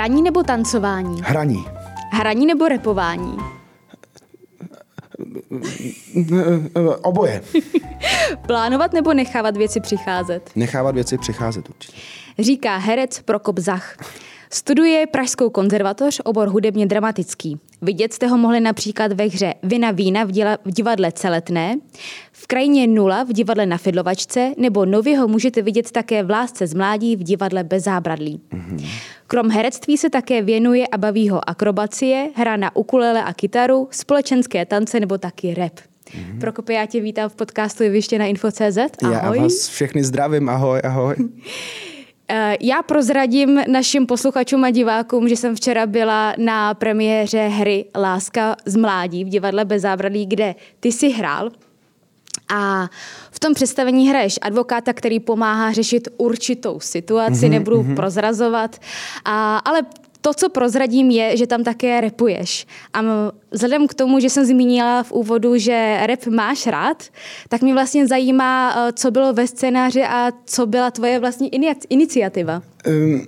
Hraní 0.00 0.22
nebo 0.22 0.42
tancování? 0.42 1.22
Hraní. 1.22 1.64
Hraní 2.12 2.46
nebo 2.46 2.68
repování? 2.68 3.36
Oboje. 7.02 7.42
Plánovat 8.46 8.92
nebo 8.92 9.14
nechávat 9.14 9.56
věci 9.56 9.80
přicházet? 9.80 10.50
Nechávat 10.56 10.94
věci 10.94 11.18
přicházet 11.18 11.68
určitě. 11.68 11.98
Říká 12.38 12.76
herec 12.76 13.20
Prokop 13.22 13.58
Zach. 13.58 13.96
Studuje 14.52 15.06
Pražskou 15.06 15.50
konzervatoř, 15.50 16.20
obor 16.24 16.48
hudebně 16.48 16.86
dramatický. 16.86 17.60
Vidět 17.82 18.12
jste 18.12 18.26
ho 18.26 18.38
mohli 18.38 18.60
například 18.60 19.12
ve 19.12 19.24
hře 19.24 19.54
Vina 19.62 19.90
vína 19.90 20.24
v, 20.24 20.30
díla, 20.30 20.58
v 20.64 20.70
divadle 20.70 21.12
Celetné, 21.12 21.76
v 22.32 22.46
krajině 22.46 22.86
Nula 22.86 23.22
v 23.22 23.32
divadle 23.32 23.66
na 23.66 23.78
Fidlovačce, 23.78 24.54
nebo 24.56 24.84
nově 24.86 25.18
ho 25.18 25.28
můžete 25.28 25.62
vidět 25.62 25.90
také 25.90 26.22
v 26.22 26.30
Lásce 26.30 26.66
z 26.66 26.74
mládí 26.74 27.16
v 27.16 27.22
divadle 27.22 27.64
Bez 27.64 27.84
zábradlí. 27.84 28.40
Mm-hmm. 28.52 28.88
Krom 29.26 29.50
herectví 29.50 29.96
se 29.96 30.10
také 30.10 30.42
věnuje 30.42 30.86
a 30.86 30.98
baví 30.98 31.28
ho 31.28 31.50
akrobacie, 31.50 32.30
hra 32.34 32.56
na 32.56 32.76
ukulele 32.76 33.24
a 33.24 33.32
kytaru, 33.32 33.88
společenské 33.90 34.66
tance 34.66 35.00
nebo 35.00 35.18
taky 35.18 35.54
rap. 35.54 35.72
Mm-hmm. 35.74 36.40
Prokope, 36.40 36.72
já 36.72 36.86
tě 36.86 37.00
vítám 37.00 37.28
v 37.28 37.34
podcastu 37.34 37.82
Jeviště 37.82 38.18
na 38.18 38.26
Info.cz. 38.26 38.78
Ahoj. 39.02 39.38
Já 39.38 39.42
vás 39.42 39.68
všechny 39.68 40.04
zdravím, 40.04 40.48
ahoj, 40.48 40.80
ahoj. 40.84 41.16
Eh, 42.32 42.56
já 42.60 42.82
prozradím 42.82 43.60
našim 43.68 44.06
posluchačům 44.06 44.64
a 44.64 44.70
divákům, 44.70 45.28
že 45.28 45.36
jsem 45.36 45.56
včera 45.56 45.86
byla 45.86 46.34
na 46.38 46.74
premiéře 46.74 47.48
hry 47.48 47.84
Láska 47.96 48.56
z 48.66 48.76
mládí 48.76 49.24
v 49.24 49.28
divadle 49.28 49.64
Bez 49.64 49.82
zábradlí, 49.82 50.26
kde 50.26 50.54
ty 50.80 50.92
si 50.92 51.08
hrál. 51.08 51.50
A 52.54 52.88
v 53.30 53.40
tom 53.40 53.54
představení 53.54 54.08
hraješ 54.08 54.38
advokáta, 54.42 54.92
který 54.92 55.20
pomáhá 55.20 55.72
řešit 55.72 56.08
určitou 56.16 56.80
situaci, 56.80 57.32
mm-hmm, 57.32 57.50
nebudu 57.50 57.82
mm-hmm. 57.82 57.94
prozrazovat, 57.94 58.76
a, 59.24 59.56
ale 59.56 59.82
to, 60.20 60.34
co 60.34 60.48
prozradím, 60.48 61.10
je, 61.10 61.36
že 61.36 61.46
tam 61.46 61.64
také 61.64 62.00
repuješ. 62.00 62.66
A 62.92 63.02
vzhledem 63.50 63.86
k 63.86 63.94
tomu, 63.94 64.20
že 64.20 64.30
jsem 64.30 64.44
zmínila 64.44 65.02
v 65.02 65.12
úvodu, 65.12 65.58
že 65.58 66.00
rep 66.06 66.26
máš 66.26 66.66
rád, 66.66 67.04
tak 67.48 67.62
mě 67.62 67.74
vlastně 67.74 68.06
zajímá, 68.06 68.74
eh, 68.76 68.92
co 68.92 69.10
bylo 69.10 69.32
ve 69.32 69.46
scénáři 69.46 70.02
a 70.02 70.32
co 70.44 70.66
byla 70.66 70.90
tvoje 70.90 71.18
vlastní 71.18 71.50
iniciativa. 71.88 72.62
Um, 72.86 73.26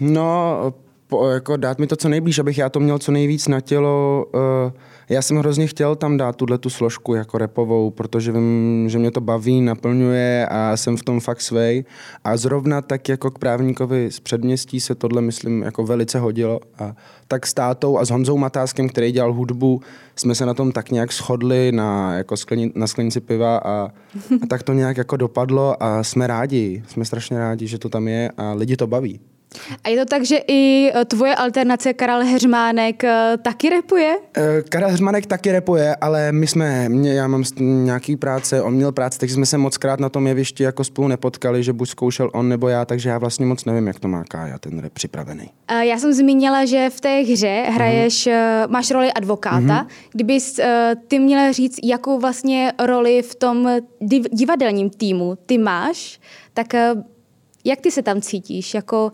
no, 0.00 0.74
po, 1.08 1.28
jako 1.28 1.56
dát 1.56 1.78
mi 1.78 1.86
to 1.86 1.96
co 1.96 2.08
nejblíž, 2.08 2.38
abych 2.38 2.58
já 2.58 2.68
to 2.68 2.80
měl 2.80 2.98
co 2.98 3.12
nejvíc 3.12 3.48
na 3.48 3.60
tělo. 3.60 4.26
Uh, 4.34 4.72
já 5.08 5.22
jsem 5.22 5.36
hrozně 5.36 5.66
chtěl 5.66 5.96
tam 5.96 6.16
dát 6.16 6.36
tuhle 6.36 6.58
tu 6.58 6.70
složku 6.70 7.14
jako 7.14 7.38
repovou, 7.38 7.90
protože 7.90 8.32
vím, 8.32 8.84
že 8.88 8.98
mě 8.98 9.10
to 9.10 9.20
baví, 9.20 9.60
naplňuje 9.60 10.46
a 10.50 10.76
jsem 10.76 10.96
v 10.96 11.02
tom 11.02 11.20
fakt 11.20 11.40
svej. 11.40 11.84
A 12.24 12.36
zrovna 12.36 12.82
tak 12.82 13.08
jako 13.08 13.30
k 13.30 13.38
právníkovi 13.38 14.10
z 14.10 14.20
předměstí 14.20 14.80
se 14.80 14.94
tohle, 14.94 15.22
myslím, 15.22 15.62
jako 15.62 15.84
velice 15.84 16.18
hodilo. 16.18 16.60
A 16.78 16.94
tak 17.28 17.46
s 17.46 17.54
tátou 17.54 17.98
a 17.98 18.04
s 18.04 18.10
Honzou 18.10 18.36
Matáskem, 18.36 18.88
který 18.88 19.12
dělal 19.12 19.32
hudbu, 19.32 19.80
jsme 20.16 20.34
se 20.34 20.46
na 20.46 20.54
tom 20.54 20.72
tak 20.72 20.90
nějak 20.90 21.12
shodli 21.12 21.72
na, 21.72 22.14
jako 22.14 22.36
skleni, 22.36 22.72
na 22.74 22.86
sklenici 22.86 23.20
piva 23.20 23.56
a, 23.56 23.88
a 24.42 24.46
tak 24.48 24.62
to 24.62 24.72
nějak 24.72 24.96
jako 24.96 25.16
dopadlo 25.16 25.82
a 25.82 26.02
jsme 26.02 26.26
rádi, 26.26 26.82
jsme 26.88 27.04
strašně 27.04 27.38
rádi, 27.38 27.66
že 27.66 27.78
to 27.78 27.88
tam 27.88 28.08
je 28.08 28.30
a 28.36 28.52
lidi 28.52 28.76
to 28.76 28.86
baví. 28.86 29.20
A 29.84 29.88
je 29.88 29.98
to 29.98 30.04
tak, 30.04 30.24
že 30.24 30.36
i 30.48 30.92
e, 30.94 31.04
tvoje 31.04 31.34
alternace 31.34 31.92
Karel 31.92 32.24
Heřmánek 32.24 33.04
e, 33.04 33.36
taky 33.42 33.70
repuje? 33.70 34.16
E, 34.36 34.62
Karel 34.62 34.88
Heřmánek 34.88 35.26
taky 35.26 35.52
repuje, 35.52 35.96
ale 36.00 36.32
my 36.32 36.46
jsme, 36.46 36.88
mě, 36.88 37.14
já 37.14 37.28
mám 37.28 37.44
nějaký 37.60 38.16
práce, 38.16 38.62
on 38.62 38.74
měl 38.74 38.92
práci, 38.92 39.18
takže 39.18 39.34
jsme 39.34 39.46
se 39.46 39.58
moc 39.58 39.76
krát 39.76 40.00
na 40.00 40.08
tom 40.08 40.26
jevišti 40.26 40.62
jako 40.62 40.84
spolu 40.84 41.08
nepotkali, 41.08 41.62
že 41.62 41.72
buď 41.72 41.88
zkoušel 41.88 42.30
on 42.32 42.48
nebo 42.48 42.68
já, 42.68 42.84
takže 42.84 43.08
já 43.08 43.18
vlastně 43.18 43.46
moc 43.46 43.64
nevím, 43.64 43.86
jak 43.86 44.00
to 44.00 44.08
má 44.08 44.24
Kája, 44.24 44.58
ten 44.58 44.78
rep 44.78 44.92
připravený. 44.92 45.50
Já 45.80 45.98
jsem 45.98 46.12
zmínila, 46.12 46.64
že 46.64 46.90
v 46.90 47.00
té 47.00 47.20
hře 47.20 47.64
hraješ, 47.70 48.26
uh-huh. 48.26 48.70
máš 48.70 48.90
roli 48.90 49.12
advokáta. 49.12 49.58
Uh-huh. 49.58 49.86
Kdybys 50.12 50.60
ty 51.08 51.18
měla 51.18 51.52
říct, 51.52 51.76
jakou 51.82 52.18
vlastně 52.18 52.72
roli 52.84 53.22
v 53.22 53.34
tom 53.34 53.68
divadelním 54.32 54.90
týmu 54.90 55.38
ty 55.46 55.58
máš, 55.58 56.20
tak 56.54 56.66
jak 57.66 57.80
ty 57.80 57.90
se 57.90 58.02
tam 58.02 58.20
cítíš? 58.20 58.74
Jako, 58.74 59.12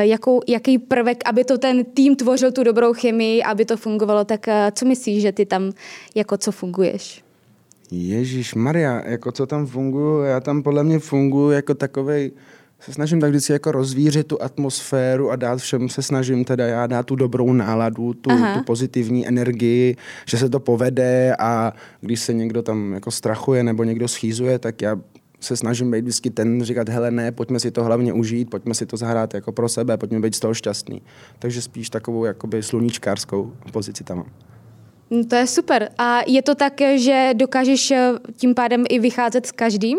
jakou, 0.00 0.40
jaký 0.48 0.78
prvek, 0.78 1.18
aby 1.24 1.44
to 1.44 1.58
ten 1.58 1.84
tým 1.84 2.16
tvořil 2.16 2.52
tu 2.52 2.64
dobrou 2.64 2.92
chemii, 2.92 3.42
aby 3.42 3.64
to 3.64 3.76
fungovalo, 3.76 4.24
tak 4.24 4.48
eh, 4.48 4.72
co 4.74 4.86
myslíš, 4.86 5.22
že 5.22 5.32
ty 5.32 5.46
tam 5.46 5.72
jako 6.14 6.36
co 6.36 6.52
funguješ? 6.52 7.24
Ježíš 7.90 8.54
Maria, 8.54 9.02
jako 9.06 9.32
co 9.32 9.46
tam 9.46 9.66
funguju, 9.66 10.22
já 10.22 10.40
tam 10.40 10.62
podle 10.62 10.84
mě 10.84 10.98
funguji 10.98 11.50
jako 11.50 11.74
takovej, 11.74 12.32
se 12.80 12.92
snažím 12.92 13.20
tak 13.20 13.30
vždycky 13.30 13.52
jako 13.52 13.72
rozvířit 13.72 14.26
tu 14.26 14.42
atmosféru 14.42 15.30
a 15.30 15.36
dát 15.36 15.58
všem, 15.58 15.88
se 15.88 16.02
snažím 16.02 16.44
teda 16.44 16.66
já 16.66 16.86
dát 16.86 17.06
tu 17.06 17.16
dobrou 17.16 17.52
náladu, 17.52 18.14
tu, 18.14 18.30
tu 18.54 18.64
pozitivní 18.66 19.28
energii, 19.28 19.96
že 20.26 20.38
se 20.38 20.48
to 20.48 20.60
povede 20.60 21.36
a 21.38 21.72
když 22.00 22.20
se 22.20 22.32
někdo 22.32 22.62
tam 22.62 22.92
jako 22.92 23.10
strachuje 23.10 23.62
nebo 23.62 23.84
někdo 23.84 24.08
schýzuje, 24.08 24.58
tak 24.58 24.82
já 24.82 24.96
se 25.40 25.56
snažím 25.56 25.90
být 25.90 26.00
vždycky 26.00 26.30
ten, 26.30 26.64
říkat, 26.64 26.88
hele 26.88 27.10
ne, 27.10 27.32
pojďme 27.32 27.60
si 27.60 27.70
to 27.70 27.84
hlavně 27.84 28.12
užít, 28.12 28.50
pojďme 28.50 28.74
si 28.74 28.86
to 28.86 28.96
zahrát 28.96 29.34
jako 29.34 29.52
pro 29.52 29.68
sebe, 29.68 29.96
pojďme 29.96 30.20
být 30.20 30.34
z 30.34 30.40
toho 30.40 30.54
šťastný. 30.54 31.02
Takže 31.38 31.62
spíš 31.62 31.90
takovou 31.90 32.24
jakoby 32.24 32.62
sluníčkářskou 32.62 33.52
pozici 33.72 34.04
tam 34.04 34.16
mám. 34.16 34.26
No, 35.10 35.24
to 35.24 35.36
je 35.36 35.46
super. 35.46 35.88
A 35.98 36.20
je 36.26 36.42
to 36.42 36.54
tak, 36.54 36.72
že 36.96 37.30
dokážeš 37.34 37.90
eh, 37.90 38.12
tím 38.36 38.54
pádem 38.54 38.84
i 38.88 38.98
vycházet 38.98 39.46
s 39.46 39.52
každým? 39.52 39.98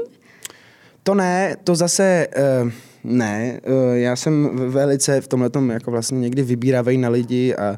To 1.03 1.15
ne, 1.15 1.55
to 1.63 1.75
zase 1.75 2.27
uh, 2.63 2.71
ne. 3.03 3.59
Uh, 3.67 3.95
já 3.95 4.15
jsem 4.15 4.49
velice 4.71 5.21
v 5.21 5.27
tomhle 5.27 5.49
jako 5.73 5.91
vlastně 5.91 6.19
někdy 6.19 6.43
vybíravej 6.43 6.97
na 6.97 7.09
lidi 7.09 7.55
a 7.55 7.71
uh, 7.71 7.77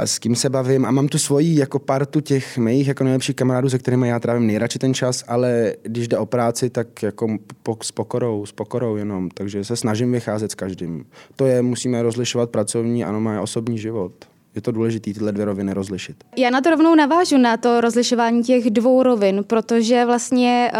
a 0.00 0.06
s 0.06 0.18
kým 0.18 0.36
se 0.36 0.50
bavím 0.50 0.84
a 0.86 0.90
mám 0.90 1.08
tu 1.08 1.18
svoji 1.18 1.58
jako 1.58 1.78
partu 1.78 2.20
těch 2.20 2.58
mých 2.58 2.88
jako 2.88 3.04
nejlepších 3.04 3.36
kamarádů, 3.36 3.70
se 3.70 3.78
kterými 3.78 4.08
já 4.08 4.20
trávím 4.20 4.46
nejradši 4.46 4.78
ten 4.78 4.94
čas, 4.94 5.24
ale 5.28 5.74
když 5.82 6.08
jde 6.08 6.18
o 6.18 6.26
práci, 6.26 6.70
tak 6.70 7.02
jako 7.02 7.36
po, 7.62 7.76
s 7.82 7.92
pokorou, 7.92 8.46
s 8.46 8.52
pokorou 8.52 8.96
jenom, 8.96 9.28
takže 9.28 9.64
se 9.64 9.76
snažím 9.76 10.12
vycházet 10.12 10.50
s 10.50 10.54
každým. 10.54 11.04
To 11.36 11.46
je, 11.46 11.62
musíme 11.62 12.02
rozlišovat 12.02 12.50
pracovní 12.50 13.04
a 13.04 13.12
má 13.12 13.40
osobní 13.40 13.78
život. 13.78 14.12
Je 14.54 14.60
to 14.60 14.72
důležité 14.72 15.12
tyhle 15.12 15.32
dvě 15.32 15.44
roviny 15.44 15.72
rozlišit. 15.72 16.24
Já 16.36 16.50
na 16.50 16.60
to 16.60 16.70
rovnou 16.70 16.94
navážu 16.94 17.38
na 17.38 17.56
to 17.56 17.80
rozlišování 17.80 18.42
těch 18.42 18.70
dvou 18.70 19.02
rovin, 19.02 19.44
protože 19.46 20.04
vlastně 20.04 20.72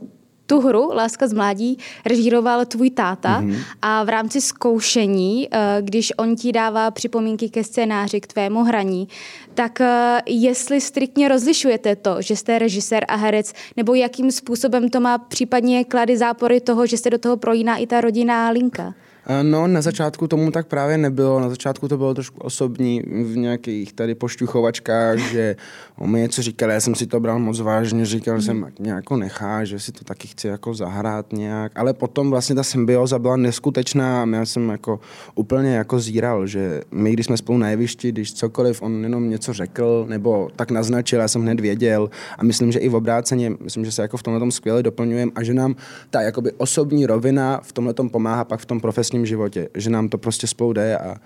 uh, 0.00 0.08
tu 0.46 0.60
hru 0.60 0.90
Láska 0.94 1.26
z 1.26 1.32
mládí 1.32 1.78
režíroval 2.06 2.64
tvůj 2.64 2.90
táta 2.90 3.40
mm-hmm. 3.40 3.64
a 3.82 4.04
v 4.04 4.08
rámci 4.08 4.40
zkoušení, 4.40 5.48
eh, 5.50 5.78
když 5.80 6.12
on 6.16 6.36
ti 6.36 6.52
dává 6.52 6.90
připomínky 6.90 7.48
ke 7.48 7.64
scénáři, 7.64 8.20
k 8.20 8.26
tvému 8.26 8.64
hraní, 8.64 9.08
tak 9.54 9.80
eh, 9.80 10.20
jestli 10.26 10.80
striktně 10.80 11.28
rozlišujete 11.28 11.96
to, 11.96 12.22
že 12.22 12.36
jste 12.36 12.58
režisér 12.58 13.04
a 13.08 13.16
herec, 13.16 13.52
nebo 13.76 13.94
jakým 13.94 14.32
způsobem 14.32 14.88
to 14.88 15.00
má 15.00 15.18
případně 15.18 15.84
klady 15.84 16.16
zápory 16.16 16.60
toho, 16.60 16.86
že 16.86 16.98
se 16.98 17.10
do 17.10 17.18
toho 17.18 17.36
projíná 17.36 17.76
i 17.76 17.86
ta 17.86 18.00
rodinná 18.00 18.50
linka? 18.50 18.94
Eh, 19.26 19.42
no, 19.42 19.66
na 19.66 19.82
začátku 19.82 20.28
tomu 20.28 20.50
tak 20.50 20.66
právě 20.66 20.98
nebylo. 20.98 21.40
Na 21.40 21.48
začátku 21.48 21.88
to 21.88 21.96
bylo 21.96 22.14
trošku 22.14 22.40
osobní 22.40 23.02
v 23.06 23.36
nějakých 23.36 23.92
tady 23.92 24.14
pošťuchovačkách, 24.14 25.18
že 25.18 25.56
on 25.98 26.10
mi 26.10 26.20
něco 26.20 26.42
říkal, 26.42 26.70
já 26.70 26.80
jsem 26.80 26.94
si 26.94 27.06
to 27.06 27.20
bral 27.20 27.38
moc 27.38 27.60
vážně, 27.60 28.06
říkal 28.06 28.40
jsem, 28.40 28.56
mhm. 28.56 28.72
mě 28.78 28.90
jako 28.90 29.16
nechá, 29.16 29.64
že 29.64 29.80
si 29.80 29.92
to 29.92 30.04
taky 30.04 30.28
chci 30.28 30.48
jako 30.48 30.74
zahrát 30.74 31.32
nějak. 31.32 31.72
Ale 31.76 31.94
potom 31.94 32.30
vlastně 32.30 32.54
ta 32.54 32.62
symbioza 32.62 33.18
byla 33.18 33.36
neskutečná 33.36 34.22
a 34.22 34.26
já 34.26 34.46
jsem 34.46 34.68
jako 34.68 35.00
úplně 35.34 35.74
jako 35.74 36.00
zíral, 36.00 36.46
že 36.46 36.82
my, 36.90 37.12
když 37.12 37.26
jsme 37.26 37.36
spolu 37.36 37.58
na 37.58 37.70
jevišti, 37.70 38.12
když 38.12 38.34
cokoliv 38.34 38.82
on 38.82 39.02
jenom 39.02 39.30
něco 39.30 39.52
řekl 39.52 40.06
nebo 40.08 40.48
tak 40.56 40.70
naznačil, 40.70 41.20
já 41.20 41.28
jsem 41.28 41.42
hned 41.42 41.60
věděl 41.60 42.10
a 42.38 42.44
myslím, 42.44 42.72
že 42.72 42.78
i 42.78 42.88
v 42.88 42.94
obráceně, 42.94 43.52
myslím, 43.60 43.84
že 43.84 43.92
se 43.92 44.02
jako 44.02 44.16
v 44.16 44.22
tomhle 44.22 44.40
tom 44.40 44.52
skvěle 44.52 44.82
doplňujeme 44.82 45.32
a 45.34 45.42
že 45.42 45.54
nám 45.54 45.76
ta 46.10 46.20
jakoby 46.20 46.52
osobní 46.52 47.06
rovina 47.06 47.60
v 47.62 47.72
tomhle 47.72 47.94
tom 47.94 48.10
pomáhá 48.10 48.44
pak 48.44 48.60
v 48.60 48.66
tom 48.66 48.80
profesním 48.80 49.13
profesním 49.14 49.26
životě, 49.26 49.68
že 49.74 49.90
nám 49.90 50.08
to 50.08 50.18
prostě 50.18 50.46
spolu 50.46 50.72
jde 50.72 50.98
a 50.98 51.16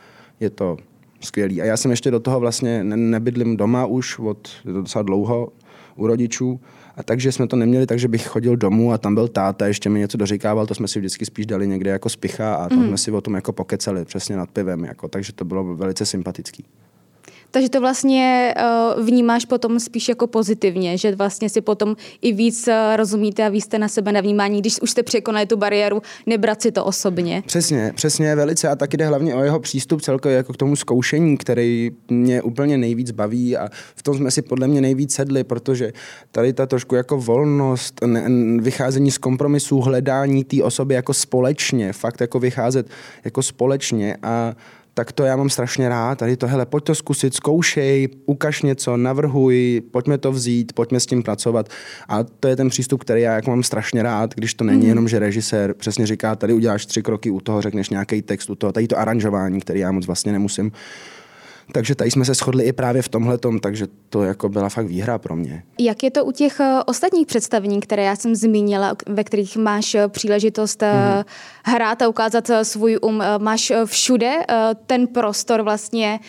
je 0.40 0.50
to 0.50 0.76
skvělý. 1.20 1.62
A 1.62 1.64
já 1.64 1.76
jsem 1.76 1.90
ještě 1.90 2.10
do 2.10 2.20
toho 2.20 2.40
vlastně 2.40 2.84
ne- 2.84 2.96
nebydlím 2.96 3.56
doma 3.56 3.86
už 3.86 4.18
od 4.18 4.48
docela 4.64 5.02
dlouho 5.02 5.52
u 5.96 6.06
rodičů, 6.06 6.60
a 6.96 7.02
takže 7.02 7.32
jsme 7.32 7.46
to 7.46 7.56
neměli, 7.56 7.86
takže 7.86 8.08
bych 8.08 8.26
chodil 8.26 8.56
domů 8.56 8.92
a 8.92 8.98
tam 8.98 9.14
byl 9.14 9.28
táta, 9.28 9.66
ještě 9.66 9.88
mi 9.88 9.98
něco 9.98 10.18
doříkával, 10.18 10.66
to 10.66 10.74
jsme 10.74 10.88
si 10.88 10.98
vždycky 10.98 11.24
spíš 11.24 11.46
dali 11.46 11.66
někde 11.66 11.90
jako 11.90 12.08
spicha 12.08 12.54
a 12.54 12.68
tam 12.68 12.78
mm. 12.78 12.86
jsme 12.88 12.98
si 12.98 13.10
o 13.10 13.20
tom 13.20 13.34
jako 13.34 13.52
pokecali 13.52 14.04
přesně 14.04 14.36
nad 14.36 14.50
pivem, 14.50 14.84
jako, 14.84 15.08
takže 15.08 15.32
to 15.32 15.44
bylo 15.44 15.76
velice 15.76 16.06
sympatický. 16.06 16.64
Takže 17.50 17.68
to 17.68 17.80
vlastně 17.80 18.54
uh, 18.96 19.04
vnímáš 19.04 19.44
potom 19.44 19.80
spíš 19.80 20.08
jako 20.08 20.26
pozitivně, 20.26 20.98
že 20.98 21.14
vlastně 21.14 21.48
si 21.48 21.60
potom 21.60 21.96
i 22.22 22.32
víc 22.32 22.68
uh, 22.68 22.96
rozumíte 22.96 23.46
a 23.46 23.48
víc 23.48 23.64
jste 23.64 23.78
na 23.78 23.88
sebe 23.88 24.12
na 24.12 24.20
vnímání, 24.20 24.60
když 24.60 24.80
už 24.80 24.90
jste 24.90 25.02
překonali 25.02 25.46
tu 25.46 25.56
bariéru, 25.56 26.02
nebrat 26.26 26.62
si 26.62 26.72
to 26.72 26.84
osobně. 26.84 27.42
Přesně, 27.46 27.92
přesně, 27.94 28.34
velice. 28.34 28.68
A 28.68 28.76
taky 28.76 28.96
jde 28.96 29.06
hlavně 29.06 29.34
o 29.34 29.42
jeho 29.42 29.60
přístup 29.60 30.02
celkově 30.02 30.36
jako 30.36 30.52
k 30.52 30.56
tomu 30.56 30.76
zkoušení, 30.76 31.36
který 31.36 31.90
mě 32.08 32.42
úplně 32.42 32.78
nejvíc 32.78 33.10
baví. 33.10 33.56
A 33.56 33.68
v 33.94 34.02
tom 34.02 34.16
jsme 34.16 34.30
si 34.30 34.42
podle 34.42 34.68
mě 34.68 34.80
nejvíc 34.80 35.14
sedli, 35.14 35.44
protože 35.44 35.92
tady 36.32 36.52
ta 36.52 36.66
trošku 36.66 36.94
jako 36.94 37.18
volnost, 37.18 38.00
ne, 38.06 38.28
vycházení 38.60 39.10
z 39.10 39.18
kompromisů, 39.18 39.80
hledání 39.80 40.44
té 40.44 40.62
osoby 40.62 40.94
jako 40.94 41.14
společně, 41.14 41.92
fakt 41.92 42.20
jako 42.20 42.38
vycházet 42.38 42.86
jako 43.24 43.42
společně. 43.42 44.16
A 44.22 44.54
tak 44.98 45.12
to 45.12 45.24
já 45.24 45.36
mám 45.36 45.50
strašně 45.50 45.88
rád. 45.88 46.18
Tady 46.18 46.36
to, 46.36 46.46
hele, 46.46 46.66
pojď 46.66 46.84
to 46.84 46.94
zkusit, 46.94 47.34
zkoušej, 47.34 48.08
ukaž 48.26 48.62
něco, 48.62 48.96
navrhuj, 48.96 49.82
pojďme 49.90 50.18
to 50.18 50.32
vzít, 50.32 50.72
pojďme 50.72 51.00
s 51.00 51.06
tím 51.06 51.22
pracovat. 51.22 51.68
A 52.08 52.22
to 52.22 52.48
je 52.48 52.56
ten 52.56 52.68
přístup, 52.68 53.00
který 53.00 53.22
já 53.22 53.34
jako 53.34 53.50
mám 53.50 53.62
strašně 53.62 54.02
rád, 54.02 54.34
když 54.34 54.54
to 54.54 54.64
není 54.64 54.82
mm. 54.82 54.88
jenom, 54.88 55.08
že 55.08 55.18
režisér 55.18 55.74
přesně 55.74 56.06
říká, 56.06 56.36
tady 56.36 56.52
uděláš 56.52 56.86
tři 56.86 57.02
kroky 57.02 57.30
u 57.30 57.40
toho, 57.40 57.62
řekneš 57.62 57.90
nějaký 57.90 58.22
text 58.22 58.50
u 58.50 58.54
toho, 58.54 58.72
tady 58.72 58.88
to 58.88 58.98
aranžování, 58.98 59.60
který 59.60 59.80
já 59.80 59.92
moc 59.92 60.06
vlastně 60.06 60.32
nemusím 60.32 60.72
takže 61.72 61.94
tady 61.94 62.10
jsme 62.10 62.24
se 62.24 62.34
shodli 62.34 62.64
i 62.64 62.72
právě 62.72 63.02
v 63.02 63.08
tomhle, 63.08 63.38
takže 63.62 63.86
to 64.08 64.22
jako 64.22 64.48
byla 64.48 64.68
fakt 64.68 64.86
výhra 64.86 65.18
pro 65.18 65.36
mě. 65.36 65.62
Jak 65.78 66.02
je 66.02 66.10
to 66.10 66.24
u 66.24 66.32
těch 66.32 66.60
eh, 66.60 66.78
ostatních 66.86 67.26
představení, 67.26 67.80
které 67.80 68.02
já 68.02 68.16
jsem 68.16 68.34
zmínila, 68.34 68.96
ve 69.08 69.24
kterých 69.24 69.56
máš 69.56 69.94
eh, 69.94 70.08
příležitost 70.08 70.82
mm-hmm. 70.82 71.24
hrát 71.64 72.02
a 72.02 72.08
ukázat 72.08 72.50
svůj 72.62 72.98
um? 73.02 73.22
Máš 73.38 73.72
všude 73.84 74.32
ten 74.86 75.06
prostor 75.06 75.62
vlastně 75.62 76.20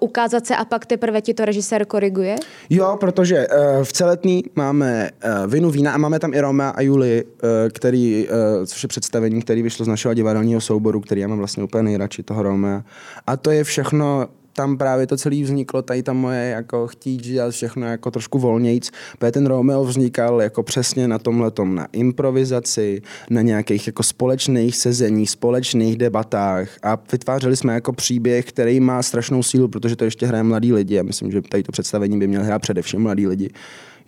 ukázat 0.00 0.46
se 0.46 0.56
a 0.56 0.64
pak 0.64 0.86
teprve 0.86 1.20
ti 1.20 1.34
to 1.34 1.44
režisér 1.44 1.84
koriguje? 1.84 2.36
Jo, 2.70 2.96
protože 3.00 3.46
v 3.82 3.92
Celetný 3.92 4.44
máme 4.54 5.10
Vinu 5.46 5.70
vína 5.70 5.92
a 5.92 5.98
máme 5.98 6.18
tam 6.18 6.34
i 6.34 6.40
Roma 6.40 6.68
a 6.68 6.80
Juli, 6.80 7.24
který, 7.72 8.28
což 8.66 8.82
je 8.82 8.88
představení, 8.88 9.42
který 9.42 9.62
vyšlo 9.62 9.84
z 9.84 9.88
našeho 9.88 10.14
divadelního 10.14 10.60
souboru, 10.60 11.00
který 11.00 11.20
já 11.20 11.28
mám 11.28 11.38
vlastně 11.38 11.62
úplně 11.62 11.82
nejradši, 11.82 12.22
toho 12.22 12.42
Roma. 12.42 12.84
A 13.26 13.36
to 13.36 13.50
je 13.50 13.64
všechno 13.64 14.28
tam 14.52 14.76
právě 14.76 15.06
to 15.06 15.16
celé 15.16 15.42
vzniklo, 15.42 15.82
tady 15.82 16.02
ta 16.02 16.12
moje 16.12 16.50
jako 16.50 16.86
chtít 16.86 17.22
dělat 17.22 17.50
všechno 17.50 17.86
jako 17.86 18.10
trošku 18.10 18.38
volnějc, 18.38 18.90
protože 19.18 19.32
ten 19.32 19.46
Romeo 19.46 19.84
vznikal 19.84 20.42
jako 20.42 20.62
přesně 20.62 21.08
na 21.08 21.18
tomhle 21.18 21.50
tom, 21.50 21.74
na 21.74 21.86
improvizaci, 21.92 23.02
na 23.30 23.42
nějakých 23.42 23.86
jako 23.86 24.02
společných 24.02 24.76
sezeních, 24.76 25.30
společných 25.30 25.96
debatách 25.96 26.68
a 26.82 26.98
vytvářeli 27.12 27.56
jsme 27.56 27.74
jako 27.74 27.92
příběh, 27.92 28.44
který 28.44 28.80
má 28.80 29.02
strašnou 29.02 29.42
sílu, 29.42 29.68
protože 29.68 29.96
to 29.96 30.04
ještě 30.04 30.26
hraje 30.26 30.42
mladí 30.42 30.72
lidi. 30.72 31.00
A 31.00 31.02
myslím, 31.02 31.30
že 31.30 31.42
tady 31.42 31.62
to 31.62 31.72
představení 31.72 32.18
by 32.18 32.26
měl 32.26 32.44
hrát 32.44 32.62
především 32.62 33.00
mladí 33.00 33.26
lidi 33.26 33.50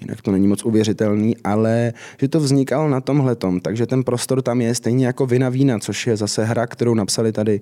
jinak 0.05 0.23
to 0.23 0.33
není 0.33 0.49
moc 0.49 0.65
uvěřitelný, 0.65 1.37
ale 1.45 1.93
že 2.21 2.29
to 2.29 2.41
vznikalo 2.41 2.89
na 2.89 3.01
tomhletom, 3.01 3.61
takže 3.61 3.87
ten 3.87 4.05
prostor 4.05 4.43
tam 4.43 4.61
je 4.61 4.75
stejně 4.75 5.07
jako 5.07 5.27
Vina 5.27 5.49
vína, 5.49 5.79
což 5.79 6.07
je 6.07 6.17
zase 6.17 6.45
hra, 6.45 6.67
kterou 6.67 6.95
napsali 6.95 7.33
tady 7.33 7.61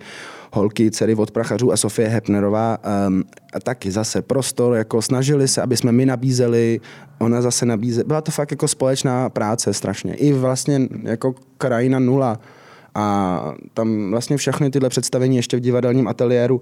holky, 0.53 0.91
dcery 0.91 1.15
od 1.15 1.31
prachařů 1.31 1.73
a 1.73 1.77
Sofie 1.77 2.09
Hepnerová. 2.09 2.79
Um, 3.09 3.25
a 3.55 3.61
taky 3.61 3.91
zase 3.91 4.23
prostor, 4.23 4.75
jako 4.75 5.03
snažili 5.03 5.49
se, 5.49 5.63
aby 5.63 5.77
jsme 5.77 5.93
my 5.93 6.07
nabízeli, 6.07 6.81
ona 7.19 7.43
zase 7.43 7.67
nabízela. 7.67 8.05
Byla 8.07 8.21
to 8.21 8.31
fakt 8.31 8.51
jako 8.51 8.69
společná 8.69 9.31
práce 9.31 9.73
strašně. 9.73 10.15
I 10.15 10.33
vlastně 10.33 10.89
jako 11.03 11.35
krajina 11.59 11.99
nula. 11.99 12.41
A 12.95 13.55
tam 13.75 14.11
vlastně 14.11 14.37
všechny 14.37 14.71
tyhle 14.71 14.89
představení 14.89 15.37
ještě 15.37 15.57
v 15.57 15.61
divadelním 15.61 16.09
ateliéru 16.09 16.61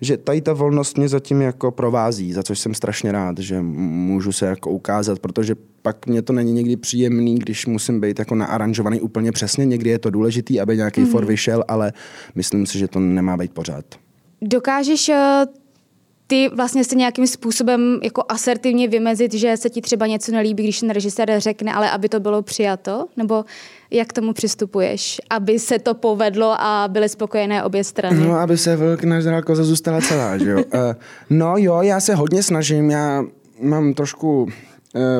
že 0.00 0.16
tady 0.16 0.40
ta 0.40 0.52
volnost 0.52 0.96
mě 0.96 1.08
zatím 1.08 1.40
jako 1.40 1.70
provází, 1.70 2.32
za 2.32 2.42
což 2.42 2.58
jsem 2.58 2.74
strašně 2.74 3.12
rád, 3.12 3.38
že 3.38 3.62
můžu 3.62 4.32
se 4.32 4.46
jako 4.46 4.70
ukázat, 4.70 5.18
protože 5.18 5.54
pak 5.82 6.06
mě 6.06 6.22
to 6.22 6.32
není 6.32 6.52
někdy 6.52 6.76
příjemný, 6.76 7.38
když 7.38 7.66
musím 7.66 8.00
být 8.00 8.18
jako 8.18 8.34
naaranžovaný 8.34 9.00
úplně 9.00 9.32
přesně. 9.32 9.66
Někdy 9.66 9.90
je 9.90 9.98
to 9.98 10.10
důležitý, 10.10 10.60
aby 10.60 10.76
nějaký 10.76 11.00
mm. 11.00 11.06
for 11.06 11.24
vyšel, 11.24 11.64
ale 11.68 11.92
myslím 12.34 12.66
si, 12.66 12.78
že 12.78 12.88
to 12.88 13.00
nemá 13.00 13.36
být 13.36 13.52
pořád. 13.52 13.84
Dokážeš 14.42 15.08
eh, 15.08 15.46
ty 16.30 16.48
vlastně 16.48 16.84
se 16.84 16.94
nějakým 16.94 17.26
způsobem 17.26 18.00
jako 18.02 18.22
asertivně 18.28 18.88
vymezit, 18.88 19.34
že 19.34 19.56
se 19.56 19.70
ti 19.70 19.80
třeba 19.80 20.06
něco 20.06 20.32
nelíbí, 20.32 20.62
když 20.62 20.80
ten 20.80 20.90
režisér 20.90 21.40
řekne, 21.40 21.72
ale 21.72 21.90
aby 21.90 22.08
to 22.08 22.20
bylo 22.20 22.42
přijato? 22.42 23.06
Nebo 23.16 23.44
jak 23.90 24.12
tomu 24.12 24.32
přistupuješ, 24.32 25.20
aby 25.30 25.58
se 25.58 25.78
to 25.78 25.94
povedlo 25.94 26.54
a 26.58 26.88
byly 26.88 27.08
spokojené 27.08 27.62
obě 27.62 27.84
strany? 27.84 28.20
No, 28.20 28.34
aby 28.34 28.58
se 28.58 28.76
vlk 28.76 29.04
nažral, 29.04 29.42
koza 29.42 29.64
zůstala 29.64 30.00
celá, 30.00 30.38
že 30.38 30.50
jo. 30.50 30.58
uh, 30.58 30.80
no 31.30 31.54
jo, 31.56 31.78
já 31.82 32.00
se 32.00 32.14
hodně 32.14 32.42
snažím, 32.42 32.90
já 32.90 33.24
mám 33.62 33.94
trošku 33.94 34.42
uh, 34.42 34.50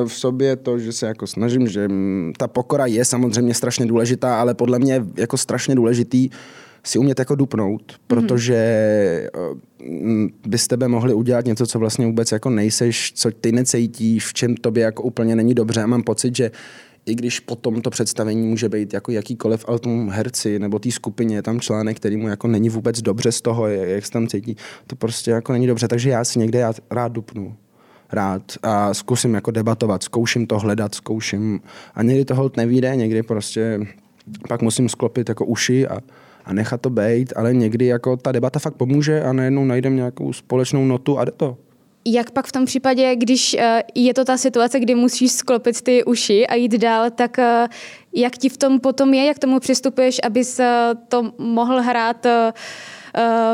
v 0.07 0.13
sobě 0.13 0.55
to, 0.55 0.79
že 0.79 0.91
se 0.91 1.05
jako 1.05 1.27
snažím, 1.27 1.67
že 1.67 1.87
mm, 1.87 2.33
ta 2.37 2.47
pokora 2.47 2.85
je 2.85 3.05
samozřejmě 3.05 3.53
strašně 3.53 3.85
důležitá, 3.85 4.39
ale 4.39 4.53
podle 4.53 4.79
mě 4.79 5.05
jako 5.15 5.37
strašně 5.37 5.75
důležitý 5.75 6.29
si 6.83 6.99
umět 6.99 7.19
jako 7.19 7.35
dupnout, 7.35 7.91
mhm. 7.91 7.99
protože 8.07 8.59
mm-hmm. 9.79 10.29
by 10.47 10.57
z 10.57 10.67
tebe 10.67 10.87
mohli 10.87 11.13
udělat 11.13 11.45
něco, 11.45 11.67
co 11.67 11.79
vlastně 11.79 12.05
vůbec 12.05 12.31
jako 12.31 12.49
nejseš, 12.49 13.13
co 13.15 13.31
ty 13.31 13.51
necítíš, 13.51 14.27
v 14.27 14.33
čem 14.33 14.55
tobě 14.55 14.83
jako 14.83 15.03
úplně 15.03 15.35
není 15.35 15.53
dobře. 15.53 15.83
A 15.83 15.87
mám 15.87 16.03
pocit, 16.03 16.35
že 16.35 16.51
i 17.05 17.15
když 17.15 17.39
potom 17.39 17.81
to 17.81 17.89
představení 17.89 18.47
může 18.47 18.69
být 18.69 18.93
jako 18.93 19.11
jakýkoliv, 19.11 19.65
ale 19.67 19.79
tomu 19.79 20.09
herci 20.09 20.59
nebo 20.59 20.79
té 20.79 20.91
skupině 20.91 21.35
je 21.35 21.41
tam 21.41 21.59
článek, 21.59 21.97
který 21.97 22.17
mu 22.17 22.27
jako 22.27 22.47
není 22.47 22.69
vůbec 22.69 23.01
dobře 23.01 23.31
z 23.31 23.41
toho, 23.41 23.67
jak 23.67 24.05
se 24.05 24.11
tam 24.11 24.27
cítí, 24.27 24.55
to 24.87 24.95
prostě 24.95 25.31
jako 25.31 25.53
není 25.53 25.67
dobře. 25.67 25.87
Takže 25.87 26.09
já 26.09 26.23
si 26.23 26.39
někde 26.39 26.59
já 26.59 26.73
rád 26.91 27.11
dupnu 27.11 27.55
rád 28.11 28.41
a 28.63 28.93
zkusím 28.93 29.33
jako 29.33 29.51
debatovat, 29.51 30.03
zkouším 30.03 30.47
to 30.47 30.59
hledat, 30.59 30.95
zkouším 30.95 31.61
a 31.95 32.03
někdy 32.03 32.25
to 32.25 32.35
hold 32.35 32.57
nevíde, 32.57 32.95
někdy 32.95 33.23
prostě 33.23 33.79
pak 34.47 34.61
musím 34.61 34.89
sklopit 34.89 35.29
jako 35.29 35.45
uši 35.45 35.87
a, 35.87 35.97
a 36.49 36.53
nechat 36.53 36.81
to 36.81 36.89
být, 36.89 37.33
ale 37.35 37.53
někdy 37.53 37.85
jako 37.85 38.17
ta 38.17 38.31
debata 38.31 38.59
fakt 38.59 38.73
pomůže 38.73 39.23
a 39.23 39.33
najednou 39.33 39.65
najdem 39.65 39.95
nějakou 39.95 40.33
společnou 40.33 40.85
notu 40.85 41.19
a 41.19 41.25
jde 41.25 41.31
to. 41.31 41.57
Jak 42.05 42.31
pak 42.31 42.47
v 42.47 42.51
tom 42.51 42.65
případě, 42.65 43.15
když 43.15 43.53
eh, 43.53 43.83
je 43.95 44.13
to 44.13 44.25
ta 44.25 44.37
situace, 44.37 44.79
kdy 44.79 44.95
musíš 44.95 45.31
sklopit 45.31 45.81
ty 45.81 46.03
uši 46.03 46.47
a 46.47 46.55
jít 46.55 46.71
dál, 46.71 47.09
tak 47.11 47.39
eh, 47.39 47.67
jak 48.13 48.37
ti 48.37 48.49
v 48.49 48.57
tom 48.57 48.79
potom 48.79 49.13
je, 49.13 49.25
jak 49.25 49.39
tomu 49.39 49.59
přistupuješ, 49.59 50.19
abys 50.23 50.59
eh, 50.59 50.91
to 51.07 51.31
mohl 51.37 51.81
hrát 51.81 52.25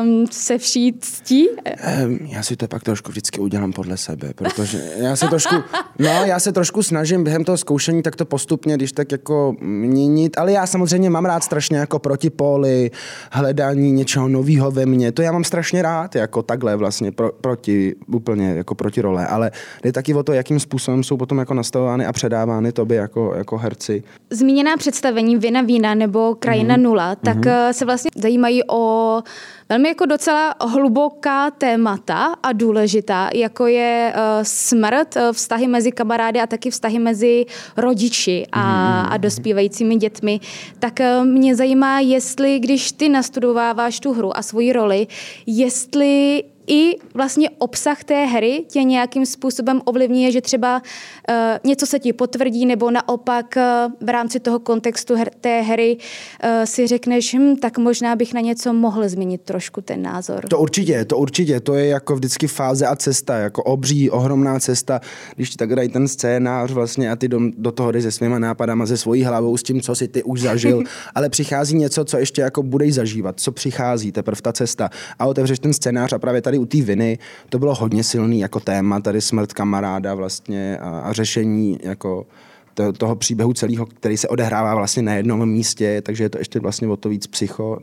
um, 0.02 0.26
se 0.32 0.58
vší 0.58 0.94
ctí? 1.00 1.48
Um, 1.50 2.20
já 2.22 2.44
si 2.44 2.56
to 2.56 2.68
pak 2.68 2.84
trošku 2.84 3.12
vždycky 3.12 3.40
udělám 3.40 3.74
podle 3.74 3.98
sebe, 3.98 4.34
protože 4.36 4.82
já 4.98 5.16
se 5.16 5.28
trošku, 5.28 5.56
no, 6.00 6.10
já 6.10 6.40
se 6.40 6.52
trošku 6.52 6.84
snažím 6.84 7.24
během 7.24 7.44
toho 7.44 7.58
zkoušení 7.58 8.02
tak 8.04 8.16
to 8.16 8.26
postupně, 8.26 8.76
když 8.76 8.92
tak 8.92 9.12
jako 9.12 9.56
měnit, 9.62 10.38
ale 10.38 10.52
já 10.52 10.68
samozřejmě 10.68 11.10
mám 11.10 11.26
rád 11.26 11.44
strašně 11.44 11.78
jako 11.78 12.00
protipóly, 12.00 12.92
hledání 13.32 13.92
něčeho 13.92 14.28
nového 14.28 14.72
ve 14.72 14.86
mně, 14.86 15.12
to 15.12 15.22
já 15.22 15.32
mám 15.32 15.44
strašně 15.44 15.82
rád, 15.82 16.16
jako 16.16 16.44
takhle 16.44 16.76
vlastně 16.76 17.12
pro, 17.12 17.32
proti, 17.32 17.96
úplně 18.08 18.50
jako 18.50 18.76
proti 18.76 19.02
role, 19.02 19.28
ale 19.28 19.52
jde 19.84 19.92
taky 19.92 20.14
o 20.14 20.24
to, 20.24 20.34
jakým 20.34 20.60
způsobem 20.60 21.04
jsou 21.04 21.18
potom 21.18 21.38
jako 21.38 21.54
nastavovány 21.54 22.06
a 22.06 22.14
předávány 22.14 22.72
tobě 22.72 22.98
jako, 22.98 23.34
jako 23.38 23.58
herci. 23.58 24.04
Zmíněná 24.30 24.78
představení 24.78 25.38
Vina 25.38 25.62
vína 25.62 25.96
nebo 25.96 26.36
Krajina 26.40 26.78
mm-hmm. 26.78 26.82
nula, 26.82 27.16
tak 27.16 27.38
mm-hmm. 27.38 27.72
se 27.72 27.86
vlastně 27.86 28.12
zajímají 28.16 28.62
o 28.70 29.22
velmi 29.70 29.88
jako 29.88 30.06
docela 30.06 30.56
hluboká 30.62 31.52
témata 31.52 32.36
a 32.44 32.54
důležitá, 32.54 33.30
jako 33.34 33.68
je 33.68 34.14
uh, 34.16 34.22
smrt, 34.44 35.16
uh, 35.16 35.22
vztahy 35.32 35.68
mezi 35.68 35.92
kamarády 35.92 36.40
a 36.40 36.48
taky 36.48 36.70
vztahy 36.70 37.00
mezi 37.00 37.46
rodiči 37.78 38.48
a, 38.52 38.62
mm. 38.62 39.14
a 39.14 39.18
dospívajícími 39.18 39.96
dětmi. 39.96 40.40
Tak 40.80 41.00
uh, 41.00 41.26
mě 41.26 41.56
zajímá, 41.56 42.00
jestli 42.00 42.60
když 42.60 42.92
ty 42.92 43.10
nastudováváš 43.10 44.00
tu 44.00 44.14
hru 44.14 44.38
a 44.38 44.42
svoji 44.42 44.74
roli, 44.74 45.08
jestli 45.46 46.44
i 46.68 46.96
vlastně 47.14 47.50
obsah 47.50 48.04
té 48.04 48.26
hry 48.26 48.64
tě 48.68 48.84
nějakým 48.84 49.26
způsobem 49.26 49.82
ovlivňuje, 49.86 50.32
že 50.32 50.42
třeba 50.42 50.82
uh, 51.30 51.36
něco 51.64 51.86
se 51.86 52.00
ti 52.00 52.14
potvrdí, 52.14 52.66
nebo 52.66 52.92
naopak 52.92 53.58
uh, 53.58 53.94
v 54.08 54.10
rámci 54.10 54.40
toho 54.40 54.60
kontextu 54.60 55.16
her, 55.16 55.32
té 55.42 55.62
hry 55.62 55.98
uh, 55.98 56.50
si 56.66 56.88
řekneš, 56.88 57.36
hm, 57.36 57.56
tak 57.56 57.78
možná 57.78 58.16
bych 58.16 58.34
na 58.34 58.42
něco 58.42 58.74
mohl 58.74 59.10
změnit 59.10 59.42
trošku 59.42 59.82
ten 59.82 60.02
názor. 60.02 60.48
To 60.50 60.60
určitě, 60.60 61.06
to 61.06 61.18
určitě, 61.18 61.60
to 61.60 61.76
je 61.76 61.88
jako 61.88 62.16
vždycky 62.16 62.48
fáze 62.48 62.88
a 62.88 62.96
cesta, 62.96 63.38
jako 63.38 63.64
obří, 63.64 64.10
ohromná 64.10 64.60
cesta, 64.60 65.02
když 65.36 65.50
ti 65.50 65.58
tak 65.58 65.76
dají 65.76 65.90
ten 65.90 66.08
scénář 66.08 66.72
vlastně 66.72 67.12
a 67.12 67.16
ty 67.16 67.28
do, 67.28 67.40
do 67.58 67.72
toho 67.72 67.92
jdeš 67.92 68.04
se 68.04 68.12
svýma 68.12 68.40
nápadama, 68.40 68.86
se 68.86 68.98
svojí 68.98 69.24
hlavou, 69.24 69.58
s 69.58 69.64
tím, 69.64 69.82
co 69.82 69.96
si 69.96 70.08
ty 70.08 70.24
už 70.24 70.42
zažil, 70.42 70.84
ale 71.16 71.30
přichází 71.30 71.76
něco, 71.76 72.06
co 72.06 72.18
ještě 72.18 72.42
jako 72.42 72.64
budeš 72.64 72.94
zažívat, 72.94 73.40
co 73.40 73.52
přichází, 73.52 74.12
teprve 74.12 74.42
ta 74.42 74.54
cesta. 74.54 74.90
A 75.20 75.26
otevřeš 75.26 75.60
ten 75.60 75.74
scénář 75.74 76.14
a 76.14 76.20
právě 76.20 76.42
tady 76.42 76.55
tady 76.56 76.60
u 76.60 76.66
té 76.66 76.82
viny 76.82 77.18
to 77.50 77.60
bylo 77.60 77.76
hodně 77.76 78.04
silný 78.04 78.40
jako 78.40 78.60
téma, 78.60 79.00
tady 79.00 79.22
smrt 79.22 79.54
kamaráda 79.54 80.16
vlastně 80.16 80.78
a, 80.78 81.00
a 81.00 81.14
řešení 81.14 81.80
jako 81.84 82.26
to, 82.74 82.94
toho 82.94 83.16
příběhu 83.16 83.54
celého, 83.54 83.86
který 83.86 84.18
se 84.18 84.28
odehrává 84.28 84.76
vlastně 84.76 85.04
na 85.04 85.14
jednom 85.14 85.50
místě, 85.50 86.02
takže 86.02 86.24
je 86.24 86.30
to 86.30 86.38
ještě 86.38 86.60
vlastně 86.60 86.88
o 86.88 86.98
to 86.98 87.10
víc 87.10 87.28
psycho, 87.28 87.80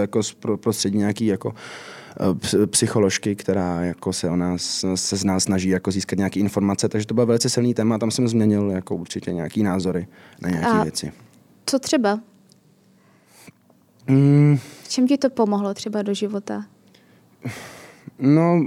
jako 0.00 0.20
prostředí 0.56 0.98
nějaký 0.98 1.26
jako 1.26 1.54
eh, 2.60 2.66
psycholožky, 2.66 3.36
která 3.36 3.80
jako 3.80 4.12
se 4.12 4.30
o 4.30 4.36
nás, 4.36 4.84
se 4.94 5.16
z 5.16 5.24
nás 5.24 5.44
snaží 5.44 5.68
jako 5.68 5.90
získat 5.90 6.18
nějaké 6.18 6.40
informace, 6.40 6.88
takže 6.88 7.06
to 7.06 7.14
byl 7.14 7.26
velice 7.26 7.50
silný 7.50 7.74
téma, 7.74 7.98
tam 7.98 8.10
jsem 8.10 8.28
změnil 8.28 8.70
jako 8.70 8.96
určitě 8.96 9.32
nějaký 9.32 9.62
názory 9.62 10.06
na 10.40 10.48
nějaké 10.50 10.82
věci. 10.82 11.12
Co 11.66 11.78
třeba? 11.78 12.20
Mm. 14.06 14.58
Čem 14.88 15.06
ti 15.06 15.18
to 15.18 15.30
pomohlo 15.30 15.74
třeba 15.74 16.02
do 16.02 16.14
života? 16.14 16.64
No, 18.18 18.60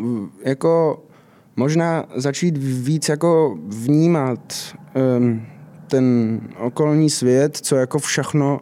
jako 0.45 1.03
možná 1.55 2.05
začít 2.15 2.57
víc 2.57 3.09
jako 3.09 3.57
vnímat 3.67 4.39
um, 5.17 5.45
ten 5.87 6.39
okolní 6.57 7.09
svět, 7.09 7.57
co 7.57 7.75
jako 7.75 7.99
všechno 7.99 8.59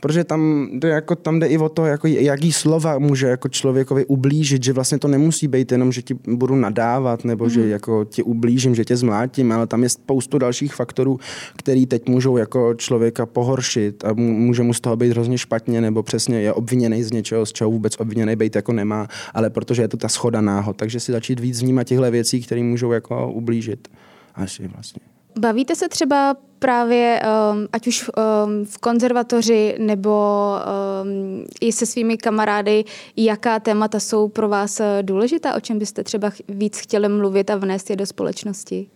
protože 0.00 0.24
tam 0.24 0.68
jde, 0.72 0.88
jako, 0.88 1.16
tam 1.16 1.38
jde 1.38 1.46
i 1.46 1.58
o 1.58 1.68
to, 1.68 1.86
jako, 1.86 2.06
jaký 2.06 2.52
slova 2.52 2.98
může 2.98 3.26
jako 3.26 3.48
člověkovi 3.48 4.06
ublížit, 4.06 4.64
že 4.64 4.72
vlastně 4.72 4.98
to 4.98 5.08
nemusí 5.08 5.48
být 5.48 5.72
jenom, 5.72 5.92
že 5.92 6.02
ti 6.02 6.14
budu 6.14 6.54
nadávat, 6.54 7.24
nebo 7.24 7.44
mm. 7.44 7.50
že 7.50 7.60
mhm. 7.60 7.68
jako 7.68 8.04
ti 8.04 8.22
ublížím, 8.22 8.74
že 8.74 8.84
tě 8.84 8.96
zmlátím, 8.96 9.52
ale 9.52 9.66
tam 9.66 9.82
je 9.82 9.88
spoustu 9.88 10.38
dalších 10.38 10.74
faktorů, 10.74 11.18
který 11.56 11.86
teď 11.86 12.08
můžou 12.08 12.36
jako 12.36 12.74
člověka 12.74 13.26
pohoršit 13.26 14.04
a 14.04 14.12
může 14.12 14.62
mu 14.62 14.74
z 14.74 14.80
toho 14.80 14.96
být 14.96 15.10
hrozně 15.10 15.38
špatně, 15.38 15.80
nebo 15.80 16.02
přesně 16.02 16.40
je 16.40 16.52
obviněný 16.52 17.02
z 17.02 17.12
něčeho, 17.12 17.46
z 17.46 17.52
čeho 17.52 17.70
vůbec 17.70 18.00
obviněný 18.00 18.36
být 18.36 18.56
jako 18.56 18.72
nemá, 18.72 19.08
ale 19.34 19.50
protože 19.50 19.82
je 19.82 19.88
to 19.88 19.96
ta 19.96 20.08
schoda 20.08 20.40
náhod, 20.40 20.76
takže 20.76 21.00
si 21.00 21.12
začít 21.12 21.40
víc 21.40 21.62
vnímat 21.62 21.84
těchto 21.84 22.10
věcí, 22.10 22.42
které 22.42 22.62
můžou 22.62 22.92
jako 22.92 23.32
ublížit. 23.32 23.88
Asi 24.34 24.68
vlastně. 24.68 25.00
Bavíte 25.38 25.76
se 25.76 25.88
třeba 25.88 26.36
právě, 26.60 27.20
um, 27.52 27.68
ať 27.72 27.86
už 27.86 28.08
um, 28.08 28.64
v 28.64 28.78
konzervatoři 28.78 29.74
nebo 29.78 30.54
um, 31.02 31.44
i 31.60 31.72
se 31.72 31.86
svými 31.86 32.16
kamarády, 32.16 32.84
jaká 33.16 33.60
témata 33.60 34.00
jsou 34.00 34.28
pro 34.28 34.48
vás 34.48 34.80
uh, 34.80 34.86
důležitá, 35.02 35.54
o 35.54 35.60
čem 35.60 35.78
byste 35.78 36.04
třeba 36.04 36.30
víc 36.48 36.78
chtěli 36.78 37.08
mluvit 37.08 37.50
a 37.50 37.56
vnést 37.56 37.90
je 37.90 37.96
do 37.96 38.06
společnosti? 38.06 38.86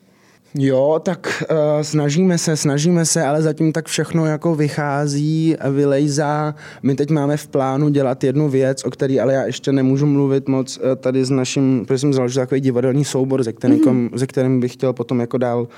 Jo, 0.58 1.00
tak 1.04 1.42
uh, 1.50 1.56
snažíme 1.82 2.38
se, 2.38 2.56
snažíme 2.56 3.04
se, 3.04 3.22
ale 3.22 3.42
zatím 3.42 3.72
tak 3.72 3.86
všechno 3.86 4.26
jako 4.26 4.54
vychází, 4.54 5.56
vylejzá. 5.70 6.54
My 6.82 6.94
teď 6.94 7.10
máme 7.10 7.36
v 7.36 7.48
plánu 7.48 7.88
dělat 7.88 8.24
jednu 8.24 8.48
věc, 8.48 8.84
o 8.84 8.90
které 8.90 9.20
ale 9.20 9.34
já 9.34 9.42
ještě 9.44 9.72
nemůžu 9.72 10.06
mluvit 10.06 10.48
moc 10.48 10.76
uh, 10.78 10.82
tady 10.96 11.24
s 11.24 11.30
naším, 11.30 11.84
protože 11.86 11.98
jsem 11.98 12.12
založil 12.12 12.42
takový 12.42 12.60
divadelní 12.60 13.04
soubor, 13.04 13.42
ze 13.42 13.52
kterým, 13.52 13.80
mm-hmm. 13.80 14.10
ze 14.14 14.26
kterým 14.26 14.60
bych 14.60 14.72
chtěl 14.72 14.92
potom 14.92 15.20
jako 15.20 15.38
dál 15.38 15.68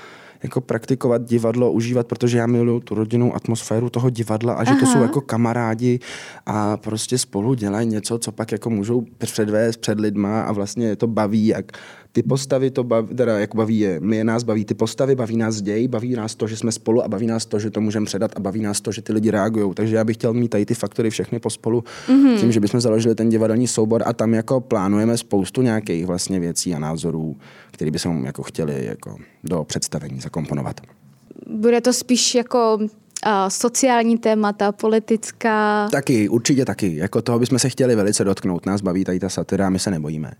jako 0.47 0.61
praktikovat 0.61 1.21
divadlo, 1.23 1.71
užívat, 1.71 2.07
protože 2.07 2.37
já 2.37 2.47
miluju 2.47 2.79
tu 2.79 2.95
rodinnou 2.95 3.35
atmosféru 3.35 3.89
toho 3.89 4.09
divadla 4.09 4.53
a 4.53 4.63
že 4.63 4.71
Aha. 4.71 4.79
to 4.79 4.85
jsou 4.85 5.01
jako 5.01 5.21
kamarádi 5.21 5.99
a 6.45 6.77
prostě 6.77 7.17
spolu 7.17 7.53
dělají 7.53 7.87
něco, 7.87 8.19
co 8.19 8.31
pak 8.31 8.51
jako 8.51 8.69
můžou 8.69 9.05
předvést 9.17 9.77
před 9.77 9.99
lidma 9.99 10.41
a 10.41 10.51
vlastně 10.51 10.95
to 10.95 11.07
baví, 11.07 11.47
jak 11.47 11.71
ty 12.17 12.23
postavy 12.23 12.71
to 12.71 12.83
baví, 12.83 13.15
teda 13.15 13.39
jako 13.39 13.57
baví 13.57 13.79
je, 13.79 13.99
my 13.99 14.17
je 14.17 14.23
nás 14.23 14.43
baví 14.43 14.65
ty 14.65 14.73
postavy, 14.73 15.15
baví 15.15 15.37
nás 15.37 15.61
děj, 15.61 15.87
baví 15.87 16.15
nás 16.15 16.35
to, 16.35 16.47
že 16.47 16.57
jsme 16.57 16.71
spolu 16.71 17.03
a 17.03 17.07
baví 17.07 17.27
nás 17.27 17.45
to, 17.45 17.59
že 17.59 17.69
to 17.69 17.81
můžeme 17.81 18.05
předat 18.05 18.31
a 18.35 18.39
baví 18.39 18.61
nás 18.61 18.81
to, 18.81 18.91
že 18.91 19.01
ty 19.01 19.13
lidi 19.13 19.31
reagují. 19.31 19.73
Takže 19.73 19.95
já 19.95 20.03
bych 20.03 20.17
chtěl 20.17 20.33
mít 20.33 20.47
tady 20.47 20.65
ty 20.65 20.73
faktory 20.73 21.09
všechny 21.09 21.39
pospolu, 21.39 21.83
mm-hmm. 22.07 22.39
tím, 22.39 22.51
že 22.51 22.59
bychom 22.59 22.81
založili 22.81 23.15
ten 23.15 23.29
divadelní 23.29 23.67
soubor 23.67 24.03
a 24.05 24.13
tam 24.13 24.33
jako 24.33 24.61
plánujeme 24.61 25.17
spoustu 25.17 25.61
nějakých 25.61 26.05
vlastně 26.05 26.39
věcí 26.39 26.73
a 26.73 26.79
názorů, 26.79 27.35
které 27.71 27.91
bychom 27.91 28.25
jako 28.25 28.43
chtěli 28.43 28.85
jako 28.85 29.17
do 29.43 29.63
představení 29.63 30.21
zakomponovat. 30.21 30.81
Bude 31.49 31.81
to 31.81 31.93
spíš 31.93 32.35
jako 32.35 32.79
a 33.23 33.49
sociální 33.49 34.17
témata, 34.17 34.71
politická. 34.71 35.89
Taky, 35.91 36.29
určitě 36.29 36.65
taky. 36.65 36.95
Jako 36.95 37.21
toho 37.21 37.39
bychom 37.39 37.59
se 37.59 37.69
chtěli 37.69 37.95
velice 37.95 38.23
dotknout. 38.23 38.65
Nás 38.65 38.81
baví 38.81 39.03
tady 39.03 39.19
ta 39.19 39.29
satira, 39.29 39.69
my 39.69 39.79
se 39.79 39.91
nebojíme 39.91 40.31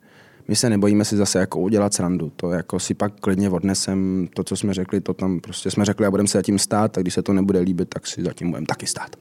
my 0.47 0.55
se 0.55 0.69
nebojíme 0.69 1.05
si 1.05 1.17
zase 1.17 1.39
jako 1.39 1.59
udělat 1.59 1.93
srandu. 1.93 2.31
To 2.35 2.51
jako 2.51 2.79
si 2.79 2.93
pak 2.93 3.13
klidně 3.19 3.49
odnesem 3.49 4.27
to, 4.33 4.43
co 4.43 4.55
jsme 4.55 4.73
řekli, 4.73 5.01
to 5.01 5.13
tam 5.13 5.39
prostě 5.39 5.71
jsme 5.71 5.85
řekli 5.85 6.05
a 6.05 6.11
budeme 6.11 6.27
se 6.27 6.37
zatím 6.37 6.59
stát 6.59 6.97
a 6.97 7.01
když 7.01 7.13
se 7.13 7.21
to 7.21 7.33
nebude 7.33 7.59
líbit, 7.59 7.89
tak 7.89 8.07
si 8.07 8.23
zatím 8.23 8.49
budeme 8.49 8.67
taky 8.67 8.87
stát. 8.87 9.15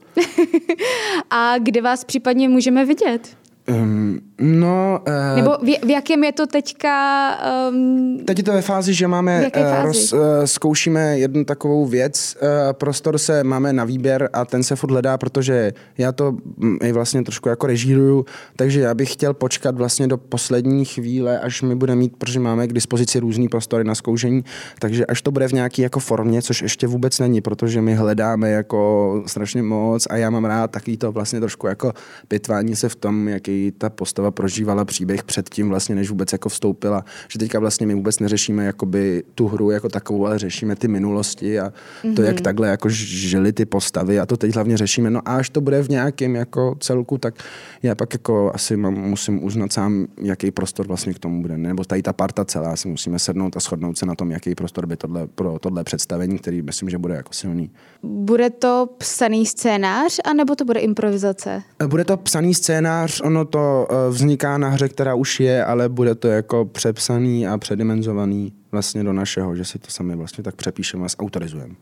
a 1.29 1.57
kde 1.57 1.81
vás 1.81 2.03
případně 2.03 2.49
můžeme 2.49 2.85
vidět? 2.85 3.37
Um, 3.69 4.19
no... 4.39 4.99
Uh, 5.07 5.35
Nebo 5.35 5.57
v, 5.61 5.85
v 5.85 5.89
jakém 5.89 6.23
je 6.23 6.31
to 6.31 6.47
teďka... 6.47 7.37
Um, 7.69 8.19
teď 8.25 8.37
je 8.37 8.43
to 8.43 8.51
ve 8.51 8.61
fázi, 8.61 8.93
že 8.93 9.07
máme... 9.07 9.51
Uh, 9.57 9.85
roz, 9.85 10.13
uh, 10.13 10.19
zkoušíme 10.45 11.19
jednu 11.19 11.45
takovou 11.45 11.85
věc. 11.85 12.37
Uh, 12.41 12.73
prostor 12.73 13.17
se 13.17 13.43
máme 13.43 13.73
na 13.73 13.83
výběr 13.83 14.29
a 14.33 14.45
ten 14.45 14.63
se 14.63 14.75
furt 14.75 14.91
hledá, 14.91 15.17
protože 15.17 15.73
já 15.97 16.11
to 16.11 16.31
mm, 16.57 16.77
i 16.81 16.91
vlastně 16.91 17.23
trošku 17.23 17.49
jako 17.49 17.67
režíruju, 17.67 18.25
takže 18.55 18.81
já 18.81 18.93
bych 18.93 19.13
chtěl 19.13 19.33
počkat 19.33 19.77
vlastně 19.77 20.07
do 20.07 20.17
poslední 20.17 20.85
chvíle, 20.85 21.39
až 21.39 21.61
mi 21.61 21.75
bude 21.75 21.95
mít, 21.95 22.17
protože 22.17 22.39
máme 22.39 22.67
k 22.67 22.73
dispozici 22.73 23.19
různý 23.19 23.49
prostory 23.49 23.83
na 23.83 23.95
zkoušení, 23.95 24.43
takže 24.79 25.05
až 25.05 25.21
to 25.21 25.31
bude 25.31 25.47
v 25.47 25.51
nějaký 25.51 25.81
jako 25.81 25.99
formě, 25.99 26.41
což 26.41 26.61
ještě 26.61 26.87
vůbec 26.87 27.19
není, 27.19 27.41
protože 27.41 27.81
my 27.81 27.95
hledáme 27.95 28.49
jako 28.49 29.23
strašně 29.25 29.63
moc 29.63 30.07
a 30.09 30.15
já 30.15 30.29
mám 30.29 30.45
rád 30.45 30.71
takový 30.71 30.97
to 30.97 31.11
vlastně 31.11 31.39
trošku 31.39 31.67
jako 31.67 31.93
pitvání 32.27 32.75
se 32.75 32.89
v 32.89 32.95
tom, 32.95 33.27
jaký 33.27 33.73
ta 33.77 33.89
postava 33.89 34.26
prožívala 34.31 34.85
příběh 34.85 35.23
předtím, 35.23 35.69
vlastně, 35.69 35.95
než 35.95 36.09
vůbec 36.09 36.31
jako 36.31 36.49
vstoupila. 36.49 37.05
Že 37.27 37.39
teďka 37.39 37.59
vlastně 37.59 37.87
my 37.87 37.95
vůbec 37.95 38.19
neřešíme 38.19 38.65
jakoby 38.65 39.23
tu 39.35 39.47
hru 39.47 39.71
jako 39.71 39.89
takovou, 39.89 40.25
ale 40.25 40.39
řešíme 40.39 40.75
ty 40.75 40.87
minulosti 40.87 41.59
a 41.59 41.67
mm-hmm. 41.69 42.15
to, 42.15 42.21
jak 42.21 42.35
mhm. 42.35 42.43
takhle 42.43 42.67
jako 42.67 42.89
žili 42.89 43.53
ty 43.53 43.65
postavy 43.65 44.19
a 44.19 44.25
to 44.25 44.37
teď 44.37 44.55
hlavně 44.55 44.77
řešíme. 44.77 45.09
No 45.09 45.21
a 45.25 45.35
až 45.37 45.49
to 45.49 45.61
bude 45.61 45.83
v 45.83 45.89
nějakém 45.89 46.35
jako 46.35 46.75
celku, 46.79 47.17
tak 47.17 47.43
já 47.83 47.95
pak 47.95 48.13
jako 48.13 48.51
asi 48.53 48.77
mám, 48.77 48.93
musím 48.93 49.43
uznat 49.43 49.73
sám, 49.73 50.07
jaký 50.21 50.51
prostor 50.51 50.87
vlastně 50.87 51.13
k 51.13 51.19
tomu 51.19 51.41
bude. 51.41 51.57
Nebo 51.57 51.83
tady 51.83 52.01
ta 52.01 52.13
parta 52.13 52.45
celá 52.45 52.75
si 52.75 52.87
musíme 52.87 53.19
sednout 53.19 53.57
a 53.57 53.59
shodnout 53.59 53.97
se 53.97 54.05
na 54.05 54.15
tom, 54.15 54.31
jaký 54.31 54.55
prostor 54.55 54.85
by 54.85 54.97
tohle, 54.97 55.27
pro 55.27 55.59
tohle 55.59 55.83
představení, 55.83 56.37
který 56.37 56.61
myslím, 56.61 56.89
že 56.89 56.97
bude 56.97 57.15
jako 57.15 57.33
silný. 57.33 57.71
Bude 58.03 58.49
to 58.49 58.89
psaný 58.97 59.45
scénář, 59.45 60.19
anebo 60.25 60.55
to 60.55 60.65
bude 60.65 60.79
improvizace? 60.79 61.63
Bude 61.87 62.05
to 62.05 62.17
psaný 62.17 62.53
scénář, 62.53 63.21
ono 63.21 63.45
to 63.45 63.87
eh, 63.91 64.11
vzniká 64.17 64.57
na 64.57 64.69
hře, 64.69 64.89
která 64.89 65.15
už 65.15 65.39
je, 65.39 65.65
ale 65.65 65.89
bude 65.89 66.15
to 66.15 66.27
jako 66.27 66.65
přepsaný 66.65 67.47
a 67.47 67.57
předimenzovaný 67.57 68.53
vlastně 68.71 69.03
do 69.03 69.13
našeho, 69.13 69.55
že 69.55 69.65
si 69.65 69.79
to 69.79 69.91
sami 69.91 70.15
vlastně 70.15 70.43
tak 70.43 70.55
přepíšeme 70.55 71.05
a 71.05 71.07
zautorizujeme. 71.07 71.75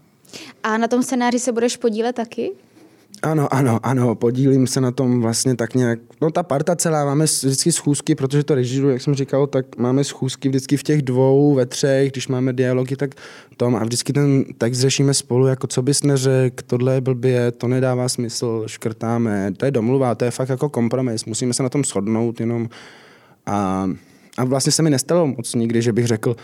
A 0.64 0.78
na 0.78 0.88
tom 0.88 1.04
scénáři 1.04 1.40
se 1.40 1.52
budeš 1.52 1.78
podílet 1.78 2.16
taky? 2.16 2.52
Ano, 3.22 3.54
ano, 3.54 3.80
ano, 3.84 4.16
podílím 4.16 4.68
se 4.68 4.82
na 4.82 4.92
tom 4.92 5.22
vlastně 5.22 5.56
tak 5.56 5.76
nějak. 5.76 6.00
No 6.22 6.32
ta 6.32 6.44
parta 6.44 6.76
celá, 6.76 7.06
máme 7.06 7.26
vždycky 7.26 7.72
schůzky, 7.72 8.16
protože 8.16 8.44
to 8.44 8.56
režiru, 8.56 8.90
jak 8.90 9.02
jsem 9.02 9.16
říkal, 9.16 9.48
tak 9.48 9.78
máme 9.78 10.04
schůzky 10.04 10.50
vždycky 10.50 10.78
v 10.78 10.84
těch 10.84 11.02
dvou, 11.02 11.54
ve 11.54 11.66
třech, 11.66 12.12
když 12.12 12.28
máme 12.28 12.54
dialogy, 12.54 12.96
tak 12.96 13.16
tom 13.58 13.76
a 13.76 13.84
vždycky 13.84 14.14
ten 14.14 14.46
text 14.58 14.80
řešíme 14.80 15.14
spolu, 15.14 15.48
jako 15.48 15.68
co 15.68 15.82
bys 15.82 16.04
neřekl, 16.04 16.64
tohle 16.68 16.94
je 16.94 17.02
blbě, 17.02 17.52
to 17.52 17.68
nedává 17.68 18.10
smysl, 18.10 18.64
škrtáme, 18.68 19.52
to 19.58 19.66
je 19.66 19.72
domluva, 19.72 20.16
to 20.16 20.26
je 20.26 20.32
fakt 20.32 20.50
jako 20.50 20.70
kompromis, 20.70 21.26
musíme 21.26 21.54
se 21.54 21.64
na 21.64 21.70
tom 21.70 21.84
shodnout 21.84 22.40
jenom 22.40 22.70
a, 23.46 23.90
a 24.38 24.46
vlastně 24.46 24.72
se 24.72 24.84
mi 24.84 24.90
nestalo 24.90 25.28
moc 25.28 25.56
nikdy, 25.56 25.82
že 25.82 25.94
bych 25.94 26.08
řekl, 26.08 26.36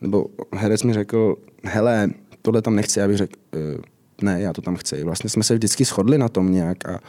nebo 0.00 0.26
herec 0.54 0.82
mi 0.82 0.92
řekl, 0.92 1.36
hele, 1.64 2.10
tohle 2.42 2.62
tam 2.62 2.74
nechci, 2.74 3.00
já 3.00 3.08
bych 3.08 3.16
řekl, 3.16 3.32
e, 3.54 3.91
ne, 4.22 4.40
já 4.40 4.52
to 4.52 4.62
tam 4.62 4.76
chci. 4.76 5.04
Vlastně 5.04 5.30
jsme 5.30 5.42
se 5.42 5.54
vždycky 5.54 5.84
shodli 5.84 6.18
na 6.18 6.28
tom 6.28 6.52
nějak 6.52 6.88
a 6.88 7.00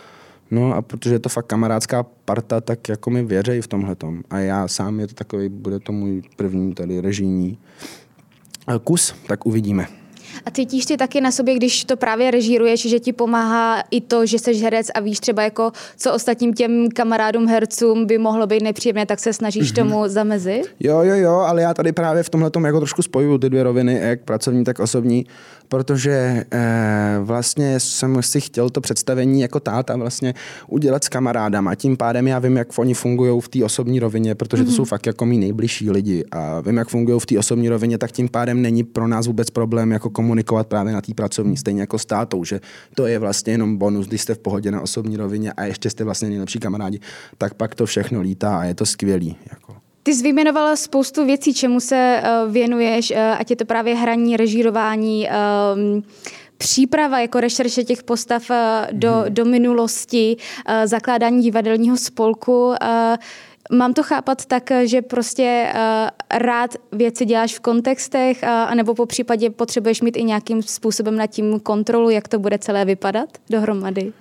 No 0.52 0.74
a 0.76 0.82
protože 0.82 1.16
je 1.16 1.20
to 1.20 1.30
fakt 1.30 1.46
kamarádská 1.46 2.04
parta, 2.26 2.62
tak 2.62 2.90
jako 2.90 3.10
mi 3.10 3.24
věří 3.24 3.62
v 3.62 3.68
tomhle 3.68 3.96
A 4.30 4.40
já 4.40 4.68
sám 4.68 5.00
je 5.00 5.08
to 5.08 5.14
takový, 5.14 5.50
bude 5.50 5.80
to 5.80 5.92
můj 5.92 6.22
první 6.36 6.74
tady 6.74 7.02
režijní 7.02 7.58
kus, 8.84 9.16
tak 9.28 9.46
uvidíme. 9.46 9.88
A 10.46 10.52
cítíš 10.52 10.86
ty 10.86 10.98
taky 10.98 11.22
na 11.22 11.32
sobě, 11.32 11.56
když 11.56 11.86
to 11.86 11.98
právě 11.98 12.32
režíruješ, 12.32 12.90
že 12.90 13.00
ti 13.00 13.14
pomáhá 13.14 13.84
i 13.92 14.02
to, 14.02 14.26
že 14.26 14.40
jsi 14.40 14.54
herec 14.54 14.88
a 14.96 15.00
víš 15.00 15.20
třeba 15.20 15.44
jako, 15.44 15.72
co 15.98 16.14
ostatním 16.14 16.54
těm 16.54 16.90
kamarádům 16.90 17.48
hercům 17.48 18.06
by 18.06 18.18
mohlo 18.18 18.48
být 18.48 18.64
nepříjemné, 18.64 19.06
tak 19.06 19.20
se 19.20 19.34
snažíš 19.34 19.72
mm-hmm. 19.72 19.76
tomu 19.76 20.04
zamezit? 20.08 20.76
Jo, 20.80 21.02
jo, 21.02 21.16
jo, 21.16 21.34
ale 21.34 21.62
já 21.62 21.74
tady 21.74 21.92
právě 21.92 22.24
v 22.24 22.30
tomhle 22.30 22.52
jako 22.66 22.80
trošku 22.80 23.02
spojuju 23.02 23.38
ty 23.38 23.50
dvě 23.50 23.64
roviny, 23.64 24.00
jak 24.02 24.22
pracovní, 24.22 24.64
tak 24.64 24.80
osobní 24.80 25.26
protože 25.70 26.46
eh, 26.52 27.20
vlastně 27.22 27.80
jsem 27.80 28.24
si 28.24 28.42
chtěl 28.42 28.70
to 28.70 28.82
představení 28.82 29.42
jako 29.42 29.60
táta 29.60 29.96
vlastně 29.96 30.34
udělat 30.68 31.04
s 31.04 31.10
kamarádama. 31.10 31.76
Tím 31.76 31.98
pádem 31.98 32.28
já 32.28 32.40
vím, 32.40 32.58
jak 32.58 32.80
oni 32.80 32.94
fungují 32.94 33.42
v 33.42 33.48
té 33.48 33.64
osobní 33.64 34.00
rovině, 34.00 34.36
protože 34.36 34.64
to 34.64 34.70
mm-hmm. 34.70 34.76
jsou 34.76 34.86
fakt 34.86 35.06
jako 35.06 35.26
mý 35.26 35.38
nejbližší 35.38 35.92
lidi 35.92 36.26
a 36.32 36.62
vím, 36.62 36.78
jak 36.78 36.90
fungují 36.90 37.20
v 37.20 37.26
té 37.26 37.40
osobní 37.40 37.70
rovině, 37.70 37.98
tak 37.98 38.12
tím 38.12 38.30
pádem 38.30 38.62
není 38.62 38.84
pro 38.84 39.08
nás 39.08 39.28
vůbec 39.28 39.50
problém 39.50 39.92
jako 39.92 40.10
komunikovat 40.10 40.68
právě 40.68 40.94
na 40.94 41.02
té 41.02 41.14
pracovní, 41.14 41.58
stejně 41.58 41.82
jako 41.82 42.00
s 42.00 42.06
tátou, 42.06 42.44
že 42.44 42.60
to 42.96 43.08
je 43.08 43.20
vlastně 43.20 43.54
jenom 43.54 43.78
bonus, 43.78 44.08
když 44.08 44.22
jste 44.22 44.36
v 44.36 44.40
pohodě 44.40 44.72
na 44.72 44.82
osobní 44.82 45.18
rovině 45.18 45.54
a 45.54 45.64
ještě 45.66 45.90
jste 45.90 46.04
vlastně 46.04 46.30
nejlepší 46.30 46.60
kamarádi, 46.60 47.00
tak 47.38 47.54
pak 47.54 47.76
to 47.76 47.86
všechno 47.86 48.22
lítá 48.22 48.58
a 48.58 48.64
je 48.64 48.76
to 48.76 48.86
skvělý. 48.86 49.36
Jako. 49.52 49.83
Ty 50.04 50.14
jsi 50.14 50.24
vyjmenovala 50.24 50.76
spoustu 50.76 51.26
věcí, 51.26 51.54
čemu 51.54 51.80
se 51.80 52.24
uh, 52.24 52.52
věnuješ, 52.52 53.12
uh, 53.12 53.18
ať 53.18 53.50
je 53.50 53.56
to 53.56 53.66
právě 53.66 53.96
hraní, 53.96 54.38
režírování, 54.38 55.28
um, 55.76 56.04
příprava 56.58 57.20
jako 57.20 57.40
rešerše 57.40 57.84
těch 57.84 58.04
postav 58.04 58.50
uh, 58.50 58.56
do, 58.92 59.12
hmm. 59.12 59.34
do 59.34 59.46
minulosti, 59.46 60.38
zakládání 60.86 61.44
divadelního 61.44 61.98
spolku. 61.98 62.74
Mám 63.72 63.94
to 63.94 64.04
chápat 64.04 64.46
tak, 64.46 64.70
že 64.84 65.02
prostě 65.02 65.74
rád 66.32 66.76
věci 66.92 67.26
děláš 67.26 67.56
v 67.56 67.60
kontextech, 67.60 68.44
anebo 68.44 68.94
po 68.94 69.06
případě 69.06 69.50
potřebuješ 69.50 70.02
mít 70.02 70.18
i 70.18 70.24
nějakým 70.24 70.62
způsobem 70.62 71.16
nad 71.16 71.28
tím 71.28 71.60
kontrolu, 71.60 72.10
jak 72.10 72.28
to 72.28 72.40
bude 72.40 72.58
celé 72.58 72.86
vypadat 72.86 73.30
dohromady? 73.50 74.14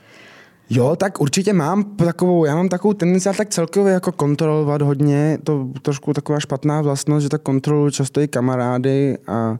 Jo, 0.74 0.96
tak 0.96 1.20
určitě 1.20 1.52
mám 1.52 1.84
takovou, 1.84 2.44
já 2.44 2.56
mám 2.56 2.68
takovou 2.68 2.94
tendenci, 2.94 3.28
tak 3.36 3.48
celkově 3.48 3.92
jako 3.92 4.12
kontrolovat 4.12 4.82
hodně, 4.82 5.38
to 5.44 5.68
trošku 5.82 6.12
taková 6.12 6.40
špatná 6.40 6.82
vlastnost, 6.82 7.22
že 7.22 7.28
tak 7.28 7.42
kontroluji 7.42 7.92
často 7.92 8.20
i 8.20 8.28
kamarády 8.28 9.18
a 9.26 9.58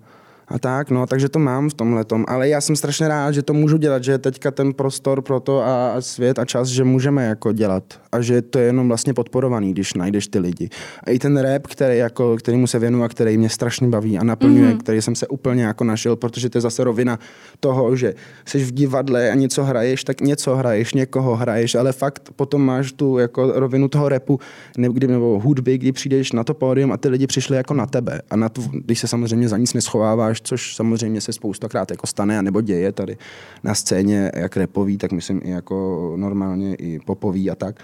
a 0.53 0.59
tak, 0.59 0.91
no, 0.91 1.07
takže 1.07 1.29
to 1.29 1.39
mám 1.39 1.71
v 1.71 1.75
tomhle 1.75 2.05
tom, 2.05 2.25
ale 2.29 2.49
já 2.49 2.61
jsem 2.61 2.77
strašně 2.77 3.09
rád, 3.09 3.33
že 3.33 3.43
to 3.43 3.53
můžu 3.55 3.77
dělat, 3.77 4.05
že 4.05 4.13
je 4.13 4.19
teďka 4.19 4.51
ten 4.51 4.73
prostor 4.73 5.23
pro 5.23 5.41
to 5.41 5.61
a, 5.61 5.93
a 5.93 6.01
svět 6.01 6.39
a 6.39 6.45
čas, 6.45 6.69
že 6.69 6.85
můžeme 6.85 7.27
jako 7.27 7.53
dělat 7.53 7.85
a 8.13 8.21
že 8.21 8.43
to 8.43 8.59
je 8.59 8.65
jenom 8.65 8.89
vlastně 8.89 9.15
podporovaný, 9.15 9.73
když 9.73 9.95
najdeš 9.95 10.27
ty 10.29 10.39
lidi. 10.39 10.69
A 11.05 11.11
i 11.11 11.19
ten 11.19 11.37
rap, 11.37 11.67
který, 11.67 11.99
jako, 11.99 12.37
který 12.37 12.57
mu 12.57 12.67
se 12.67 12.79
věnu 12.79 13.03
a 13.03 13.09
který 13.09 13.39
mě 13.39 13.49
strašně 13.49 13.89
baví 13.89 14.19
a 14.19 14.25
naplňuje, 14.25 14.73
mm-hmm. 14.73 14.79
který 14.79 15.03
jsem 15.03 15.15
se 15.15 15.27
úplně 15.27 15.65
jako 15.65 15.85
našel, 15.85 16.17
protože 16.17 16.51
to 16.51 16.59
je 16.59 16.63
zase 16.63 16.85
rovina 16.85 17.19
toho, 17.61 17.97
že 17.97 18.15
jsi 18.45 18.65
v 18.65 18.73
divadle 18.73 19.31
a 19.31 19.35
něco 19.35 19.65
hraješ, 19.65 20.05
tak 20.05 20.21
něco 20.21 20.57
hraješ, 20.57 20.95
někoho 20.95 21.37
hraješ, 21.37 21.75
ale 21.75 21.93
fakt 21.93 22.31
potom 22.37 22.65
máš 22.65 22.93
tu 22.93 23.19
jako 23.19 23.53
rovinu 23.55 23.89
toho 23.89 24.09
repu, 24.09 24.41
kdy, 24.77 25.07
nebo 25.07 25.41
hudby, 25.41 25.79
kdy 25.79 25.93
přijdeš 25.93 26.33
na 26.33 26.45
to 26.45 26.55
pódium 26.55 26.93
a 26.93 26.97
ty 26.97 27.09
lidi 27.09 27.27
přišli 27.27 27.57
jako 27.57 27.75
na 27.75 27.87
tebe 27.87 28.21
a 28.31 28.37
na 28.37 28.49
tu, 28.49 28.63
když 28.73 28.99
se 28.99 29.09
samozřejmě 29.09 29.49
za 29.49 29.57
nic 29.57 29.75
neschováváš, 29.75 30.42
což 30.43 30.77
samozřejmě 30.77 31.21
se 31.21 31.33
spoustakrát 31.33 31.91
jako 31.91 32.07
stane, 32.07 32.43
nebo 32.43 32.61
děje 32.61 32.93
tady 32.93 33.17
na 33.63 33.75
scéně, 33.75 34.31
jak 34.35 34.57
repový, 34.57 34.99
tak 34.99 35.13
myslím 35.13 35.41
i 35.45 35.51
jako 35.51 36.13
normálně 36.17 36.75
i 36.75 36.99
popový 36.99 37.51
a 37.51 37.55
tak. 37.55 37.81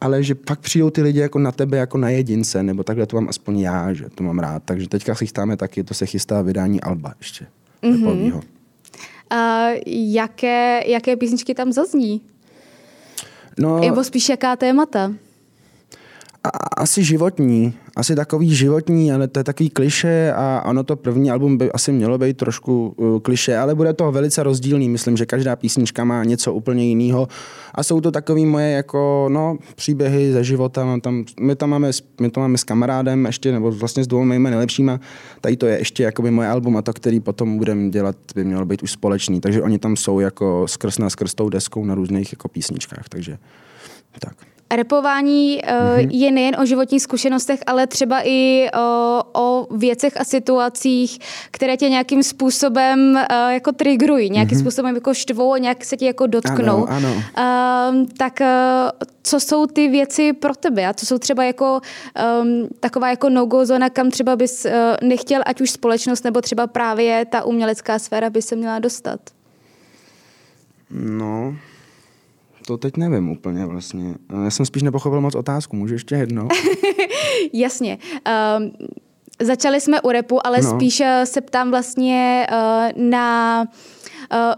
Ale 0.00 0.22
že 0.22 0.34
pak 0.34 0.60
přijdou 0.60 0.90
ty 0.90 1.02
lidi 1.02 1.20
jako 1.20 1.38
na 1.38 1.52
tebe 1.52 1.76
jako 1.76 1.98
na 1.98 2.08
jedince, 2.08 2.62
nebo 2.62 2.82
takhle 2.82 3.06
to 3.06 3.16
mám 3.16 3.28
aspoň 3.28 3.60
já, 3.60 3.92
že 3.92 4.04
to 4.14 4.24
mám 4.24 4.38
rád. 4.38 4.62
Takže 4.64 4.88
teďka 4.88 5.14
si 5.14 5.18
chystáme 5.18 5.56
taky, 5.56 5.84
to 5.84 5.94
se 5.94 6.06
chystá 6.06 6.42
vydání 6.42 6.80
Alba 6.80 7.14
ještě. 7.18 7.46
Mm-hmm. 7.82 8.34
Uh, 8.34 8.42
jaké, 9.86 10.82
jaké 10.86 11.16
písničky 11.16 11.54
tam 11.54 11.72
zazní? 11.72 12.20
No, 13.58 13.80
Nebo 13.80 14.04
spíš 14.04 14.28
jaká 14.28 14.56
témata? 14.56 15.12
Asi 16.76 17.04
životní, 17.04 17.74
asi 17.96 18.14
takový 18.14 18.54
životní, 18.54 19.12
ale 19.12 19.28
to 19.28 19.40
je 19.40 19.44
takový 19.44 19.70
kliše 19.70 20.32
a 20.36 20.62
ono 20.66 20.84
to 20.84 20.96
první 20.96 21.30
album 21.30 21.58
by 21.58 21.72
asi 21.72 21.92
mělo 21.92 22.18
být 22.18 22.36
trošku 22.36 22.94
uh, 22.96 23.18
kliše, 23.18 23.56
ale 23.56 23.74
bude 23.74 23.92
to 23.92 24.12
velice 24.12 24.42
rozdílný. 24.42 24.88
Myslím, 24.88 25.16
že 25.16 25.26
každá 25.26 25.56
písnička 25.56 26.04
má 26.04 26.24
něco 26.24 26.54
úplně 26.54 26.84
jiného 26.84 27.28
a 27.74 27.82
jsou 27.82 28.00
to 28.00 28.10
takové 28.10 28.40
moje 28.46 28.70
jako, 28.70 29.28
no, 29.32 29.58
příběhy 29.74 30.32
ze 30.32 30.44
života. 30.44 30.84
Mám 30.84 31.00
tam, 31.00 31.24
my, 31.40 31.56
tam 31.56 31.70
máme, 31.70 31.90
my 32.20 32.30
to 32.30 32.40
máme 32.40 32.58
s 32.58 32.64
kamarádem 32.64 33.26
ještě, 33.26 33.52
nebo 33.52 33.70
vlastně 33.70 34.04
s 34.04 34.06
dvou 34.06 34.24
mými 34.24 34.50
nejlepšíma. 34.50 35.00
Tady 35.40 35.56
to 35.56 35.66
je 35.66 35.78
ještě 35.78 36.02
jakoby 36.02 36.30
moje 36.30 36.48
album 36.48 36.76
a 36.76 36.82
to, 36.82 36.92
který 36.92 37.20
potom 37.20 37.58
budeme 37.58 37.90
dělat, 37.90 38.16
by 38.34 38.44
mělo 38.44 38.66
být 38.66 38.82
už 38.82 38.92
společný. 38.92 39.40
Takže 39.40 39.62
oni 39.62 39.78
tam 39.78 39.96
jsou 39.96 40.20
jako 40.20 40.68
skrz 40.68 40.98
na 40.98 41.10
skrz 41.10 41.34
tou 41.34 41.48
deskou 41.48 41.84
na 41.84 41.94
různých 41.94 42.32
jako 42.32 42.48
písničkách. 42.48 43.08
Takže 43.08 43.38
tak. 44.20 44.57
Repování 44.70 45.60
mm-hmm. 45.60 46.08
je 46.10 46.32
nejen 46.32 46.56
o 46.60 46.64
životních 46.64 47.02
zkušenostech, 47.02 47.60
ale 47.66 47.86
třeba 47.86 48.20
i 48.24 48.68
o, 48.78 49.22
o 49.32 49.76
věcech 49.76 50.20
a 50.20 50.24
situacích, 50.24 51.18
které 51.50 51.76
tě 51.76 51.88
nějakým 51.88 52.22
způsobem 52.22 53.14
uh, 53.14 53.48
jako 53.48 53.72
triggerují, 53.72 54.30
nějakým 54.30 54.58
mm-hmm. 54.58 54.60
způsobem 54.60 54.94
jako 54.94 55.14
štvou 55.14 55.52
a 55.52 55.58
nějak 55.58 55.84
se 55.84 55.96
ti 55.96 56.04
jako 56.04 56.26
dotknou. 56.26 56.86
Ano, 56.86 57.14
ano. 57.36 57.98
Uh, 58.00 58.06
tak 58.16 58.40
uh, 58.40 58.46
co 59.22 59.40
jsou 59.40 59.66
ty 59.66 59.88
věci 59.88 60.32
pro 60.32 60.54
tebe 60.54 60.86
a 60.86 60.94
co 60.94 61.06
jsou 61.06 61.18
třeba 61.18 61.44
jako 61.44 61.80
um, 62.42 62.68
taková 62.80 63.10
jako 63.10 63.28
no-go 63.28 63.66
zóna, 63.66 63.90
kam 63.90 64.10
třeba 64.10 64.36
bys 64.36 64.64
uh, 64.64 64.72
nechtěl, 65.08 65.42
ať 65.46 65.60
už 65.60 65.70
společnost 65.70 66.24
nebo 66.24 66.40
třeba 66.40 66.66
právě 66.66 67.24
ta 67.24 67.44
umělecká 67.44 67.98
sféra 67.98 68.30
by 68.30 68.42
se 68.42 68.56
měla 68.56 68.78
dostat? 68.78 69.20
No, 70.90 71.54
to 72.68 72.76
teď 72.76 72.96
nevím 72.96 73.30
úplně 73.30 73.66
vlastně. 73.66 74.14
Já 74.44 74.50
jsem 74.50 74.66
spíš 74.66 74.82
nepochopil 74.82 75.20
moc 75.20 75.34
otázku. 75.34 75.76
Můžu 75.76 75.94
ještě 75.94 76.14
jedno? 76.14 76.48
Jasně. 77.52 77.98
Um, 78.58 78.70
začali 79.40 79.80
jsme 79.80 80.00
u 80.00 80.10
repu, 80.10 80.46
ale 80.46 80.60
no. 80.62 80.70
spíš 80.70 81.00
eh, 81.00 81.26
se 81.26 81.40
ptám 81.40 81.70
vlastně 81.70 82.46
uh, 82.52 83.02
na 83.02 83.64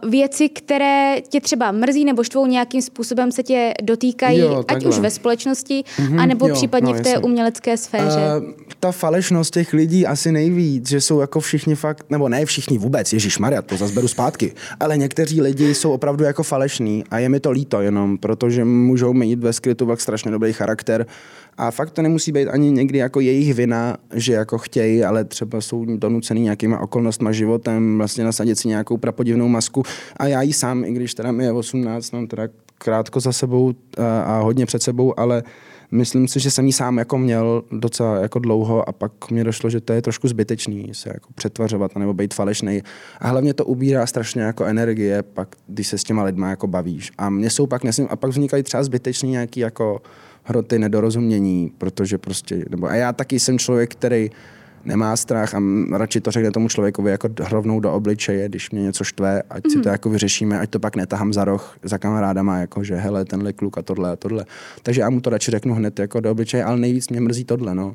věci, 0.08 0.48
které 0.48 1.16
tě 1.28 1.40
třeba 1.40 1.72
mrzí 1.72 2.04
nebo 2.04 2.24
štvou 2.24 2.46
nějakým 2.46 2.82
způsobem 2.82 3.32
se 3.32 3.42
tě 3.42 3.74
dotýkají, 3.82 4.38
jo, 4.38 4.64
ať 4.68 4.84
už 4.84 4.98
ve 4.98 5.10
společnosti, 5.10 5.84
mm-hmm, 5.96 6.20
anebo 6.20 6.48
jo, 6.48 6.54
případně 6.54 6.92
no, 6.92 6.98
v 6.98 7.02
té 7.02 7.08
jasně. 7.08 7.24
umělecké 7.24 7.76
sféře. 7.76 8.20
Uh, 8.40 8.52
ta 8.80 8.92
falešnost 8.92 9.54
těch 9.54 9.72
lidí 9.72 10.06
asi 10.06 10.32
nejvíc, 10.32 10.88
že 10.88 11.00
jsou 11.00 11.20
jako 11.20 11.40
všichni 11.40 11.74
fakt, 11.74 12.06
nebo 12.10 12.28
ne 12.28 12.46
všichni 12.46 12.78
vůbec, 12.78 13.12
Ježíš 13.12 13.38
Maria, 13.38 13.62
to 13.62 13.76
zase 13.76 13.94
beru 13.94 14.08
zpátky, 14.08 14.52
ale 14.80 14.96
někteří 14.96 15.40
lidi 15.40 15.74
jsou 15.74 15.92
opravdu 15.92 16.24
jako 16.24 16.42
falešní 16.42 17.04
a 17.10 17.18
je 17.18 17.28
mi 17.28 17.40
to 17.40 17.50
líto 17.50 17.80
jenom, 17.80 18.18
protože 18.18 18.64
můžou 18.64 19.12
mít 19.12 19.38
ve 19.38 19.52
skrytu 19.52 19.86
fakt 19.86 20.00
strašně 20.00 20.30
dobrý 20.30 20.52
charakter 20.52 21.06
a 21.58 21.70
fakt 21.70 21.90
to 21.90 22.02
nemusí 22.02 22.32
být 22.32 22.48
ani 22.48 22.70
někdy 22.70 22.98
jako 22.98 23.20
jejich 23.20 23.54
vina, 23.54 23.96
že 24.14 24.32
jako 24.32 24.58
chtějí, 24.58 25.04
ale 25.04 25.24
třeba 25.24 25.60
jsou 25.60 25.84
donucený 25.96 26.40
nějakýma 26.40 26.78
okolnostma 26.78 27.32
životem 27.32 27.96
vlastně 27.98 28.24
nasadit 28.24 28.58
si 28.58 28.68
nějakou 28.68 28.96
prapodivnou 28.96 29.48
masku. 29.60 29.82
A 30.16 30.26
já 30.26 30.42
ji 30.42 30.52
sám, 30.52 30.84
i 30.84 30.92
když 30.92 31.14
teda 31.14 31.32
mi 31.32 31.44
je 31.44 31.52
18, 31.52 32.10
mám 32.10 32.26
teda 32.26 32.48
krátko 32.78 33.20
za 33.20 33.32
sebou 33.32 33.72
a, 33.98 34.22
a 34.22 34.40
hodně 34.40 34.66
před 34.66 34.82
sebou, 34.82 35.20
ale 35.20 35.42
myslím 35.90 36.28
si, 36.28 36.40
že 36.40 36.50
jsem 36.50 36.66
ji 36.66 36.72
sám 36.72 36.98
jako 36.98 37.18
měl 37.18 37.62
docela 37.70 38.16
jako 38.16 38.38
dlouho 38.38 38.88
a 38.88 38.92
pak 38.92 39.30
mi 39.30 39.44
došlo, 39.44 39.70
že 39.70 39.80
to 39.80 39.92
je 39.92 40.02
trošku 40.02 40.28
zbytečný 40.28 40.88
se 40.92 41.08
jako 41.08 41.28
přetvařovat 41.34 41.96
nebo 41.96 42.14
být 42.14 42.34
falešný. 42.34 42.82
A 43.20 43.28
hlavně 43.28 43.54
to 43.54 43.64
ubírá 43.64 44.06
strašně 44.06 44.42
jako 44.42 44.64
energie, 44.64 45.22
pak 45.22 45.56
když 45.66 45.88
se 45.88 45.98
s 45.98 46.04
těma 46.04 46.24
lidma 46.24 46.50
jako 46.50 46.66
bavíš. 46.66 47.12
A 47.18 47.30
mě 47.30 47.50
jsou 47.50 47.66
pak, 47.66 47.84
nesmím, 47.84 48.08
a 48.10 48.16
pak 48.16 48.30
vznikají 48.30 48.62
třeba 48.62 48.82
zbytečný 48.82 49.30
nějaký 49.30 49.60
jako 49.60 50.00
hroty, 50.44 50.78
nedorozumění, 50.78 51.72
protože 51.78 52.18
prostě, 52.18 52.64
nebo 52.70 52.86
a 52.86 52.94
já 52.94 53.12
taky 53.12 53.40
jsem 53.40 53.58
člověk, 53.58 53.92
který 53.92 54.30
nemá 54.84 55.16
strach 55.16 55.54
a 55.54 55.62
radši 55.92 56.20
to 56.20 56.30
řekne 56.30 56.50
tomu 56.50 56.68
člověkovi 56.68 57.10
jako 57.10 57.28
rovnou 57.50 57.80
do 57.80 57.92
obličeje, 57.92 58.48
když 58.48 58.70
mě 58.70 58.82
něco 58.82 59.04
štve, 59.04 59.42
ať 59.50 59.64
mm-hmm. 59.64 59.70
si 59.70 59.74
to 59.74 59.88
mhm. 59.88 59.92
jako 59.92 60.10
vyřešíme, 60.10 60.60
ať 60.60 60.70
to 60.70 60.78
pak 60.80 60.96
netahám 60.96 61.32
za 61.32 61.44
roh 61.44 61.76
za 61.82 61.98
kamarádama, 61.98 62.58
jako 62.58 62.84
že 62.84 62.94
hele, 62.94 63.24
tenhle 63.24 63.52
kluk 63.52 63.78
a 63.78 63.82
tohle 63.82 64.10
a 64.10 64.16
tohle. 64.16 64.44
Takže 64.82 65.00
já 65.00 65.10
mu 65.10 65.20
to 65.20 65.30
radši 65.30 65.50
řeknu 65.50 65.74
hned 65.74 65.98
jako 65.98 66.20
do 66.20 66.30
obličeje, 66.30 66.64
ale 66.64 66.76
nejvíc 66.76 67.08
mě 67.08 67.20
mrzí 67.20 67.44
tohle, 67.44 67.74
no. 67.74 67.94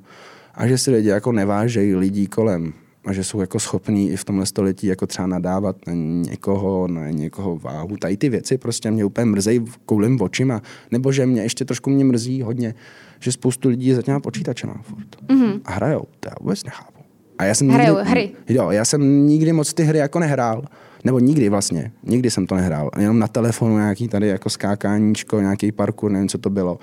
A 0.55 0.67
že 0.67 0.77
si 0.77 0.91
lidi 0.91 1.09
jako 1.09 1.31
nevážejí 1.31 1.95
lidí 1.95 2.27
kolem 2.27 2.73
a 3.05 3.13
že 3.13 3.23
jsou 3.23 3.41
jako 3.41 3.59
schopní 3.59 4.11
i 4.11 4.15
v 4.15 4.23
tomhle 4.23 4.45
století 4.45 4.87
jako 4.87 5.07
třeba 5.07 5.27
nadávat 5.27 5.75
na 5.87 5.93
někoho, 6.29 6.87
na 6.87 7.09
někoho 7.09 7.57
váhu. 7.57 7.97
Tady 7.97 8.17
ty 8.17 8.29
věci 8.29 8.57
prostě 8.57 8.91
mě 8.91 9.05
úplně 9.05 9.25
mrzejí 9.25 9.65
koulím 9.85 10.21
očima. 10.21 10.61
Nebo 10.91 11.11
že 11.11 11.25
mě 11.25 11.41
ještě 11.41 11.65
trošku 11.65 11.89
mě 11.89 12.05
mrzí 12.05 12.41
hodně, 12.41 12.75
že 13.19 13.31
spoustu 13.31 13.69
lidí 13.69 13.87
je 13.87 13.95
za 13.95 14.01
těma 14.01 14.19
počítačema 14.19 14.81
furt. 14.81 15.07
Mm-hmm. 15.27 15.61
A 15.65 15.71
hrajou, 15.71 16.03
to 16.19 16.29
já 16.29 16.35
vůbec 16.41 16.63
nechápu. 16.63 16.99
A 17.37 17.43
já 17.45 17.55
jsem 17.55 17.69
Hrajou 17.69 17.95
nikdy, 17.95 18.09
hry. 18.09 18.31
Jo, 18.49 18.71
já 18.71 18.85
jsem 18.85 19.27
nikdy 19.27 19.53
moc 19.53 19.73
ty 19.73 19.83
hry 19.83 19.99
jako 19.99 20.19
nehrál. 20.19 20.63
Nebo 21.03 21.19
nikdy 21.19 21.49
vlastně. 21.49 21.91
Nikdy 22.03 22.31
jsem 22.31 22.47
to 22.47 22.55
nehrál. 22.55 22.89
Jenom 22.99 23.19
na 23.19 23.27
telefonu 23.27 23.77
nějaký 23.77 24.07
tady 24.07 24.27
jako 24.27 24.49
skákáníčko, 24.49 25.41
nějaký 25.41 25.71
parkour, 25.71 26.11
nevím, 26.11 26.29
co 26.29 26.37
to 26.37 26.49
bylo 26.49 26.79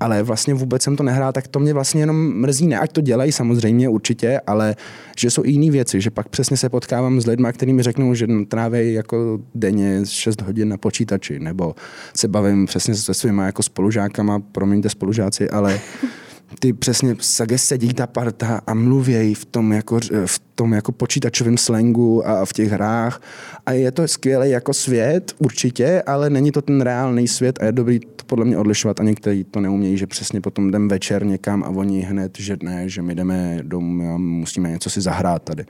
ale 0.00 0.22
vlastně 0.22 0.54
vůbec 0.54 0.82
jsem 0.82 0.96
to 0.96 1.02
nehrál, 1.02 1.32
tak 1.32 1.48
to 1.48 1.58
mě 1.58 1.74
vlastně 1.74 2.02
jenom 2.02 2.34
mrzí. 2.34 2.66
Ne, 2.66 2.78
ať 2.78 2.92
to 2.92 3.00
dělají 3.00 3.32
samozřejmě 3.32 3.88
určitě, 3.88 4.40
ale 4.46 4.76
že 5.18 5.30
jsou 5.30 5.44
i 5.44 5.50
jiné 5.50 5.70
věci, 5.70 6.00
že 6.00 6.10
pak 6.10 6.28
přesně 6.28 6.56
se 6.56 6.68
potkávám 6.68 7.20
s 7.20 7.26
lidmi, 7.26 7.48
kteří 7.52 7.72
mi 7.72 7.82
řeknou, 7.82 8.14
že 8.14 8.26
tráví 8.48 8.92
jako 8.92 9.38
denně 9.54 10.00
6 10.04 10.42
hodin 10.42 10.68
na 10.68 10.76
počítači, 10.76 11.38
nebo 11.38 11.74
se 12.14 12.28
bavím 12.28 12.66
přesně 12.66 12.94
se 12.94 13.14
svýma 13.14 13.46
jako 13.46 13.62
spolužákama, 13.62 14.40
promiňte 14.40 14.88
spolužáci, 14.88 15.50
ale 15.50 15.80
ty 16.60 16.72
přesně 16.72 17.16
sedí 17.56 17.94
ta 17.94 18.06
parta 18.06 18.60
a 18.66 18.74
mluvějí 18.74 19.34
v 19.34 19.44
tom 19.44 19.72
jako, 19.72 20.00
v 20.26 20.40
tom 20.54 20.72
jako 20.72 20.92
počítačovém 20.92 21.58
slangu 21.58 22.28
a 22.28 22.44
v 22.44 22.52
těch 22.52 22.70
hrách 22.70 23.22
a 23.66 23.72
je 23.72 23.92
to 23.92 24.08
skvělý 24.08 24.50
jako 24.50 24.74
svět 24.74 25.32
určitě, 25.38 26.02
ale 26.06 26.30
není 26.30 26.52
to 26.52 26.62
ten 26.62 26.80
reálný 26.80 27.28
svět 27.28 27.58
a 27.62 27.64
je 27.64 27.72
dobrý 27.72 28.00
podle 28.28 28.44
mě 28.44 28.58
odlišovat 28.58 29.00
a 29.00 29.04
někteří 29.04 29.44
to 29.44 29.60
neumějí, 29.60 29.96
že 29.98 30.06
přesně 30.06 30.40
potom 30.40 30.68
jdem 30.68 30.88
večer 30.88 31.26
někam 31.26 31.64
a 31.64 31.68
oni 31.68 32.00
hned, 32.00 32.38
že 32.38 32.56
ne, 32.62 32.88
že 32.88 33.02
my 33.02 33.14
jdeme 33.14 33.58
domů 33.62 34.14
a 34.14 34.18
musíme 34.18 34.70
něco 34.70 34.90
si 34.90 35.00
zahrát 35.00 35.42
tady. 35.42 35.64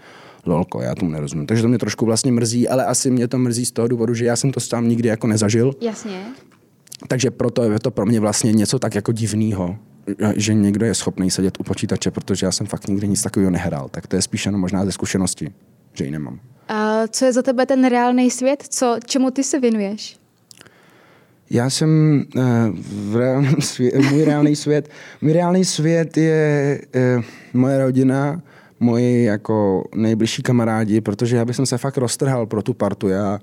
Lolko, 0.47 0.81
já 0.81 0.95
tomu 0.95 1.11
nerozumím. 1.11 1.47
Takže 1.47 1.63
to 1.63 1.69
mě 1.69 1.79
trošku 1.79 2.05
vlastně 2.07 2.33
mrzí, 2.33 2.69
ale 2.69 2.85
asi 2.85 3.11
mě 3.11 3.29
to 3.29 3.39
mrzí 3.39 3.67
z 3.67 3.71
toho 3.71 3.89
důvodu, 3.89 4.15
že 4.15 4.25
já 4.25 4.37
jsem 4.37 4.53
to 4.53 4.61
sám 4.61 4.89
nikdy 4.89 5.09
jako 5.09 5.27
nezažil. 5.27 5.75
Jasně. 5.81 6.21
Takže 7.09 7.31
proto 7.31 7.63
je 7.63 7.79
to 7.79 7.91
pro 7.91 8.07
mě 8.07 8.21
vlastně 8.21 8.53
něco 8.53 8.79
tak 8.79 8.95
jako 8.95 9.13
divného 9.13 9.79
že 10.37 10.55
někdo 10.55 10.87
je 10.87 10.95
schopný 10.95 11.31
sedět 11.31 11.61
u 11.61 11.63
počítače, 11.63 12.11
protože 12.11 12.47
já 12.47 12.53
jsem 12.53 12.67
fakt 12.67 12.89
nikdy 12.89 13.09
nic 13.09 13.23
takového 13.23 13.51
nehrál. 13.51 13.89
Tak 13.91 14.07
to 14.07 14.17
je 14.17 14.23
spíš 14.23 14.47
jenom 14.47 14.61
možná 14.61 14.85
ze 14.85 14.93
zkušenosti, 14.93 15.53
že 15.93 16.05
ji 16.05 16.11
nemám. 16.11 16.41
A 16.69 17.07
co 17.07 17.25
je 17.25 17.33
za 17.33 17.43
tebe 17.43 17.67
ten 17.67 17.85
reálný 17.85 18.31
svět? 18.31 18.65
Co, 18.69 18.97
čemu 19.07 19.31
ty 19.31 19.45
se 19.45 19.61
věnuješ? 19.61 20.18
Já 21.51 21.71
jsem 21.71 22.25
uh, 22.37 22.43
v 23.11 23.17
reálném 23.17 23.61
svět, 23.61 23.95
můj 24.11 24.25
reálný 24.25 24.57
svět, 24.57 24.91
můj 25.21 25.33
reálný 25.33 25.65
svět 25.65 26.17
je 26.17 26.81
uh, 27.17 27.25
moje 27.55 27.79
rodina, 27.79 28.43
moji 28.81 29.25
jako 29.25 29.85
nejbližší 29.95 30.43
kamarádi, 30.43 31.01
protože 31.01 31.37
já 31.37 31.45
bych 31.45 31.57
se 31.65 31.79
fakt 31.79 31.97
roztrhal 31.97 32.47
pro 32.47 32.63
tu 32.63 32.75
partu. 32.75 33.09
Já 33.09 33.39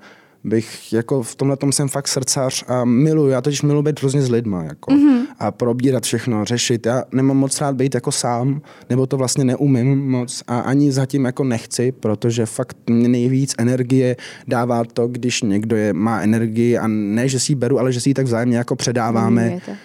bych 0.45 0.93
jako 0.93 1.23
v 1.23 1.35
tomhle 1.35 1.57
tom 1.57 1.71
jsem 1.71 1.89
fakt 1.89 2.07
srdcař 2.07 2.63
a 2.67 2.85
miluju, 2.85 3.29
já 3.29 3.41
totiž 3.41 3.61
miluji 3.61 3.83
být 3.83 3.99
hrozně 3.99 4.21
s 4.21 4.29
lidma 4.29 4.63
jako 4.63 4.91
mm-hmm. 4.91 5.21
a 5.39 5.51
probírat 5.51 6.03
všechno, 6.03 6.45
řešit. 6.45 6.85
Já 6.85 7.03
nemám 7.11 7.37
moc 7.37 7.61
rád 7.61 7.75
být 7.75 7.95
jako 7.95 8.11
sám, 8.11 8.61
nebo 8.89 9.05
to 9.05 9.17
vlastně 9.17 9.45
neumím 9.45 10.09
moc 10.09 10.43
a 10.47 10.59
ani 10.59 10.91
zatím 10.91 11.25
jako 11.25 11.43
nechci, 11.43 11.91
protože 11.91 12.45
fakt 12.45 12.77
mě 12.89 13.07
nejvíc 13.07 13.55
energie 13.57 14.15
dává 14.47 14.83
to, 14.83 15.07
když 15.07 15.41
někdo 15.41 15.75
je, 15.75 15.93
má 15.93 16.21
energii 16.21 16.77
a 16.77 16.87
ne, 16.87 17.27
že 17.27 17.39
si 17.39 17.51
ji 17.51 17.55
beru, 17.55 17.79
ale 17.79 17.93
že 17.93 18.01
si 18.01 18.09
ji 18.09 18.13
tak 18.13 18.25
vzájemně 18.25 18.57
jako 18.57 18.75
předáváme. 18.75 19.49
Mm, 19.49 19.75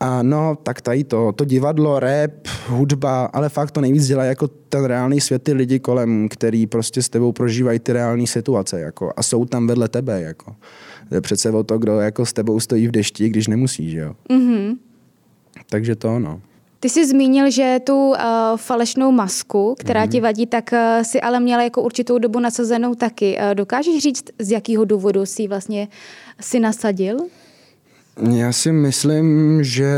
a 0.00 0.22
no, 0.22 0.56
tak 0.62 0.80
tady 0.80 1.04
to, 1.04 1.32
to 1.32 1.44
divadlo, 1.44 2.00
rap, 2.00 2.30
hudba, 2.66 3.24
ale 3.24 3.48
fakt 3.48 3.70
to 3.70 3.80
nejvíc 3.80 4.06
dělá 4.06 4.24
jako 4.24 4.48
ten 4.48 4.84
reálný 4.84 5.20
svět, 5.20 5.42
ty 5.42 5.52
lidi 5.52 5.78
kolem, 5.78 6.28
který 6.28 6.66
prostě 6.66 7.02
s 7.02 7.08
tebou 7.08 7.32
prožívají 7.32 7.78
ty 7.78 7.92
reální 7.92 8.26
situace, 8.26 8.80
jako, 8.80 9.12
a 9.16 9.22
jsou 9.22 9.44
tam 9.44 9.66
vedle 9.66 9.88
tebe, 9.88 10.20
jako. 10.20 10.56
je 11.10 11.20
přece 11.20 11.50
o 11.50 11.62
to, 11.62 11.78
kdo 11.78 12.00
jako 12.00 12.26
s 12.26 12.32
tebou 12.32 12.60
stojí 12.60 12.88
v 12.88 12.90
dešti, 12.90 13.28
když 13.28 13.46
nemusí, 13.46 13.90
že 13.90 13.98
jo. 13.98 14.14
Mm-hmm. 14.30 14.76
Takže 15.70 15.96
to, 15.96 16.18
no. 16.18 16.40
Ty 16.80 16.88
jsi 16.88 17.06
zmínil, 17.06 17.50
že 17.50 17.78
tu 17.84 18.08
uh, 18.08 18.16
falešnou 18.56 19.12
masku, 19.12 19.74
která 19.78 20.04
mm-hmm. 20.04 20.10
ti 20.10 20.20
vadí, 20.20 20.46
tak 20.46 20.70
uh, 20.72 21.02
si 21.02 21.20
ale 21.20 21.40
měla 21.40 21.62
jako 21.62 21.82
určitou 21.82 22.18
dobu 22.18 22.40
nasazenou 22.40 22.94
taky. 22.94 23.36
Uh, 23.36 23.54
dokážeš 23.54 24.02
říct, 24.02 24.24
z 24.38 24.50
jakého 24.50 24.84
důvodu 24.84 25.26
si 25.26 25.48
vlastně 25.48 25.88
si 26.40 26.60
nasadil? 26.60 27.18
Já 28.28 28.52
si 28.52 28.72
myslím, 28.72 29.58
že 29.64 29.92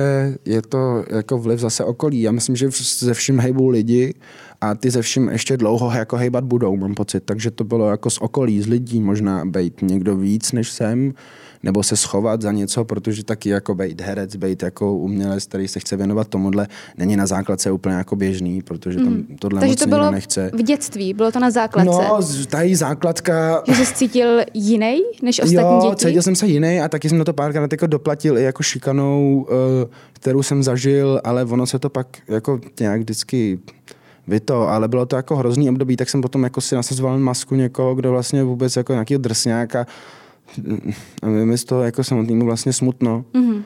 je 0.45 0.63
to 0.63 1.05
jako 1.11 1.39
vliv 1.39 1.61
zase 1.61 1.85
okolí. 1.85 2.23
Já 2.23 2.33
myslím, 2.33 2.57
že 2.57 2.71
ze 2.99 3.15
vším 3.15 3.39
hejbou 3.39 3.69
lidi 3.69 4.15
a 4.61 4.75
ty 4.75 4.91
ze 4.91 5.03
vším 5.03 5.29
ještě 5.29 5.57
dlouho 5.57 5.91
jako 5.91 6.17
hejbat 6.17 6.45
budou, 6.45 6.77
mám 6.77 6.95
pocit. 6.95 7.23
Takže 7.25 7.51
to 7.51 7.65
bylo 7.65 7.91
jako 7.91 8.11
z 8.11 8.19
okolí, 8.19 8.63
z 8.63 8.67
lidí 8.67 9.01
možná 9.01 9.45
být 9.45 9.83
někdo 9.83 10.17
víc 10.17 10.53
než 10.53 10.71
jsem 10.71 11.15
nebo 11.63 11.83
se 11.83 11.97
schovat 11.97 12.43
za 12.43 12.53
něco, 12.53 12.85
protože 12.85 13.25
taky 13.25 13.49
jako 13.49 13.75
být 13.75 14.01
herec, 14.01 14.37
být 14.37 14.63
jako 14.63 14.95
umělec, 14.95 15.47
který 15.47 15.69
se 15.69 15.81
chce 15.81 15.97
věnovat 15.97 16.29
tomuhle, 16.29 16.69
není 16.99 17.17
na 17.17 17.27
základce 17.27 17.71
úplně 17.71 17.95
jako 17.95 18.17
běžný, 18.17 18.63
protože 18.63 18.99
tam 18.99 19.07
mm. 19.13 19.37
tohle 19.39 19.61
Takže 19.61 19.73
moc 19.73 19.81
to 19.81 19.87
bylo 19.87 20.11
nechce. 20.11 20.51
v 20.55 20.63
dětství, 20.63 21.15
bylo 21.15 21.33
to 21.33 21.41
na 21.41 21.51
základce? 21.51 21.91
No, 21.91 22.21
tady 22.49 22.77
základka... 22.77 23.63
Že 23.77 23.87
jsi 23.87 23.95
cítil 23.95 24.41
jiný 24.55 25.01
než 25.23 25.41
ostatní 25.41 25.77
jo, 25.77 25.91
děti? 25.91 26.07
cítil 26.07 26.23
jsem 26.23 26.37
se 26.37 26.47
jiný 26.47 26.81
a 26.81 26.89
taky 26.89 27.09
jsem 27.09 27.19
na 27.19 27.25
to 27.25 27.33
párkrát 27.33 27.73
jako 27.73 27.87
doplatil 27.87 28.39
i 28.39 28.43
jako 28.43 28.63
šikanou, 28.63 29.47
eh, 29.51 29.89
kterou 30.13 30.43
jsem 30.43 30.63
zažil, 30.63 31.21
ale 31.25 31.45
ono 31.45 31.67
se 31.67 31.79
to 31.79 31.91
pak 31.91 32.07
jako 32.29 32.61
nějak 32.81 33.01
vždycky 33.01 33.59
vy 34.27 34.41
to, 34.41 34.69
ale 34.69 34.89
bylo 34.89 35.07
to 35.07 35.17
jako 35.17 35.37
hrozný 35.37 35.71
období, 35.71 35.97
tak 35.97 36.11
jsem 36.11 36.21
potom 36.21 36.45
jako 36.45 36.61
si 36.61 36.75
nasazoval 36.75 37.19
masku 37.19 37.55
někoho, 37.55 37.95
kdo 37.95 38.11
vlastně 38.11 38.45
vůbec 38.45 38.77
jako 38.77 38.93
nějaký 38.93 39.19
drsňáka 39.19 39.87
a 41.23 41.27
mi 41.27 41.59
z 41.59 41.65
toho 41.65 41.83
jako 41.83 42.05
samotnému 42.05 42.45
vlastně 42.45 42.73
smutno, 42.73 43.25
mm-hmm. 43.35 43.63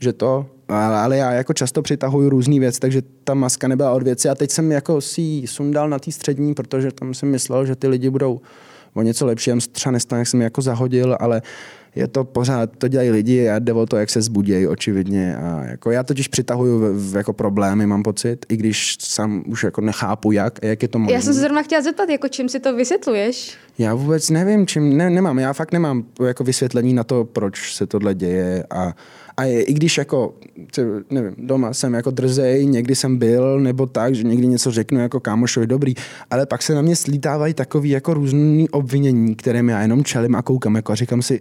že 0.00 0.12
to, 0.12 0.46
ale, 0.68 0.98
ale 0.98 1.16
já 1.16 1.32
jako 1.32 1.52
často 1.52 1.82
přitahuju 1.82 2.28
různý 2.28 2.60
věc, 2.60 2.78
takže 2.78 3.02
ta 3.24 3.34
maska 3.34 3.68
nebyla 3.68 3.92
od 3.92 4.02
věci 4.02 4.28
a 4.28 4.34
teď 4.34 4.50
jsem 4.50 4.72
jako 4.72 5.00
si 5.00 5.20
ji 5.20 5.46
sundal 5.46 5.88
na 5.88 5.98
té 5.98 6.12
střední, 6.12 6.54
protože 6.54 6.92
tam 6.92 7.14
jsem 7.14 7.30
myslel, 7.30 7.66
že 7.66 7.76
ty 7.76 7.88
lidi 7.88 8.10
budou 8.10 8.40
o 8.94 9.02
něco 9.02 9.26
lepší, 9.26 9.50
já 9.50 9.56
třeba 9.72 9.92
nestane, 9.92 10.20
jak 10.20 10.28
jsem 10.28 10.40
jako 10.40 10.62
zahodil, 10.62 11.16
ale 11.20 11.42
je 11.94 12.08
to 12.08 12.24
pořád, 12.24 12.70
to 12.78 12.88
dělají 12.88 13.10
lidi 13.10 13.48
a 13.48 13.58
jde 13.58 13.72
o 13.72 13.86
to, 13.86 13.96
jak 13.96 14.10
se 14.10 14.22
zbudějí, 14.22 14.66
očividně. 14.66 15.36
A 15.36 15.64
jako 15.64 15.90
já 15.90 16.02
totiž 16.02 16.28
přitahuju 16.28 16.78
v, 16.78 17.12
v, 17.12 17.16
jako 17.16 17.32
problémy, 17.32 17.86
mám 17.86 18.02
pocit, 18.02 18.46
i 18.48 18.56
když 18.56 18.96
sám 19.00 19.42
už 19.46 19.64
jako 19.64 19.80
nechápu, 19.80 20.32
jak 20.32 20.64
a 20.64 20.66
jak 20.66 20.82
je 20.82 20.88
to 20.88 20.98
možné. 20.98 21.14
Já 21.14 21.20
jsem 21.20 21.34
se 21.34 21.40
zrovna 21.40 21.62
chtěla 21.62 21.82
zeptat, 21.82 22.08
jako 22.08 22.28
čím 22.28 22.48
si 22.48 22.60
to 22.60 22.76
vysvětluješ? 22.76 23.54
Já 23.78 23.94
vůbec 23.94 24.30
nevím, 24.30 24.66
čím, 24.66 24.96
ne, 24.96 25.10
nemám, 25.10 25.38
já 25.38 25.52
fakt 25.52 25.72
nemám 25.72 26.04
jako 26.26 26.44
vysvětlení 26.44 26.94
na 26.94 27.04
to, 27.04 27.24
proč 27.24 27.74
se 27.74 27.86
tohle 27.86 28.14
děje 28.14 28.64
a 28.70 28.94
a 29.36 29.44
je, 29.44 29.62
i 29.62 29.74
když 29.74 29.98
jako, 29.98 30.34
nevím, 31.10 31.34
doma 31.38 31.72
jsem 31.72 31.94
jako 31.94 32.10
drzej, 32.10 32.66
někdy 32.66 32.94
jsem 32.94 33.16
byl, 33.16 33.60
nebo 33.60 33.86
tak, 33.86 34.14
že 34.14 34.22
někdy 34.22 34.46
něco 34.46 34.70
řeknu 34.70 35.00
jako 35.00 35.20
kámošovi 35.20 35.66
dobrý, 35.66 35.94
ale 36.30 36.46
pak 36.46 36.62
se 36.62 36.74
na 36.74 36.82
mě 36.82 36.96
slítávají 36.96 37.54
takový 37.54 37.90
jako 37.90 38.14
různý 38.14 38.68
obvinění, 38.70 39.34
kterým 39.34 39.68
já 39.68 39.82
jenom 39.82 40.04
čelím 40.04 40.34
a 40.34 40.42
koukám 40.42 40.76
jako 40.76 40.92
a 40.92 40.94
říkám 40.94 41.22
si, 41.22 41.40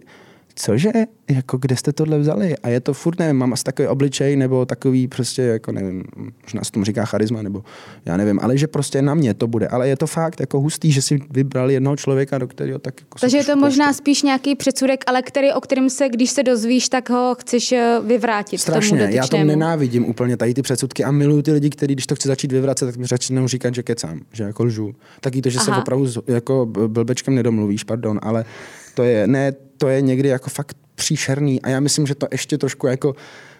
cože, 0.59 0.91
jako 1.29 1.57
kde 1.57 1.75
jste 1.75 1.93
tohle 1.93 2.19
vzali? 2.19 2.57
A 2.57 2.69
je 2.69 2.79
to 2.79 2.93
furt, 2.93 3.19
nevím, 3.19 3.35
mám 3.35 3.53
asi 3.53 3.63
takový 3.63 3.87
obličej, 3.87 4.35
nebo 4.35 4.65
takový 4.65 5.07
prostě, 5.07 5.41
jako 5.41 5.71
nevím, 5.71 6.03
možná 6.43 6.63
se 6.63 6.71
tomu 6.71 6.85
říká 6.85 7.05
charisma, 7.05 7.41
nebo 7.41 7.63
já 8.05 8.17
nevím, 8.17 8.39
ale 8.41 8.57
že 8.57 8.67
prostě 8.67 9.01
na 9.01 9.13
mě 9.13 9.33
to 9.33 9.47
bude. 9.47 9.67
Ale 9.67 9.87
je 9.87 9.97
to 9.97 10.07
fakt 10.07 10.39
jako 10.39 10.59
hustý, 10.59 10.91
že 10.91 11.01
si 11.01 11.19
vybrali 11.29 11.73
jednoho 11.73 11.95
člověka, 11.95 12.37
do 12.37 12.47
kterého 12.47 12.79
tak 12.79 13.01
jako 13.01 13.19
Takže 13.19 13.37
je 13.37 13.43
to 13.43 13.55
možná 13.55 13.93
spíš 13.93 14.23
nějaký 14.23 14.55
předsudek, 14.55 15.03
ale 15.07 15.21
který, 15.21 15.53
o 15.53 15.61
kterém 15.61 15.89
se, 15.89 16.09
když 16.09 16.31
se 16.31 16.43
dozvíš, 16.43 16.89
tak 16.89 17.09
ho 17.09 17.35
chceš 17.39 17.71
eh, 17.71 17.99
vyvrátit 18.05 18.61
Strašně, 18.61 18.99
tomu 18.99 19.13
já 19.13 19.27
to 19.27 19.43
nenávidím 19.43 20.05
úplně, 20.05 20.37
tady 20.37 20.53
ty 20.53 20.61
předsudky 20.61 21.03
a 21.03 21.11
miluju 21.11 21.41
ty 21.41 21.51
lidi, 21.51 21.69
kteří, 21.69 21.93
když 21.93 22.07
to 22.07 22.15
chci 22.15 22.27
začít 22.27 22.51
vyvracet, 22.51 22.85
tak 22.85 22.95
mi 22.95 23.05
začnou 23.07 23.47
říkat, 23.47 23.75
že 23.75 23.83
kecám, 23.83 24.19
že 24.33 24.43
jako 24.43 24.63
lžu. 24.63 24.95
Taky 25.21 25.41
to, 25.41 25.49
že 25.49 25.59
Aha. 25.59 25.65
se 25.65 25.81
opravdu 25.81 26.05
jako 26.27 26.65
blbečkem 26.65 27.35
nedomluvíš, 27.35 27.83
pardon, 27.83 28.19
ale 28.23 28.45
to 28.95 29.03
je, 29.03 29.27
ne, 29.27 29.51
to 29.77 29.87
je 29.87 30.01
někdy 30.01 30.29
jako 30.29 30.49
fakt 30.49 30.77
příšerný 30.95 31.61
a 31.61 31.69
já 31.69 31.79
myslím, 31.79 32.07
že 32.07 32.15
to 32.15 32.27
ještě 32.31 32.57
trošku 32.57 32.87
jako 32.87 33.15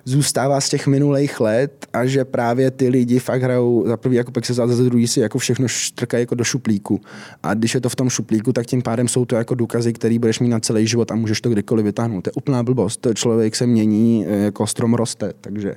zůstává 0.06 0.62
z 0.62 0.70
těch 0.70 0.88
minulých 0.88 1.40
let 1.40 1.86
a 1.94 2.06
že 2.06 2.26
právě 2.26 2.72
ty 2.72 2.90
lidi 2.90 3.20
fakt 3.20 3.42
hrajou 3.42 3.88
za 3.88 3.98
prvý 3.98 4.16
jako 4.16 4.32
se 4.44 4.54
za 4.54 4.66
druhý 4.66 5.08
si 5.08 5.20
jako 5.20 5.38
všechno 5.38 5.68
štrkají 5.68 6.22
jako 6.22 6.36
do 6.36 6.44
šuplíku. 6.44 7.02
A 7.44 7.54
když 7.54 7.74
je 7.76 7.82
to 7.82 7.90
v 7.90 7.96
tom 7.96 8.10
šuplíku, 8.10 8.54
tak 8.54 8.66
tím 8.66 8.82
pádem 8.82 9.08
jsou 9.08 9.26
to 9.26 9.36
jako 9.36 9.56
důkazy, 9.56 9.94
který 9.94 10.20
budeš 10.20 10.40
mít 10.40 10.50
na 10.50 10.60
celý 10.60 10.88
život 10.88 11.12
a 11.12 11.16
můžeš 11.16 11.42
to 11.42 11.50
kdykoliv 11.50 11.86
vytáhnout. 11.86 12.22
To 12.22 12.28
je 12.28 12.34
úplná 12.34 12.64
blbost. 12.64 13.08
Člověk 13.14 13.56
se 13.56 13.68
mění, 13.68 14.26
jako 14.28 14.68
strom 14.68 14.94
roste, 14.94 15.34
takže 15.42 15.76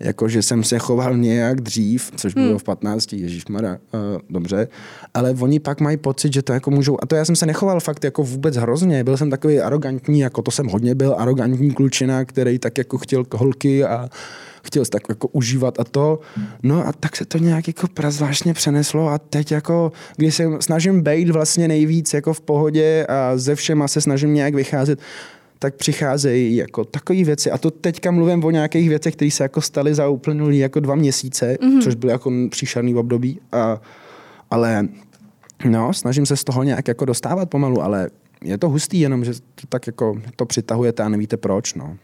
jako 0.00 0.28
že 0.28 0.42
jsem 0.42 0.64
se 0.64 0.78
choval 0.78 1.16
nějak 1.16 1.60
dřív, 1.60 2.10
což 2.16 2.34
bylo 2.34 2.48
hmm. 2.48 2.58
v 2.58 2.64
15, 2.64 3.12
ježišmara, 3.12 3.78
uh, 3.94 4.20
dobře, 4.30 4.68
ale 5.14 5.30
oni 5.40 5.60
pak 5.60 5.80
mají 5.80 5.96
pocit, 5.96 6.32
že 6.32 6.42
to 6.42 6.52
jako 6.52 6.70
můžou, 6.70 6.96
a 7.02 7.06
to 7.06 7.16
já 7.16 7.24
jsem 7.24 7.36
se 7.36 7.46
nechoval 7.46 7.80
fakt 7.80 8.04
jako 8.04 8.22
vůbec 8.22 8.56
hrozně, 8.56 9.04
byl 9.04 9.16
jsem 9.16 9.30
takový 9.30 9.60
arrogantní, 9.60 10.20
jako 10.20 10.42
to 10.42 10.50
jsem 10.50 10.66
hodně 10.66 10.94
byl, 10.94 11.14
arrogantní 11.18 11.70
klučina, 11.70 12.24
který 12.24 12.58
tak 12.58 12.78
jako 12.78 12.98
chtěl 12.98 13.24
holky 13.32 13.84
a 13.84 14.08
chtěl 14.62 14.84
se 14.84 14.90
tak 14.90 15.02
jako 15.08 15.28
užívat 15.28 15.80
a 15.80 15.84
to. 15.84 16.20
No 16.62 16.86
a 16.86 16.92
tak 16.92 17.16
se 17.16 17.24
to 17.24 17.38
nějak 17.38 17.66
jako 17.66 17.88
prazvláštně 17.88 18.54
přeneslo 18.54 19.08
a 19.08 19.18
teď 19.18 19.52
jako, 19.52 19.92
když 20.16 20.34
se 20.34 20.44
snažím 20.60 21.02
být 21.02 21.30
vlastně 21.30 21.68
nejvíc 21.68 22.14
jako 22.14 22.34
v 22.34 22.40
pohodě 22.40 23.06
a 23.08 23.36
ze 23.36 23.54
všema 23.54 23.88
se 23.88 24.00
snažím 24.00 24.34
nějak 24.34 24.54
vycházet, 24.54 24.98
tak 25.58 25.74
přicházejí 25.74 26.56
jako 26.56 26.84
takové 26.84 27.24
věci. 27.24 27.50
A 27.50 27.58
to 27.58 27.70
teďka 27.70 28.10
mluvím 28.10 28.44
o 28.44 28.50
nějakých 28.50 28.88
věcech, 28.88 29.14
které 29.14 29.30
se 29.30 29.42
jako 29.42 29.60
staly 29.60 29.94
za 29.94 30.08
uplynulý 30.08 30.58
jako 30.58 30.80
dva 30.80 30.94
měsíce, 30.94 31.56
mm-hmm. 31.60 31.82
což 31.82 31.94
byly 31.94 32.12
jako 32.12 32.32
příšerný 32.50 32.94
období. 32.94 33.40
A, 33.52 33.80
ale 34.50 34.88
no, 35.64 35.92
snažím 35.92 36.26
se 36.26 36.36
z 36.36 36.44
toho 36.44 36.62
nějak 36.62 36.88
jako 36.88 37.04
dostávat 37.04 37.50
pomalu, 37.50 37.82
ale 37.82 38.10
je 38.44 38.58
to 38.58 38.68
hustý, 38.68 39.00
jenom 39.00 39.24
že 39.24 39.32
to 39.34 39.66
tak 39.68 39.86
jako 39.86 40.20
to 40.36 40.46
přitahujete 40.46 41.02
a 41.02 41.08
nevíte 41.08 41.36
proč, 41.36 41.74
no. 41.74 41.96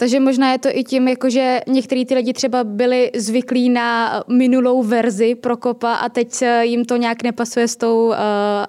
Takže 0.00 0.20
možná 0.20 0.52
je 0.52 0.58
to 0.58 0.68
i 0.72 0.84
tím, 0.84 1.08
jako 1.08 1.30
že 1.30 1.60
některý 1.66 2.06
ty 2.06 2.14
lidi 2.14 2.32
třeba 2.32 2.64
byli 2.64 3.10
zvyklí 3.16 3.70
na 3.70 4.22
minulou 4.28 4.82
verzi 4.82 5.34
Prokopa 5.34 5.94
a 5.94 6.08
teď 6.08 6.42
jim 6.60 6.84
to 6.84 6.96
nějak 6.96 7.22
nepasuje 7.22 7.68
s 7.68 7.76
tou 7.76 8.06
uh, 8.06 8.14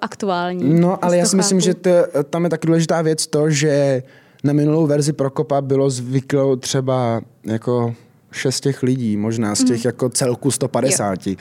aktuální. 0.01 0.79
No, 0.79 1.05
ale 1.05 1.17
já 1.17 1.25
si 1.25 1.35
myslím, 1.35 1.59
že 1.59 1.73
to, 1.73 1.89
tam 2.29 2.43
je 2.43 2.49
tak 2.49 2.65
důležitá 2.65 3.01
věc 3.01 3.27
to, 3.27 3.49
že 3.49 4.03
na 4.43 4.53
minulou 4.53 4.87
verzi 4.87 5.13
Prokopa 5.13 5.61
bylo 5.61 5.89
zvyklo 5.89 6.55
třeba 6.55 7.21
jako 7.43 7.95
šest 8.31 8.59
těch 8.59 8.83
lidí, 8.83 9.17
možná 9.17 9.55
z 9.55 9.63
těch 9.63 9.77
mm. 9.77 9.85
jako 9.85 10.09
celku 10.09 10.51
150. 10.51 11.27
Jo. 11.27 11.35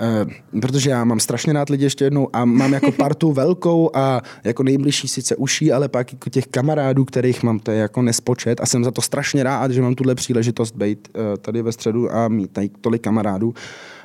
Uh, 0.00 0.60
protože 0.60 0.90
já 0.90 1.04
mám 1.04 1.20
strašně 1.20 1.52
rád 1.52 1.68
lidi 1.68 1.84
ještě 1.84 2.04
jednou 2.04 2.28
a 2.32 2.44
mám 2.44 2.72
jako 2.72 2.92
partu 2.98 3.32
velkou 3.32 3.90
a 3.94 4.22
jako 4.44 4.62
nejbližší 4.62 5.08
sice 5.08 5.36
uší, 5.36 5.72
ale 5.72 5.88
pak 5.88 6.12
jako 6.12 6.30
těch 6.30 6.46
kamarádů, 6.46 7.04
kterých 7.04 7.42
mám, 7.42 7.58
to 7.58 7.70
je 7.70 7.78
jako 7.78 8.02
nespočet 8.02 8.60
a 8.60 8.66
jsem 8.66 8.84
za 8.84 8.90
to 8.90 9.02
strašně 9.02 9.42
rád, 9.42 9.70
že 9.70 9.82
mám 9.82 9.94
tuhle 9.94 10.14
příležitost 10.14 10.76
být 10.76 11.08
uh, 11.14 11.22
tady 11.36 11.62
ve 11.62 11.72
středu 11.72 12.14
a 12.14 12.28
mít 12.28 12.50
tady 12.50 12.68
tolik 12.80 13.02
kamarádů. 13.02 13.54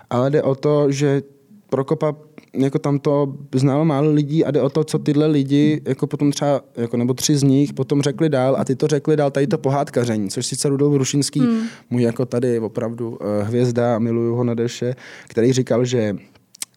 Ale 0.10 0.30
jde 0.30 0.44
o 0.44 0.56
to, 0.56 0.92
že 0.92 1.22
Prokopa 1.70 2.16
jako 2.58 2.80
tam 2.80 3.00
to 3.00 3.34
znalo 3.56 3.86
málo 3.86 4.12
lidí 4.12 4.46
a 4.46 4.52
jde 4.52 4.62
o 4.62 4.70
to, 4.70 4.84
co 4.84 5.00
tyhle 5.00 5.28
lidi, 5.28 5.82
jako 5.86 6.08
potom 6.08 6.32
třeba, 6.32 6.62
jako 6.76 6.98
nebo 6.98 7.14
tři 7.14 7.38
z 7.38 7.44
nich 7.44 7.74
potom 7.74 8.02
řekli 8.02 8.30
dál 8.30 8.56
a 8.60 8.66
ty 8.66 8.76
to 8.76 8.88
řekli 8.88 9.18
dál, 9.18 9.32
tady 9.32 9.48
to 9.48 9.58
pohádkaření, 9.58 10.30
což 10.30 10.46
sice 10.46 10.70
Rudolf 10.70 10.98
Rušinský, 10.98 11.40
hmm. 11.40 11.62
můj 11.90 12.02
jako 12.02 12.26
tady 12.26 12.60
opravdu 12.60 13.10
uh, 13.10 13.18
hvězda, 13.48 14.00
miluju 14.00 14.36
ho 14.36 14.44
na 14.44 14.54
deše, 14.54 14.96
který 15.28 15.54
říkal, 15.54 15.86
že 15.86 16.16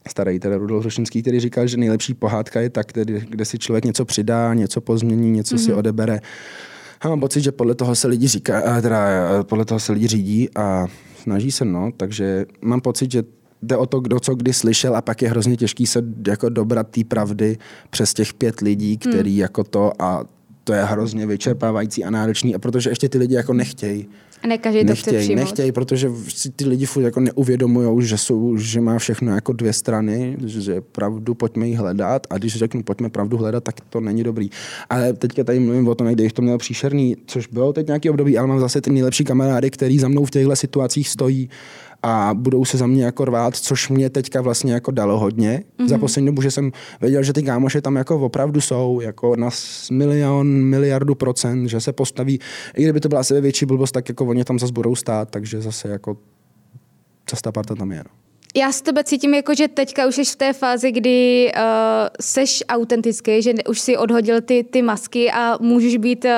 starý 0.09 0.39
teda 0.39 0.57
Rudolf 0.57 0.85
Rušinský, 0.85 1.23
který 1.23 1.41
říkal, 1.41 1.67
že 1.67 1.77
nejlepší 1.77 2.15
pohádka 2.15 2.61
je 2.61 2.71
tak, 2.71 2.93
tedy, 2.93 3.27
kde 3.29 3.45
si 3.45 3.59
člověk 3.59 3.85
něco 3.85 4.05
přidá, 4.05 4.55
něco 4.55 4.81
pozmění, 4.81 5.31
něco 5.31 5.55
mm-hmm. 5.57 5.65
si 5.65 5.71
hmm. 5.71 5.79
odebere. 5.79 6.21
A 7.01 7.09
mám 7.09 7.21
pocit, 7.21 7.41
že 7.41 7.53
podle 7.53 7.75
toho 7.75 7.95
se 7.95 8.09
lidi 8.09 8.29
říká, 8.29 8.81
teda 8.81 8.99
podle 9.43 9.65
toho 9.65 9.81
se 9.81 9.93
lidi 9.93 10.07
řídí 10.07 10.49
a 10.57 10.87
snaží 11.23 11.51
se, 11.51 11.65
no, 11.65 11.91
takže 11.97 12.47
mám 12.63 12.81
pocit, 12.81 13.11
že 13.13 13.23
jde 13.63 13.77
o 13.77 13.87
to, 13.87 14.01
kdo 14.01 14.21
co 14.21 14.35
kdy 14.35 14.53
slyšel 14.53 14.97
a 14.97 15.03
pak 15.03 15.23
je 15.23 15.29
hrozně 15.29 15.57
těžký 15.57 15.87
se 15.87 16.03
jako 16.27 16.49
dobrat 16.49 16.89
té 16.89 17.05
pravdy 17.05 17.59
přes 17.91 18.15
těch 18.15 18.35
pět 18.35 18.61
lidí, 18.61 18.99
který 18.99 19.31
hmm. 19.31 19.41
jako 19.41 19.65
to 19.65 20.03
a 20.03 20.25
to 20.65 20.73
je 20.73 20.85
hrozně 20.85 21.27
vyčerpávající 21.27 22.05
a 22.05 22.11
náročný 22.11 22.55
a 22.55 22.59
protože 22.59 22.91
ještě 22.91 23.09
ty 23.09 23.19
lidi 23.19 23.35
jako 23.35 23.53
nechtějí. 23.53 24.09
A 24.43 24.47
ne 24.47 24.59
každý 24.59 24.85
to 24.85 24.95
chce 24.95 25.13
Nechtějí, 25.13 25.37
nechtějí, 25.37 25.73
protože 25.73 26.11
si 26.29 26.51
ty 26.51 26.65
lidi 26.65 26.87
furt 26.87 27.03
jako 27.03 27.21
neuvědomují, 27.21 28.07
že, 28.07 28.19
jsou, 28.19 28.57
že 28.57 28.81
má 28.81 28.99
všechno 28.99 29.35
jako 29.35 29.53
dvě 29.53 29.73
strany, 29.73 30.37
že 30.45 30.81
pravdu 30.81 31.35
pojďme 31.35 31.69
ji 31.69 31.75
hledat 31.75 32.27
a 32.31 32.39
když 32.39 32.57
řeknu 32.57 32.83
pojďme 32.83 33.11
pravdu 33.11 33.37
hledat, 33.37 33.65
tak 33.65 33.81
to 33.81 34.01
není 34.01 34.23
dobrý. 34.23 34.51
Ale 34.91 35.13
teďka 35.13 35.45
tady 35.45 35.61
mluvím 35.61 35.89
o 35.89 35.95
tom, 35.95 36.07
jak 36.07 36.33
to 36.33 36.43
měl 36.43 36.59
příšerný, 36.59 37.17
což 37.27 37.47
bylo 37.47 37.73
teď 37.73 37.87
nějaký 37.87 38.11
období, 38.11 38.39
ale 38.39 38.49
mám 38.49 38.61
zase 38.61 38.81
ty 38.81 38.91
nejlepší 38.91 39.25
kamarády, 39.25 39.71
který 39.71 39.99
za 39.99 40.09
mnou 40.09 40.25
v 40.25 40.31
těchto 40.31 40.57
situacích 40.57 41.09
stojí 41.09 41.49
a 42.03 42.31
budou 42.35 42.65
se 42.65 42.79
za 42.79 42.87
mě 42.87 43.05
jako 43.05 43.25
rvát, 43.25 43.57
což 43.57 43.89
mě 43.89 44.11
teďka 44.11 44.41
vlastně 44.41 44.73
jako 44.73 44.91
dalo 44.91 45.19
hodně. 45.19 45.63
Mm-hmm. 45.79 45.89
Za 45.89 45.99
poslední 45.99 46.27
dobu, 46.27 46.43
že 46.43 46.51
jsem 46.51 46.73
věděl, 47.01 47.23
že 47.23 47.33
ty 47.33 47.43
kámoše 47.43 47.81
tam 47.81 47.97
jako 47.97 48.21
opravdu 48.21 48.61
jsou, 48.61 49.01
jako 49.01 49.37
na 49.37 49.51
milion, 49.91 50.47
miliardu 50.47 51.15
procent, 51.15 51.69
že 51.69 51.81
se 51.81 51.93
postaví, 51.93 52.41
i 52.77 52.83
kdyby 52.83 53.01
to 53.01 53.09
byla 53.09 53.23
sebe 53.25 53.41
větší 53.41 53.67
blbost, 53.67 53.93
tak 53.93 54.09
jako 54.09 54.27
oni 54.27 54.45
tam 54.45 54.59
zase 54.59 54.73
budou 54.73 54.95
stát, 54.95 55.31
takže 55.31 55.61
zase 55.61 55.89
jako 55.89 56.17
zase 57.31 57.43
ta 57.43 57.53
parta 57.53 57.75
tam 57.75 57.93
je. 57.93 57.99
No. 57.99 58.11
Já 58.57 58.73
s 58.73 58.83
tebe 58.83 59.05
cítím 59.05 59.35
jako, 59.35 59.55
že 59.55 59.69
teďka 59.69 60.07
už 60.07 60.17
jsi 60.17 60.25
v 60.25 60.37
té 60.37 60.53
fázi, 60.53 60.93
kdy 60.93 61.51
uh, 61.57 61.63
seš 62.21 62.65
autentický, 62.69 63.43
že 63.43 63.53
už 63.69 63.81
si 63.81 63.97
odhodil 63.97 64.41
ty, 64.41 64.65
ty 64.65 64.83
masky 64.83 65.31
a 65.31 65.59
můžeš 65.61 65.97
být 65.97 66.25
uh, 66.25 66.31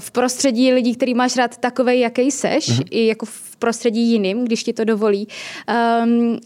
v 0.00 0.10
prostředí 0.10 0.72
lidí, 0.72 0.94
který 0.94 1.14
máš 1.14 1.36
rád 1.36 1.56
takovej, 1.56 2.00
jaký 2.00 2.30
seš, 2.30 2.68
mm-hmm. 2.68 2.88
i 2.90 3.06
jako 3.06 3.26
v 3.26 3.43
prostředí 3.64 4.12
jiným, 4.12 4.44
když 4.44 4.64
ti 4.64 4.72
to 4.72 4.84
dovolí. 4.84 5.28
Um, 6.04 6.38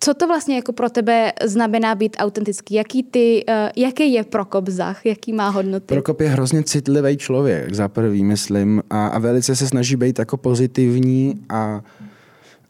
co 0.00 0.14
to 0.14 0.26
vlastně 0.26 0.56
jako 0.56 0.72
pro 0.72 0.90
tebe 0.90 1.32
znamená 1.44 1.94
být 1.94 2.16
autentický? 2.18 2.74
Jaký, 2.74 3.02
ty, 3.02 3.44
uh, 3.48 3.54
jaký 3.76 4.12
je 4.12 4.24
Prokop 4.24 4.68
Zach? 4.68 5.06
Jaký 5.06 5.32
má 5.32 5.48
hodnoty? 5.48 5.94
Prokop 5.94 6.20
je 6.20 6.28
hrozně 6.28 6.62
citlivý 6.62 7.16
člověk, 7.16 7.74
za 7.74 7.88
prvý, 7.88 8.24
myslím, 8.24 8.82
a, 8.90 9.06
a 9.06 9.18
velice 9.18 9.56
se 9.56 9.68
snaží 9.68 9.96
být 9.96 10.18
jako 10.18 10.36
pozitivní 10.36 11.34
a 11.48 11.80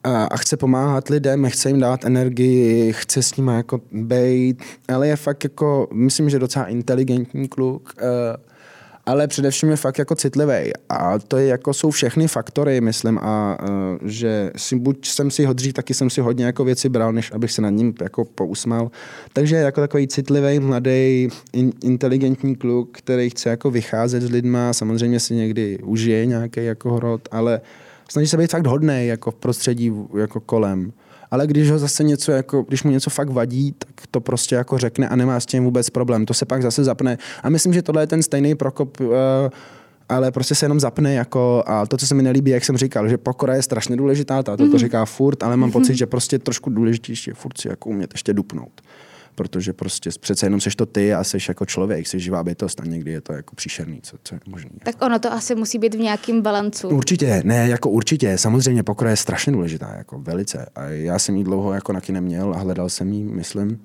a, 0.04 0.24
a 0.24 0.36
chce 0.36 0.56
pomáhat 0.56 1.08
lidem, 1.08 1.46
chce 1.48 1.68
jim 1.68 1.80
dát 1.80 2.04
energii, 2.04 2.92
chce 2.92 3.22
s 3.22 3.36
nimi 3.36 3.52
jako 3.54 3.80
bejt, 3.92 4.62
ale 4.88 5.08
je 5.08 5.16
fakt 5.16 5.44
jako, 5.44 5.88
myslím, 5.92 6.30
že 6.30 6.38
docela 6.38 6.64
inteligentní 6.64 7.48
kluk, 7.48 7.94
uh, 7.96 8.08
ale 9.06 9.28
především 9.28 9.70
je 9.70 9.76
fakt 9.76 9.98
jako 9.98 10.14
citlivý. 10.14 10.70
A 10.88 11.18
to 11.18 11.36
je 11.36 11.46
jako 11.46 11.74
jsou 11.74 11.90
všechny 11.90 12.28
faktory, 12.28 12.80
myslím, 12.80 13.18
a 13.18 13.58
uh, 13.62 13.68
že 14.08 14.50
si, 14.56 14.76
buď 14.76 15.06
jsem 15.08 15.30
si 15.30 15.44
ho 15.44 15.52
dřív, 15.52 15.72
taky 15.72 15.94
jsem 15.94 16.10
si 16.10 16.20
hodně 16.20 16.44
jako 16.44 16.64
věci 16.64 16.88
bral, 16.88 17.12
než 17.12 17.32
abych 17.32 17.52
se 17.52 17.62
nad 17.62 17.70
ním 17.70 17.94
jako 18.02 18.24
pousmal. 18.24 18.90
Takže 19.32 19.56
jako 19.56 19.80
takový 19.80 20.08
citlivý, 20.08 20.58
mladý, 20.58 21.28
in, 21.52 21.72
inteligentní 21.84 22.56
kluk, 22.56 22.88
který 22.92 23.30
chce 23.30 23.48
jako 23.48 23.70
vycházet 23.70 24.22
s 24.22 24.30
lidma, 24.30 24.72
samozřejmě 24.72 25.20
si 25.20 25.34
někdy 25.34 25.78
užije 25.78 26.26
nějaký 26.26 26.64
jako 26.64 26.94
hrot, 26.94 27.28
ale 27.30 27.60
snaží 28.10 28.28
se 28.28 28.36
být 28.36 28.50
fakt 28.50 28.66
hodný 28.66 29.06
jako 29.06 29.30
v 29.30 29.34
prostředí 29.34 29.92
jako 30.20 30.40
kolem. 30.40 30.92
Ale 31.34 31.46
když 31.46 31.70
ho 31.70 31.78
zase 31.78 32.04
něco, 32.04 32.32
jako, 32.32 32.62
když 32.62 32.82
mu 32.82 32.90
něco 32.90 33.10
fakt 33.10 33.30
vadí, 33.30 33.74
tak 33.78 34.06
to 34.10 34.20
prostě 34.20 34.54
jako 34.54 34.78
řekne 34.78 35.08
a 35.08 35.16
nemá 35.16 35.40
s 35.40 35.46
tím 35.46 35.64
vůbec 35.64 35.90
problém. 35.90 36.26
To 36.26 36.34
se 36.34 36.46
pak 36.46 36.62
zase 36.62 36.84
zapne. 36.84 37.18
A 37.42 37.48
myslím, 37.48 37.72
že 37.72 37.82
tohle 37.82 38.02
je 38.02 38.06
ten 38.06 38.22
stejný 38.22 38.54
Prokop, 38.54 39.00
uh, 39.00 39.08
ale 40.08 40.32
prostě 40.32 40.54
se 40.54 40.64
jenom 40.64 40.80
zapne 40.80 41.14
jako 41.14 41.64
a 41.66 41.86
to, 41.86 41.96
co 41.96 42.06
se 42.06 42.14
mi 42.14 42.22
nelíbí, 42.22 42.50
jak 42.50 42.64
jsem 42.64 42.76
říkal, 42.76 43.08
že 43.08 43.18
pokora 43.18 43.54
je 43.54 43.62
strašně 43.62 43.96
důležitá, 43.96 44.42
ta 44.42 44.56
to, 44.56 44.64
mm-hmm. 44.64 44.70
to 44.70 44.78
říká 44.78 45.04
furt, 45.04 45.42
ale 45.42 45.56
mám 45.56 45.68
mm-hmm. 45.68 45.72
pocit, 45.72 45.94
že 45.94 46.06
prostě 46.06 46.38
trošku 46.38 46.70
důležitější 46.70 47.30
je 47.30 47.34
furt 47.34 47.58
si 47.58 47.68
jako 47.68 47.88
umět 47.88 48.14
ještě 48.14 48.32
dupnout 48.32 48.80
protože 49.34 49.72
prostě 49.72 50.10
přece 50.20 50.46
jenom 50.46 50.60
seš 50.60 50.76
to 50.76 50.86
ty 50.86 51.14
a 51.14 51.24
seš 51.24 51.48
jako 51.48 51.66
člověk, 51.66 52.06
jsi 52.06 52.20
živá 52.20 52.42
bytost 52.42 52.80
a 52.80 52.84
někdy 52.84 53.12
je 53.12 53.20
to 53.20 53.32
jako 53.32 53.54
příšerný, 53.54 54.00
co, 54.02 54.16
co 54.22 54.34
je 54.34 54.40
možný. 54.46 54.70
Tak 54.84 55.02
ono 55.02 55.18
to 55.18 55.32
asi 55.32 55.54
musí 55.54 55.78
být 55.78 55.94
v 55.94 55.98
nějakém 55.98 56.42
balancu. 56.42 56.88
Určitě, 56.88 57.42
ne, 57.44 57.68
jako 57.68 57.90
určitě, 57.90 58.38
samozřejmě 58.38 58.82
pokora 58.82 59.10
je 59.10 59.16
strašně 59.16 59.52
důležitá, 59.52 59.94
jako 59.96 60.18
velice. 60.18 60.66
A 60.74 60.84
já 60.84 61.18
jsem 61.18 61.36
ji 61.36 61.44
dlouho 61.44 61.72
jako 61.72 61.92
naky 61.92 62.12
neměl 62.12 62.54
a 62.54 62.58
hledal 62.58 62.88
jsem 62.88 63.12
ji, 63.12 63.24
myslím, 63.24 63.80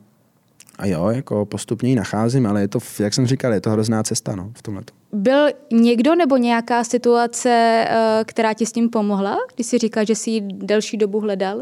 a 0.80 0.86
jo, 0.86 1.08
jako 1.08 1.46
postupně 1.46 1.90
ji 1.90 1.96
nacházím, 1.96 2.48
ale 2.48 2.62
je 2.62 2.68
to, 2.68 2.80
jak 3.00 3.14
jsem 3.14 3.28
říkal, 3.28 3.54
je 3.54 3.62
to 3.62 3.70
hrozná 3.70 4.04
cesta 4.04 4.36
no, 4.36 4.52
v 4.58 4.62
tomhle. 4.62 4.84
Byl 5.14 5.48
někdo 5.72 6.16
nebo 6.16 6.38
nějaká 6.38 6.84
situace, 6.84 7.50
eh, 7.90 8.24
která 8.26 8.54
ti 8.54 8.66
s 8.66 8.72
tím 8.72 8.90
pomohla, 8.90 9.38
když 9.56 9.68
jsi 9.68 9.78
říkal, 9.78 10.06
že 10.06 10.16
jsi 10.16 10.30
ji 10.30 10.42
delší 10.42 10.98
dobu 10.98 11.20
hledal? 11.20 11.62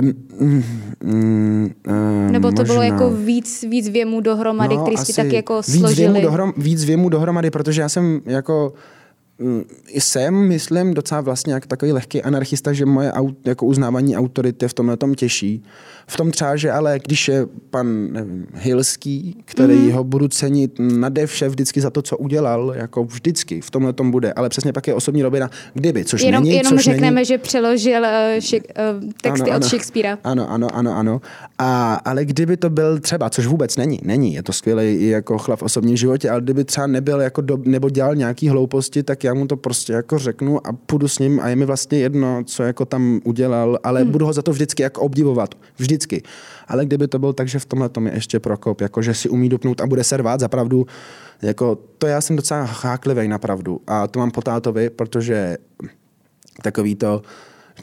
Mm, 0.00 0.62
mm, 1.04 2.32
Nebo 2.32 2.48
to 2.48 2.56
možná. 2.56 2.64
bylo 2.64 2.82
jako 2.82 3.10
víc, 3.10 3.64
víc 3.68 3.88
věmů 3.88 4.20
dohromady, 4.20 4.76
no, 4.76 4.82
který 4.82 4.96
si 4.96 5.12
tak 5.12 5.32
jako 5.32 5.62
složili? 5.62 5.88
Víc 5.88 5.98
věmů, 5.98 6.20
dohrom, 6.20 6.52
víc 6.56 6.84
věmů 6.84 7.08
dohromady, 7.08 7.50
protože 7.50 7.80
já 7.80 7.88
jsem 7.88 8.20
jako 8.26 8.72
mm, 9.38 9.62
jsem, 9.88 10.48
myslím, 10.48 10.94
docela 10.94 11.20
vlastně 11.20 11.52
jako 11.52 11.66
takový 11.66 11.92
lehký 11.92 12.22
anarchista, 12.22 12.72
že 12.72 12.86
moje 12.86 13.12
aut, 13.12 13.46
jako 13.46 13.66
uznávání 13.66 14.16
autority 14.16 14.68
v 14.68 14.74
tomhle 14.74 14.96
tom 14.96 15.14
těší. 15.14 15.62
V 16.10 16.16
tom 16.16 16.30
třeba, 16.30 16.56
že 16.56 16.72
ale 16.72 16.98
když 17.04 17.28
je 17.28 17.46
pan 17.70 18.12
nevím, 18.12 18.46
Hilský, 18.54 19.42
který 19.44 19.74
mm-hmm. 19.74 19.92
ho 19.92 20.04
budu 20.04 20.28
cenit 20.28 20.72
nade 20.78 21.26
vše 21.26 21.48
vždycky 21.48 21.80
za 21.80 21.90
to, 21.90 22.02
co 22.02 22.16
udělal, 22.16 22.72
jako 22.76 23.04
vždycky 23.04 23.60
v 23.60 23.70
tomhle 23.70 23.92
tom 23.92 24.10
bude, 24.10 24.32
ale 24.32 24.48
přesně 24.48 24.72
pak 24.72 24.86
je 24.86 24.94
osobní 24.94 25.22
rovina, 25.22 25.50
kdyby, 25.74 26.04
což 26.04 26.22
jenom, 26.22 26.42
není. 26.42 26.56
Jenom 26.56 26.72
což 26.72 26.84
řekneme, 26.84 27.14
není... 27.14 27.24
že 27.24 27.38
přeložil 27.38 28.02
uh, 28.02 28.40
šik, 28.40 28.64
uh, 28.94 29.10
texty 29.22 29.42
ano, 29.42 29.52
ano, 29.52 29.56
od 29.56 29.70
Shakespearea. 29.70 30.18
Ano, 30.24 30.50
ano, 30.50 30.68
ano, 30.74 30.96
ano. 30.96 31.20
A, 31.58 31.94
ale 31.94 32.24
kdyby 32.24 32.56
to 32.56 32.70
byl 32.70 32.98
třeba, 32.98 33.30
což 33.30 33.46
vůbec 33.46 33.76
není, 33.76 34.00
není, 34.02 34.34
je 34.34 34.42
to 34.42 34.52
skvělý 34.52 35.08
jako 35.08 35.38
chlap 35.38 35.60
v 35.60 35.62
osobním 35.62 35.96
životě, 35.96 36.30
ale 36.30 36.40
kdyby 36.40 36.64
třeba 36.64 36.86
nebyl 36.86 37.20
jako 37.20 37.40
do, 37.40 37.58
nebo 37.64 37.90
dělal 37.90 38.14
nějaký 38.14 38.48
hlouposti, 38.48 39.02
tak 39.02 39.24
já 39.24 39.34
mu 39.34 39.46
to 39.46 39.56
prostě 39.56 39.92
jako 39.92 40.18
řeknu 40.18 40.66
a 40.66 40.72
půjdu 40.72 41.08
s 41.08 41.18
ním 41.18 41.40
a 41.40 41.48
je 41.48 41.56
mi 41.56 41.64
vlastně 41.64 41.98
jedno, 41.98 42.42
co 42.44 42.62
jako 42.62 42.84
tam 42.84 43.20
udělal, 43.24 43.78
ale 43.84 44.02
hmm. 44.02 44.10
budu 44.10 44.26
ho 44.26 44.32
za 44.32 44.42
to 44.42 44.52
vždycky 44.52 44.82
jako 44.82 45.00
obdivovat. 45.00 45.54
Vždycky. 45.78 45.97
Ale 46.68 46.86
kdyby 46.86 47.08
to 47.08 47.18
bylo 47.18 47.32
tak, 47.32 47.48
že 47.48 47.58
v 47.58 47.66
tomhle 47.66 47.88
tom 47.88 48.06
je 48.06 48.14
ještě 48.14 48.40
Prokop, 48.40 48.80
jako 48.80 49.02
že 49.02 49.14
si 49.14 49.28
umí 49.28 49.48
dupnout 49.48 49.80
a 49.80 49.86
bude 49.86 50.04
se 50.04 50.16
rvát 50.16 50.40
za 50.40 50.48
pravdu, 50.48 50.86
jako 51.42 51.78
to 51.98 52.06
já 52.06 52.20
jsem 52.20 52.36
docela 52.36 52.62
háklivý 52.62 53.28
na 53.28 53.38
pravdu. 53.38 53.80
A 53.86 54.06
to 54.06 54.18
mám 54.18 54.30
po 54.30 54.42
tátovi, 54.42 54.90
protože 54.90 55.56
takový 56.62 56.94
to, 56.94 57.22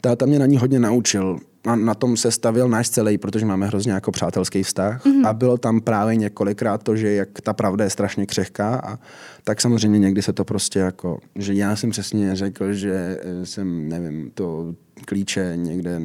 táta 0.00 0.26
mě 0.26 0.38
na 0.38 0.46
ní 0.46 0.56
hodně 0.56 0.78
naučil. 0.78 1.38
A 1.66 1.76
na 1.76 1.94
tom 1.94 2.16
se 2.16 2.30
stavil 2.30 2.68
náš 2.68 2.90
celý, 2.90 3.18
protože 3.18 3.46
máme 3.46 3.66
hrozně 3.66 3.92
jako 3.92 4.12
přátelský 4.12 4.62
vztah. 4.62 5.06
Mm-hmm. 5.06 5.28
A 5.28 5.32
bylo 5.32 5.58
tam 5.58 5.80
právě 5.80 6.16
několikrát 6.16 6.82
to, 6.82 6.96
že 6.96 7.14
jak 7.14 7.28
ta 7.42 7.52
pravda 7.52 7.84
je 7.84 7.90
strašně 7.90 8.26
křehká. 8.26 8.74
A 8.74 8.98
tak 9.44 9.60
samozřejmě 9.60 9.98
někdy 9.98 10.22
se 10.22 10.32
to 10.32 10.44
prostě 10.44 10.78
jako, 10.78 11.18
že 11.34 11.54
já 11.54 11.76
jsem 11.76 11.90
přesně 11.90 12.36
řekl, 12.36 12.72
že 12.72 13.20
jsem, 13.44 13.88
nevím, 13.88 14.30
to 14.34 14.74
klíče 15.04 15.52
někde 15.56 16.00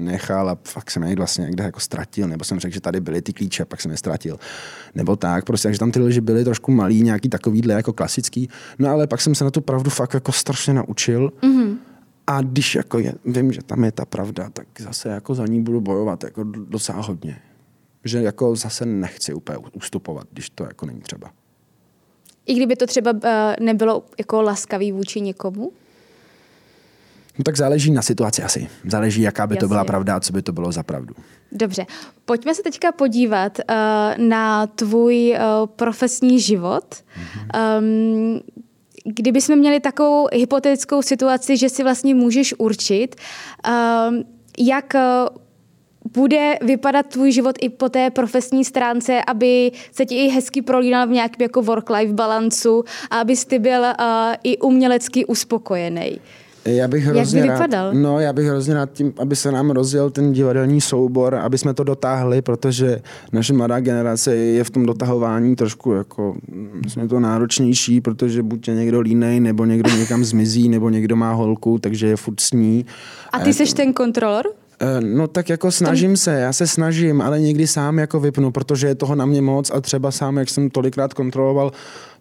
nechal 0.00 0.50
a 0.50 0.58
fakt 0.64 0.90
jsem 0.90 1.02
je 1.02 1.16
vlastně 1.16 1.44
někde 1.44 1.64
jako 1.64 1.80
ztratil, 1.80 2.28
nebo 2.28 2.44
jsem 2.44 2.60
řekl, 2.60 2.74
že 2.74 2.80
tady 2.80 3.00
byly 3.00 3.22
ty 3.22 3.32
klíče, 3.32 3.64
pak 3.64 3.80
jsem 3.80 3.90
je 3.90 3.96
ztratil. 3.96 4.38
Nebo 4.94 5.16
tak, 5.16 5.44
prostě, 5.44 5.68
takže 5.68 5.78
tam 5.78 5.92
ty 5.92 6.00
lži 6.00 6.20
byly 6.20 6.44
trošku 6.44 6.72
malý, 6.72 7.02
nějaký 7.02 7.28
takovýhle 7.28 7.74
jako 7.74 7.92
klasický. 7.92 8.48
No 8.78 8.88
ale 8.88 9.06
pak 9.06 9.20
jsem 9.20 9.34
se 9.34 9.44
na 9.44 9.50
tu 9.50 9.60
pravdu 9.60 9.90
fakt 9.90 10.14
jako 10.14 10.32
strašně 10.32 10.74
naučil. 10.74 11.32
Mm-hmm. 11.42 11.76
A 12.26 12.42
když 12.42 12.74
jako 12.74 12.98
je, 12.98 13.14
vím, 13.24 13.52
že 13.52 13.62
tam 13.62 13.84
je 13.84 13.92
ta 13.92 14.04
pravda, 14.04 14.50
tak 14.50 14.66
zase 14.78 15.08
jako 15.08 15.34
za 15.34 15.46
ní 15.46 15.62
budu 15.62 15.80
bojovat 15.80 16.24
jako 16.24 16.44
docela 16.44 17.00
hodně. 17.00 17.38
Že 18.04 18.22
jako 18.22 18.56
zase 18.56 18.86
nechci 18.86 19.34
úplně 19.34 19.58
ustupovat, 19.72 20.26
když 20.32 20.50
to 20.50 20.64
jako 20.64 20.86
není 20.86 21.00
třeba. 21.00 21.30
I 22.46 22.54
kdyby 22.54 22.76
to 22.76 22.86
třeba 22.86 23.12
uh, 23.12 23.20
nebylo 23.60 24.04
jako 24.18 24.42
laskavý 24.42 24.92
vůči 24.92 25.20
někomu? 25.20 25.72
No 27.38 27.44
tak 27.44 27.56
záleží 27.56 27.90
na 27.90 28.02
situaci 28.02 28.42
asi. 28.42 28.68
Záleží, 28.88 29.22
jaká 29.22 29.46
by 29.46 29.54
Jasně. 29.54 29.60
to 29.60 29.68
byla 29.68 29.84
pravda 29.84 30.16
a 30.16 30.20
co 30.20 30.32
by 30.32 30.42
to 30.42 30.52
bylo 30.52 30.72
za 30.72 30.82
pravdu. 30.82 31.14
Dobře. 31.52 31.86
Pojďme 32.24 32.54
se 32.54 32.62
teďka 32.62 32.92
podívat 32.92 33.58
uh, 33.58 34.26
na 34.26 34.66
tvůj 34.66 35.30
uh, 35.30 35.66
profesní 35.66 36.40
život. 36.40 36.84
Mm-hmm. 36.94 37.78
Um, 37.78 38.40
kdybychom 39.04 39.58
měli 39.58 39.80
takovou 39.80 40.28
hypotetickou 40.32 41.02
situaci, 41.02 41.56
že 41.56 41.68
si 41.68 41.82
vlastně 41.82 42.14
můžeš 42.14 42.54
určit, 42.58 43.16
um, 44.08 44.24
jak 44.58 44.94
uh, 44.94 45.36
bude 46.12 46.58
vypadat 46.62 47.06
tvůj 47.06 47.32
život 47.32 47.56
i 47.60 47.68
po 47.68 47.88
té 47.88 48.10
profesní 48.10 48.64
stránce, 48.64 49.22
aby 49.26 49.72
se 49.92 50.06
ti 50.06 50.14
i 50.14 50.28
hezky 50.28 50.62
prolínal 50.62 51.06
v 51.06 51.10
nějakém 51.10 51.42
jako 51.42 51.62
work-life 51.62 52.14
balancu 52.14 52.84
a 53.10 53.20
abys 53.20 53.44
ty 53.44 53.58
byl 53.58 53.80
uh, 53.80 53.94
i 54.42 54.58
umělecky 54.58 55.24
uspokojený. 55.24 56.20
Já 56.64 56.88
bych 56.88 57.04
hrozně 57.04 57.40
Jak 57.40 57.48
by 57.48 57.52
vypadal? 57.52 57.90
Rád, 57.90 57.98
no, 57.98 58.20
já 58.20 58.32
bych 58.32 58.46
hrozně 58.46 58.74
rád 58.74 58.92
tím, 58.92 59.12
aby 59.18 59.36
se 59.36 59.52
nám 59.52 59.70
rozjel 59.70 60.10
ten 60.10 60.32
divadelní 60.32 60.80
soubor, 60.80 61.34
aby 61.34 61.58
jsme 61.58 61.74
to 61.74 61.84
dotáhli, 61.84 62.42
protože 62.42 63.00
naše 63.32 63.52
mladá 63.52 63.80
generace 63.80 64.36
je 64.36 64.64
v 64.64 64.70
tom 64.70 64.86
dotahování 64.86 65.56
trošku 65.56 65.92
jako, 65.92 66.34
jsme 66.88 67.08
to 67.08 67.20
náročnější, 67.20 68.00
protože 68.00 68.42
buď 68.42 68.68
je 68.68 68.74
někdo 68.74 69.00
línej, 69.00 69.40
nebo 69.40 69.64
někdo 69.64 69.90
někam 69.96 70.24
zmizí, 70.24 70.68
nebo 70.68 70.90
někdo 70.90 71.16
má 71.16 71.32
holku, 71.32 71.78
takže 71.78 72.06
je 72.06 72.16
furt 72.16 72.40
s 72.40 72.52
ní. 72.52 72.86
A 73.32 73.38
ty 73.38 73.54
seš 73.54 73.72
ten 73.72 73.92
kontrolor? 73.92 74.46
Eh, 74.82 75.00
no 75.00 75.28
tak 75.28 75.48
jako 75.48 75.70
snažím 75.70 76.16
se, 76.16 76.32
já 76.32 76.52
se 76.52 76.66
snažím, 76.66 77.20
ale 77.20 77.40
někdy 77.40 77.66
sám 77.66 77.98
jako 77.98 78.20
vypnu, 78.20 78.50
protože 78.50 78.86
je 78.86 78.94
toho 78.94 79.14
na 79.14 79.26
mě 79.26 79.42
moc 79.42 79.70
a 79.70 79.80
třeba 79.80 80.10
sám, 80.10 80.36
jak 80.38 80.48
jsem 80.48 80.70
tolikrát 80.70 81.14
kontroloval, 81.14 81.72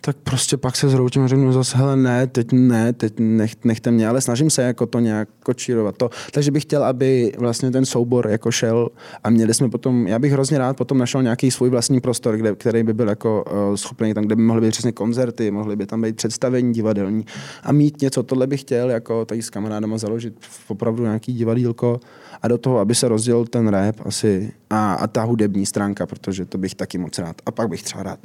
tak 0.04 0.18
prostě 0.18 0.58
pak 0.58 0.76
se 0.76 0.90
zhroutím 0.90 1.22
a 1.22 1.28
řeknu 1.28 1.54
zase, 1.54 1.78
hele 1.78 1.96
ne, 1.96 2.28
teď 2.28 2.52
ne, 2.52 2.94
teď 2.94 3.14
nech, 3.20 3.66
nechte 3.66 3.92
mě, 3.92 4.08
ale 4.08 4.22
snažím 4.22 4.50
se 4.50 4.62
jako 4.62 4.86
to 4.86 5.00
nějak 5.00 5.30
kočírovat. 5.44 5.98
To. 5.98 6.10
Takže 6.32 6.52
bych 6.52 6.64
chtěl, 6.64 6.84
aby 6.84 7.32
vlastně 7.38 7.72
ten 7.72 7.86
soubor 7.86 8.28
jako 8.28 8.52
šel 8.52 8.90
a 9.24 9.30
měli 9.30 9.54
jsme 9.54 9.70
potom, 9.70 10.08
já 10.08 10.20
bych 10.20 10.32
hrozně 10.32 10.58
rád 10.58 10.78
potom 10.78 10.98
našel 10.98 11.24
nějaký 11.24 11.52
svůj 11.52 11.70
vlastní 11.70 12.02
prostor, 12.02 12.38
kde, 12.38 12.56
který 12.56 12.84
by 12.84 12.94
byl 12.94 13.10
jako 13.10 13.44
uh, 13.44 13.76
schopný, 13.76 14.14
tam, 14.14 14.24
kde 14.24 14.36
by 14.36 14.42
mohly 14.42 14.62
být 14.62 14.72
přesně 14.72 14.92
koncerty, 14.92 15.52
mohly 15.52 15.76
by 15.76 15.86
tam 15.86 16.02
být 16.02 16.16
představení 16.16 16.74
divadelní 16.74 17.26
a 17.64 17.72
mít 17.72 18.02
něco, 18.02 18.24
tohle 18.24 18.48
bych 18.48 18.62
chtěl 18.62 18.90
jako 18.90 19.26
tady 19.26 19.42
s 19.42 19.50
kamarádama 19.50 19.98
založit 19.98 20.34
opravdu 20.68 21.04
nějaký 21.04 21.34
divadílko 21.34 22.00
a 22.42 22.48
do 22.48 22.58
toho, 22.58 22.80
aby 22.80 22.96
se 22.96 23.08
rozdělil 23.08 23.46
ten 23.46 23.68
rap 23.68 23.96
asi 24.06 24.52
a, 24.70 24.94
a 24.94 25.08
ta 25.08 25.24
hudební 25.24 25.66
stránka, 25.66 26.06
protože 26.06 26.46
to 26.46 26.58
bych 26.58 26.76
taky 26.76 26.98
moc 26.98 27.20
rád. 27.20 27.36
A 27.46 27.52
pak 27.52 27.70
bych 27.70 27.84
třeba 27.84 28.04
rád 28.04 28.20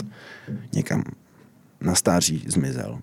někam 0.75 1.05
na 1.81 1.95
stáří 1.95 2.45
zmizel. 2.49 2.99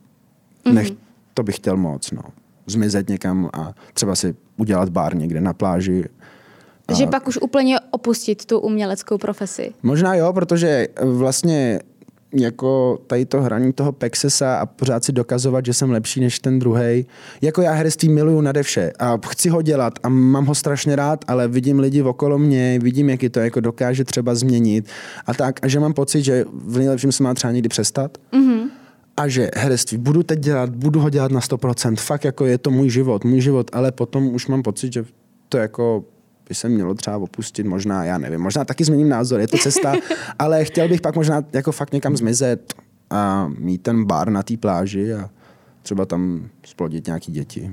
Mm-hmm. 0.65 0.73
Nech, 0.73 0.87
to 1.33 1.43
bych 1.43 1.55
chtěl 1.55 1.77
moc, 1.77 2.11
no. 2.11 2.23
Zmizet 2.65 3.09
někam 3.09 3.49
a 3.53 3.73
třeba 3.93 4.15
si 4.15 4.35
udělat 4.57 4.89
bar 4.89 5.15
někde 5.15 5.41
na 5.41 5.53
pláži. 5.53 6.03
Že 6.97 7.03
a... 7.03 7.07
pak 7.07 7.27
už 7.27 7.37
úplně 7.37 7.79
opustit 7.79 8.45
tu 8.45 8.59
uměleckou 8.59 9.17
profesi. 9.17 9.73
Možná 9.83 10.15
jo, 10.15 10.33
protože 10.33 10.87
vlastně 11.01 11.79
jako 12.33 12.99
tady 13.07 13.25
to 13.25 13.41
hraní 13.41 13.73
toho 13.73 13.91
Pexesa 13.91 14.55
a 14.55 14.65
pořád 14.65 15.03
si 15.03 15.11
dokazovat, 15.11 15.65
že 15.65 15.73
jsem 15.73 15.91
lepší 15.91 16.19
než 16.19 16.39
ten 16.39 16.59
druhý. 16.59 17.05
Jako 17.41 17.61
já 17.61 17.71
herectví 17.71 18.09
miluju 18.09 18.41
nade 18.41 18.63
vše 18.63 18.91
a 18.99 19.19
chci 19.27 19.49
ho 19.49 19.61
dělat 19.61 19.93
a 20.03 20.09
mám 20.09 20.45
ho 20.45 20.55
strašně 20.55 20.95
rád, 20.95 21.25
ale 21.27 21.47
vidím 21.47 21.79
lidi 21.79 22.01
okolo 22.01 22.37
mě, 22.37 22.79
vidím, 22.79 23.09
jak 23.09 23.23
je 23.23 23.29
to 23.29 23.39
jako 23.39 23.59
dokáže 23.59 24.03
třeba 24.03 24.35
změnit 24.35 24.85
a 25.25 25.33
tak. 25.33 25.59
A 25.61 25.67
že 25.67 25.79
mám 25.79 25.93
pocit, 25.93 26.23
že 26.23 26.45
v 26.65 26.77
nejlepším 26.77 27.11
se 27.11 27.23
má 27.23 27.33
třeba 27.33 27.53
někdy 27.53 27.69
přestat. 27.69 28.17
Mm-hmm. 28.33 28.69
A 29.17 29.27
že 29.27 29.49
herectví 29.55 29.97
budu 29.97 30.23
teď 30.23 30.39
dělat, 30.39 30.69
budu 30.69 30.99
ho 30.99 31.09
dělat 31.09 31.31
na 31.31 31.39
100%. 31.39 31.95
Fakt 31.95 32.23
jako 32.23 32.45
je 32.45 32.57
to 32.57 32.71
můj 32.71 32.89
život, 32.89 33.23
můj 33.23 33.41
život, 33.41 33.71
ale 33.73 33.91
potom 33.91 34.27
už 34.35 34.47
mám 34.47 34.63
pocit, 34.63 34.93
že 34.93 35.05
to 35.49 35.57
jako 35.57 36.03
by 36.49 36.55
se 36.55 36.69
mělo 36.69 36.93
třeba 36.93 37.17
opustit, 37.17 37.65
možná, 37.65 38.03
já 38.03 38.17
nevím, 38.17 38.41
možná 38.41 38.65
taky 38.65 38.83
změním 38.83 39.09
názor, 39.09 39.39
je 39.39 39.47
to 39.47 39.57
cesta, 39.57 39.93
ale 40.39 40.65
chtěl 40.65 40.89
bych 40.89 41.01
pak 41.01 41.15
možná 41.15 41.43
jako 41.53 41.71
fakt 41.71 41.93
někam 41.93 42.17
zmizet 42.17 42.73
a 43.09 43.51
mít 43.57 43.83
ten 43.83 44.05
bar 44.05 44.29
na 44.29 44.43
té 44.43 44.57
pláži 44.57 45.13
a 45.13 45.29
třeba 45.81 46.05
tam 46.05 46.49
splodit 46.65 47.07
nějaký 47.07 47.31
děti. 47.31 47.71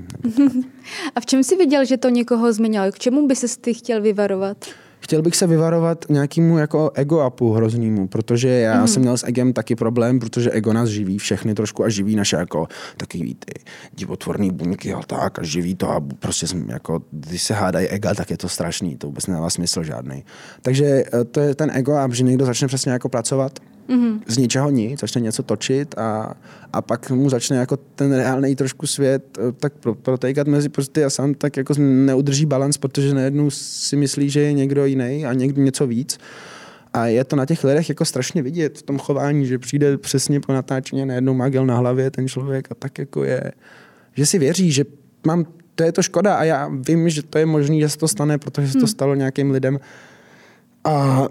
a 1.15 1.19
v 1.19 1.25
čem 1.25 1.43
jsi 1.43 1.55
viděl, 1.55 1.85
že 1.85 1.97
to 1.97 2.09
někoho 2.09 2.53
změnilo? 2.53 2.91
K 2.91 2.99
čemu 2.99 3.27
by 3.27 3.35
se 3.35 3.59
ty 3.61 3.73
chtěl 3.73 4.01
vyvarovat? 4.01 4.65
Chtěl 5.01 5.21
bych 5.21 5.35
se 5.35 5.47
vyvarovat 5.47 6.05
nějakému 6.09 6.57
jako 6.57 6.91
ego-upu 6.93 7.53
hroznýmu, 7.53 8.07
protože 8.07 8.47
já 8.47 8.81
mm. 8.81 8.87
jsem 8.87 9.01
měl 9.01 9.17
s 9.17 9.27
egem 9.27 9.53
taky 9.53 9.75
problém, 9.75 10.19
protože 10.19 10.51
ego 10.51 10.73
nás 10.73 10.89
živí 10.89 11.17
všechny 11.17 11.53
trošku 11.53 11.83
a 11.83 11.89
živí 11.89 12.15
naše 12.15 12.35
jako 12.35 12.67
takový 12.97 13.35
ty 13.35 13.53
divotvorný 13.93 14.51
buňky 14.51 14.93
a 14.93 15.01
tak 15.01 15.39
a 15.39 15.43
živí 15.43 15.75
to 15.75 15.89
a 15.89 16.01
prostě 16.19 16.47
jsem 16.47 16.69
jako, 16.69 17.01
když 17.11 17.43
se 17.43 17.53
hádají 17.53 17.87
ega, 17.87 18.13
tak 18.13 18.29
je 18.29 18.37
to 18.37 18.49
strašný, 18.49 18.97
to 18.97 19.07
vůbec 19.07 19.27
nedává 19.27 19.49
smysl 19.49 19.83
žádný. 19.83 20.23
Takže 20.61 20.85
eh, 20.85 21.23
to 21.23 21.39
je 21.39 21.55
ten 21.55 21.71
ego 21.73 22.05
up, 22.05 22.13
že 22.13 22.23
někdo 22.23 22.45
začne 22.45 22.67
přesně 22.67 22.91
jako 22.91 23.09
pracovat 23.09 23.59
mm-hmm. 23.89 24.19
z 24.27 24.37
ničeho 24.37 24.69
nic, 24.69 24.99
začne 24.99 25.21
něco 25.21 25.43
točit 25.43 25.97
a, 25.97 26.33
a 26.73 26.81
pak 26.81 27.11
mu 27.11 27.29
začne 27.29 27.57
jako 27.57 27.77
ten 27.77 28.13
reálný 28.13 28.55
trošku 28.55 28.87
svět 28.87 29.37
eh, 29.37 29.51
tak 29.51 29.73
protékat 30.01 30.47
mezi 30.47 30.69
prsty 30.69 31.03
a 31.03 31.09
sám 31.09 31.33
tak 31.33 31.57
jako 31.57 31.73
neudrží 31.77 32.45
balans, 32.45 32.77
protože 32.77 33.13
najednou 33.13 33.49
si 33.49 33.95
myslí, 33.95 34.29
že 34.29 34.41
je 34.41 34.53
někdo 34.53 34.85
jiný 34.85 35.25
a 35.25 35.33
někdo 35.33 35.61
něco 35.61 35.87
víc. 35.87 36.17
A 36.93 37.07
je 37.07 37.23
to 37.23 37.35
na 37.35 37.45
těch 37.45 37.63
lidech 37.63 37.89
jako 37.89 38.05
strašně 38.05 38.41
vidět 38.41 38.77
v 38.77 38.81
tom 38.81 38.99
chování, 38.99 39.45
že 39.45 39.59
přijde 39.59 39.97
přesně 39.97 40.39
po 40.39 40.53
natáčení 40.53 41.05
najednou 41.05 41.33
magel 41.33 41.65
na 41.65 41.77
hlavě 41.77 42.11
ten 42.11 42.27
člověk 42.27 42.67
a 42.71 42.75
tak 42.75 42.97
jako 42.97 43.23
je, 43.23 43.51
že 44.13 44.25
si 44.25 44.39
věří, 44.39 44.71
že 44.71 44.85
mám, 45.27 45.45
to 45.75 45.83
je 45.83 45.91
to 45.91 46.03
škoda 46.03 46.35
a 46.35 46.43
já 46.43 46.71
vím, 46.87 47.09
že 47.09 47.23
to 47.23 47.37
je 47.37 47.45
možné, 47.45 47.79
že 47.79 47.89
se 47.89 47.97
to 47.97 48.07
stane, 48.07 48.37
protože 48.37 48.67
se 48.67 48.73
to 48.73 48.79
hmm. 48.79 48.87
stalo 48.87 49.15
nějakým 49.15 49.51
lidem. 49.51 49.79
A 50.83 51.27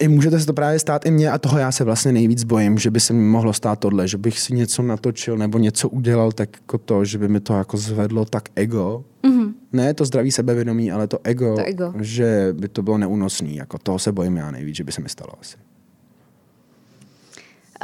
i 0.00 0.08
můžete 0.08 0.40
se 0.40 0.46
to 0.46 0.52
právě 0.52 0.78
stát 0.78 1.06
i 1.06 1.10
mně 1.10 1.30
a 1.30 1.38
toho 1.38 1.58
já 1.58 1.72
se 1.72 1.84
vlastně 1.84 2.12
nejvíc 2.12 2.44
bojím, 2.44 2.78
že 2.78 2.90
by 2.90 3.00
se 3.00 3.12
mi 3.12 3.22
mohlo 3.22 3.52
stát 3.52 3.78
tohle, 3.78 4.08
že 4.08 4.18
bych 4.18 4.40
si 4.40 4.54
něco 4.54 4.82
natočil 4.82 5.36
nebo 5.36 5.58
něco 5.58 5.88
udělal 5.88 6.32
tak 6.32 6.48
jako 6.60 6.78
to, 6.78 7.04
že 7.04 7.18
by 7.18 7.28
mi 7.28 7.40
to 7.40 7.54
jako 7.54 7.76
zvedlo 7.76 8.24
tak 8.24 8.48
ego. 8.54 9.04
Mm-hmm. 9.22 9.52
Ne 9.72 9.94
to 9.94 10.04
zdraví 10.04 10.32
sebevědomí, 10.32 10.92
ale 10.92 11.06
to 11.06 11.18
ego, 11.24 11.54
to 11.54 11.64
ego, 11.64 11.94
že 12.00 12.48
by 12.52 12.68
to 12.68 12.82
bylo 12.82 12.98
neúnosný. 12.98 13.56
Jako 13.56 13.78
toho 13.78 13.98
se 13.98 14.12
bojím 14.12 14.36
já 14.36 14.50
nejvíc, 14.50 14.76
že 14.76 14.84
by 14.84 14.92
se 14.92 15.00
mi 15.00 15.08
stalo 15.08 15.32
asi. 15.40 15.56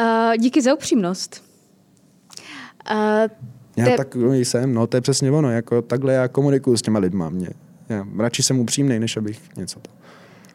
Uh, 0.00 0.36
díky 0.36 0.62
za 0.62 0.74
upřímnost. 0.74 1.44
Uh, 2.92 2.96
já 3.76 3.84
te... 3.84 3.96
tak 3.96 4.16
jsem, 4.32 4.74
no 4.74 4.86
to 4.86 4.96
je 4.96 5.00
přesně 5.00 5.30
ono, 5.30 5.50
jako 5.50 5.82
takhle 5.82 6.12
já 6.12 6.28
komunikuju 6.28 6.76
s 6.76 6.82
těma 6.82 6.98
lidma. 6.98 7.30
Mě, 7.30 7.48
já 7.88 8.06
radši 8.18 8.42
jsem 8.42 8.58
upřímný, 8.58 8.98
než 8.98 9.16
abych 9.16 9.40
něco 9.56 9.80
to. 9.80 9.90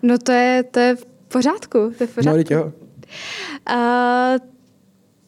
No 0.01 0.17
to 0.17 0.31
je, 0.31 0.63
to 0.63 0.79
je 0.79 0.95
pořádku, 1.35 1.77
to 1.97 2.03
je 2.03 2.07
v 2.07 2.15
pořádku. 2.15 2.53
No, 2.53 2.71
Uh, 3.71 4.37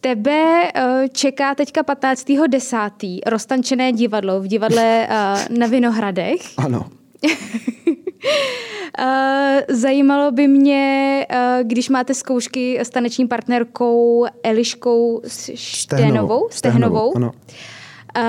tebe 0.02 0.72
uh, 0.76 1.08
čeká 1.12 1.56
teďka 1.56 1.82
15.10. 1.84 3.20
roztančené 3.26 3.92
divadlo 3.92 4.42
v 4.42 4.48
divadle 4.48 5.08
uh, 5.10 5.58
na 5.58 5.68
Vinohradech. 5.68 6.42
Ano. 6.58 6.86
Uh, 9.00 9.06
zajímalo 9.70 10.32
by 10.32 10.48
mě, 10.48 11.26
když 11.64 11.90
máte 11.90 12.14
zkoušky 12.14 12.80
s 12.80 12.90
taneční 12.90 13.28
partnerkou 13.28 14.26
Eliškou 14.44 15.22
Šténovou, 15.56 16.48
Stehnovou, 16.52 17.16
ano. 17.16 17.32
Uh, 18.18 18.24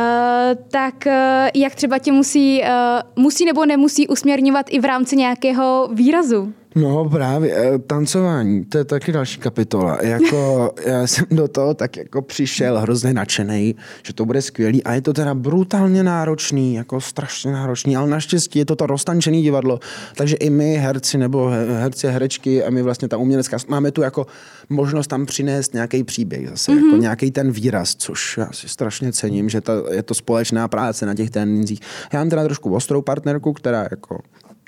tak 0.70 0.94
uh, 1.06 1.12
jak 1.54 1.74
třeba 1.74 1.98
tě 1.98 2.12
musí, 2.12 2.62
uh, 2.62 3.22
musí 3.22 3.44
nebo 3.44 3.66
nemusí 3.66 4.08
usměrňovat 4.08 4.66
i 4.70 4.80
v 4.80 4.84
rámci 4.84 5.16
nějakého 5.16 5.88
výrazu? 5.92 6.52
No 6.80 7.08
právě, 7.08 7.54
eh, 7.56 7.78
tancování, 7.78 8.64
to 8.64 8.78
je 8.78 8.84
taky 8.84 9.12
další 9.12 9.40
kapitola. 9.40 9.98
Jako, 10.02 10.72
já 10.86 11.06
jsem 11.06 11.24
do 11.30 11.48
toho 11.48 11.74
tak 11.74 11.96
jako 11.96 12.22
přišel 12.22 12.80
hrozně 12.80 13.12
nadšený, 13.12 13.74
že 14.02 14.12
to 14.12 14.24
bude 14.24 14.42
skvělý 14.42 14.84
a 14.84 14.94
je 14.94 15.02
to 15.02 15.12
teda 15.12 15.34
brutálně 15.34 16.02
náročný, 16.02 16.74
jako 16.74 17.00
strašně 17.00 17.52
náročný, 17.52 17.96
ale 17.96 18.08
naštěstí 18.08 18.58
je 18.58 18.64
to 18.64 18.76
to 18.76 18.86
roztančený 18.86 19.42
divadlo, 19.42 19.78
takže 20.16 20.36
i 20.36 20.50
my 20.50 20.76
herci 20.76 21.18
nebo 21.18 21.50
herci, 21.78 22.06
herečky 22.06 22.64
a 22.64 22.70
my 22.70 22.82
vlastně 22.82 23.08
ta 23.08 23.16
umělecká, 23.16 23.56
máme 23.68 23.90
tu 23.90 24.02
jako 24.02 24.26
možnost 24.68 25.06
tam 25.06 25.26
přinést 25.26 25.74
nějaký 25.74 26.04
příběh 26.04 26.48
zase, 26.48 26.72
mm-hmm. 26.72 26.76
jako 26.76 26.86
mhm. 26.86 27.00
nějaký 27.00 27.30
ten 27.30 27.52
výraz, 27.52 27.94
což 27.94 28.36
já 28.38 28.52
si 28.52 28.68
strašně 28.68 29.12
cením, 29.12 29.48
že 29.48 29.60
ta, 29.60 29.72
je 29.90 30.02
to 30.02 30.14
společná 30.14 30.68
práce 30.68 31.06
na 31.06 31.14
těch 31.14 31.30
trénincích. 31.30 31.80
Já 32.12 32.18
mám 32.18 32.30
teda 32.30 32.44
trošku 32.44 32.74
ostrou 32.74 33.02
partnerku, 33.02 33.52
která 33.52 33.88
jako 33.90 34.18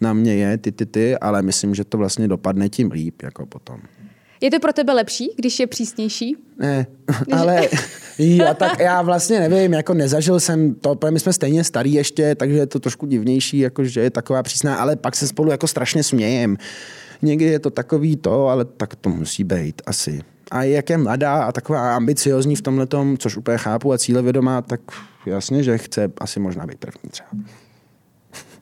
na 0.01 0.13
mě 0.13 0.35
je, 0.35 0.59
ty, 0.59 0.73
ty, 0.73 0.87
ty, 0.87 1.19
ale 1.19 1.43
myslím, 1.43 1.75
že 1.75 1.85
to 1.85 1.99
vlastně 1.99 2.29
dopadne 2.29 2.69
tím 2.69 2.91
líp, 2.91 3.23
jako 3.23 3.47
potom. 3.47 3.81
Je 4.41 4.51
to 4.51 4.61
pro 4.61 4.73
tebe 4.73 4.93
lepší, 4.93 5.31
když 5.37 5.61
je 5.61 5.67
přísnější? 5.67 6.37
Ne, 6.59 6.87
ale 7.33 7.69
já, 8.19 8.55
tak 8.55 8.79
já 8.79 9.03
vlastně 9.03 9.49
nevím, 9.49 9.73
jako 9.73 9.95
nezažil 9.95 10.41
jsem 10.41 10.75
to, 10.75 10.99
my 11.11 11.21
jsme 11.21 11.33
stejně 11.33 11.65
starý 11.65 11.93
ještě, 11.93 12.35
takže 12.35 12.57
je 12.57 12.67
to 12.67 12.81
trošku 12.81 13.07
divnější, 13.07 13.59
jako 13.59 13.85
že 13.85 14.01
je 14.01 14.11
taková 14.11 14.43
přísná, 14.43 14.77
ale 14.77 14.97
pak 14.97 15.17
se 15.17 15.27
spolu 15.27 15.51
jako 15.51 15.67
strašně 15.67 16.03
smějem. 16.03 16.57
Někdy 17.23 17.45
je 17.45 17.59
to 17.59 17.71
takový 17.71 18.17
to, 18.17 18.47
ale 18.47 18.65
tak 18.65 18.95
to 18.95 19.11
musí 19.11 19.45
být 19.45 19.83
asi. 19.87 20.21
A 20.51 20.63
jak 20.63 20.91
je 20.91 20.99
mladá 20.99 21.43
a 21.43 21.53
taková 21.53 21.97
ambiciozní 21.97 22.57
v 22.57 22.63
tomhle, 22.63 22.87
což 23.19 23.37
úplně 23.37 23.59
chápu 23.59 23.93
a 23.93 23.99
cílevědomá, 23.99 24.63
tak 24.63 24.81
jasně, 25.27 25.63
že 25.63 25.79
chce 25.79 26.13
asi 26.19 26.41
možná 26.41 26.67
být 26.67 26.79
první 26.79 27.11
třeba. 27.11 27.29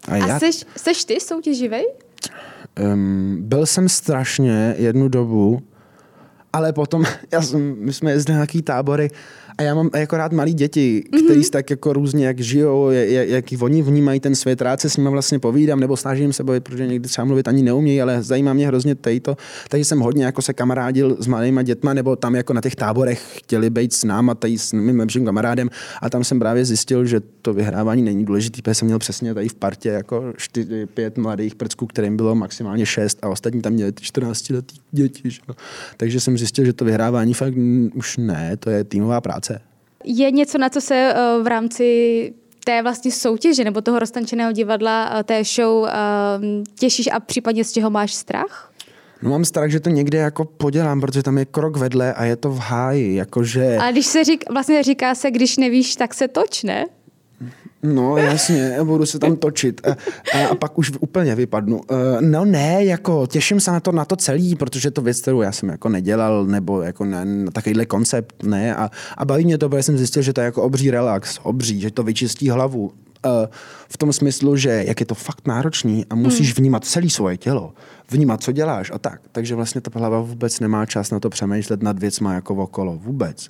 A, 0.08 0.14
a 0.14 0.16
já... 0.16 0.38
seš, 0.38 0.64
seš 0.76 1.04
ty 1.04 1.20
soutěživý? 1.20 1.82
Um, 2.80 3.36
byl 3.40 3.66
jsem 3.66 3.88
strašně 3.88 4.74
jednu 4.78 5.08
dobu, 5.08 5.62
ale 6.52 6.72
potom, 6.72 7.04
já 7.32 7.42
jsem, 7.42 7.76
my 7.78 7.92
jsme 7.92 8.10
jezdili 8.10 8.34
na 8.34 8.38
nějaký 8.38 8.62
tábory 8.62 9.10
a 9.58 9.62
já 9.62 9.74
mám 9.74 9.90
jako 9.96 10.16
rád 10.16 10.32
malí 10.32 10.54
děti, 10.54 11.04
mm-hmm. 11.04 11.24
který 11.24 11.50
tak 11.50 11.70
jako 11.70 11.92
různě 11.92 12.26
jak 12.26 12.40
žijou, 12.40 12.90
jak, 12.90 13.28
jak 13.28 13.62
oni 13.62 13.82
vnímají 13.82 14.20
ten 14.20 14.34
svět, 14.34 14.62
rád 14.62 14.80
se 14.80 14.90
s 14.90 14.96
nimi 14.96 15.10
vlastně 15.10 15.38
povídám, 15.38 15.80
nebo 15.80 15.96
snažím 15.96 16.32
se 16.32 16.44
bavit, 16.44 16.64
protože 16.64 16.86
někdy 16.86 17.08
třeba 17.08 17.24
mluvit 17.24 17.48
ani 17.48 17.62
neumějí, 17.62 18.02
ale 18.02 18.22
zajímá 18.22 18.52
mě 18.52 18.66
hrozně 18.66 18.94
tejto. 18.94 19.36
Takže 19.68 19.84
jsem 19.84 20.00
hodně 20.00 20.24
jako 20.24 20.42
se 20.42 20.52
kamarádil 20.52 21.16
s 21.20 21.26
malýma 21.26 21.62
dětma, 21.62 21.94
nebo 21.94 22.16
tam 22.16 22.34
jako 22.34 22.52
na 22.52 22.60
těch 22.60 22.76
táborech 22.76 23.38
chtěli 23.38 23.70
být 23.70 23.92
s 23.92 24.04
náma, 24.04 24.34
tady 24.34 24.58
s 24.58 24.72
mým 24.72 24.98
lepším 24.98 25.24
kamarádem 25.24 25.70
a 26.02 26.10
tam 26.10 26.24
jsem 26.24 26.38
právě 26.38 26.64
zjistil, 26.64 27.06
že 27.06 27.20
to 27.42 27.54
vyhrávání 27.54 28.02
není 28.02 28.24
důležité, 28.24 28.62
protože 28.62 28.74
jsem 28.74 28.86
měl 28.86 28.98
přesně 28.98 29.34
tady 29.34 29.48
v 29.48 29.54
partě 29.54 29.88
jako 29.88 30.32
čtyři, 30.36 30.86
pět 30.86 31.18
mladých 31.18 31.54
prcků, 31.54 31.86
kterým 31.86 32.16
bylo 32.16 32.34
maximálně 32.34 32.86
šest 32.86 33.18
a 33.22 33.28
ostatní 33.28 33.62
tam 33.62 33.72
měli 33.72 33.92
14 34.00 34.50
letý 34.50 34.76
děti. 34.92 35.30
Že? 35.30 35.40
Takže 35.96 36.20
jsem 36.20 36.38
zjistil, 36.38 36.64
že 36.64 36.72
to 36.72 36.84
vyhrávání 36.84 37.34
fakt 37.34 37.54
už 37.94 38.16
ne, 38.16 38.56
to 38.56 38.70
je 38.70 38.84
týmová 38.84 39.20
práce. 39.20 39.60
Je 40.04 40.30
něco, 40.30 40.58
na 40.58 40.68
co 40.68 40.80
se 40.80 41.14
uh, 41.14 41.44
v 41.44 41.46
rámci 41.46 42.32
té 42.64 42.82
vlastně 42.82 43.12
soutěže 43.12 43.64
nebo 43.64 43.80
toho 43.80 43.98
roztančeného 43.98 44.52
divadla, 44.52 45.22
té 45.22 45.44
show 45.44 45.88
těšíš 46.78 47.08
a 47.12 47.20
případně 47.20 47.64
z 47.64 47.72
čeho 47.72 47.90
máš 47.90 48.14
strach? 48.14 48.72
No 49.22 49.30
mám 49.30 49.44
strach, 49.44 49.70
že 49.70 49.80
to 49.80 49.90
někde 49.90 50.18
jako 50.18 50.44
podělám, 50.44 51.00
protože 51.00 51.22
tam 51.22 51.38
je 51.38 51.44
krok 51.44 51.76
vedle 51.76 52.14
a 52.14 52.24
je 52.24 52.36
to 52.36 52.50
v 52.50 52.58
háji, 52.58 53.14
jakože... 53.14 53.76
A 53.80 53.90
když 53.90 54.06
se 54.06 54.24
řík, 54.24 54.44
vlastně 54.50 54.82
říká 54.82 55.14
se, 55.14 55.30
když 55.30 55.56
nevíš, 55.56 55.96
tak 55.96 56.14
se 56.14 56.28
toč, 56.28 56.62
ne? 56.62 56.86
No 57.82 58.16
jasně, 58.16 58.76
budu 58.84 59.06
se 59.06 59.18
tam 59.18 59.36
točit 59.36 59.80
a, 59.86 59.96
a, 60.38 60.46
a 60.46 60.54
pak 60.54 60.78
už 60.78 60.92
úplně 61.00 61.34
vypadnu. 61.34 61.76
Uh, 61.76 61.96
no 62.20 62.44
ne, 62.44 62.84
jako 62.84 63.26
těším 63.26 63.60
se 63.60 63.70
na 63.70 63.80
to, 63.80 63.92
na 63.92 64.04
to 64.04 64.16
celý, 64.16 64.56
protože 64.56 64.90
to 64.90 65.02
věc, 65.02 65.20
kterou 65.20 65.42
já 65.42 65.52
jsem 65.52 65.68
jako 65.68 65.88
nedělal, 65.88 66.44
nebo 66.46 66.82
jako 66.82 67.04
na, 67.04 67.24
na 67.24 67.50
takovýhle 67.50 67.86
koncept, 67.86 68.42
ne, 68.42 68.76
a, 68.76 68.90
a 69.16 69.24
baví 69.24 69.44
mě 69.44 69.58
to, 69.58 69.68
protože 69.68 69.82
jsem 69.82 69.98
zjistil, 69.98 70.22
že 70.22 70.32
to 70.32 70.40
je 70.40 70.44
jako 70.44 70.62
obří 70.62 70.90
relax, 70.90 71.38
obří, 71.42 71.80
že 71.80 71.90
to 71.90 72.02
vyčistí 72.02 72.50
hlavu. 72.50 72.92
Uh, 73.26 73.32
v 73.88 73.98
tom 73.98 74.12
smyslu, 74.12 74.56
že 74.56 74.84
jak 74.86 75.00
je 75.00 75.06
to 75.06 75.14
fakt 75.14 75.46
náročný 75.46 76.06
a 76.10 76.14
musíš 76.14 76.48
hmm. 76.48 76.54
vnímat 76.56 76.84
celé 76.84 77.10
svoje 77.10 77.36
tělo, 77.36 77.74
vnímat, 78.10 78.42
co 78.42 78.52
děláš 78.52 78.90
a 78.94 78.98
tak. 78.98 79.20
Takže 79.32 79.54
vlastně 79.54 79.80
ta 79.80 79.90
hlava 79.94 80.20
vůbec 80.20 80.60
nemá 80.60 80.86
čas 80.86 81.10
na 81.10 81.20
to 81.20 81.30
přemýšlet 81.30 81.82
nad 81.82 81.98
věcma 81.98 82.34
jako 82.34 82.54
okolo. 82.54 82.98
Vůbec. 83.02 83.48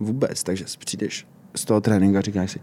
Vůbec. 0.00 0.42
Takže 0.42 0.64
přijdeš 0.78 1.26
z 1.56 1.64
toho 1.64 1.80
tréninku 1.80 2.18
a 2.18 2.20
říkáš 2.20 2.50
si, 2.50 2.60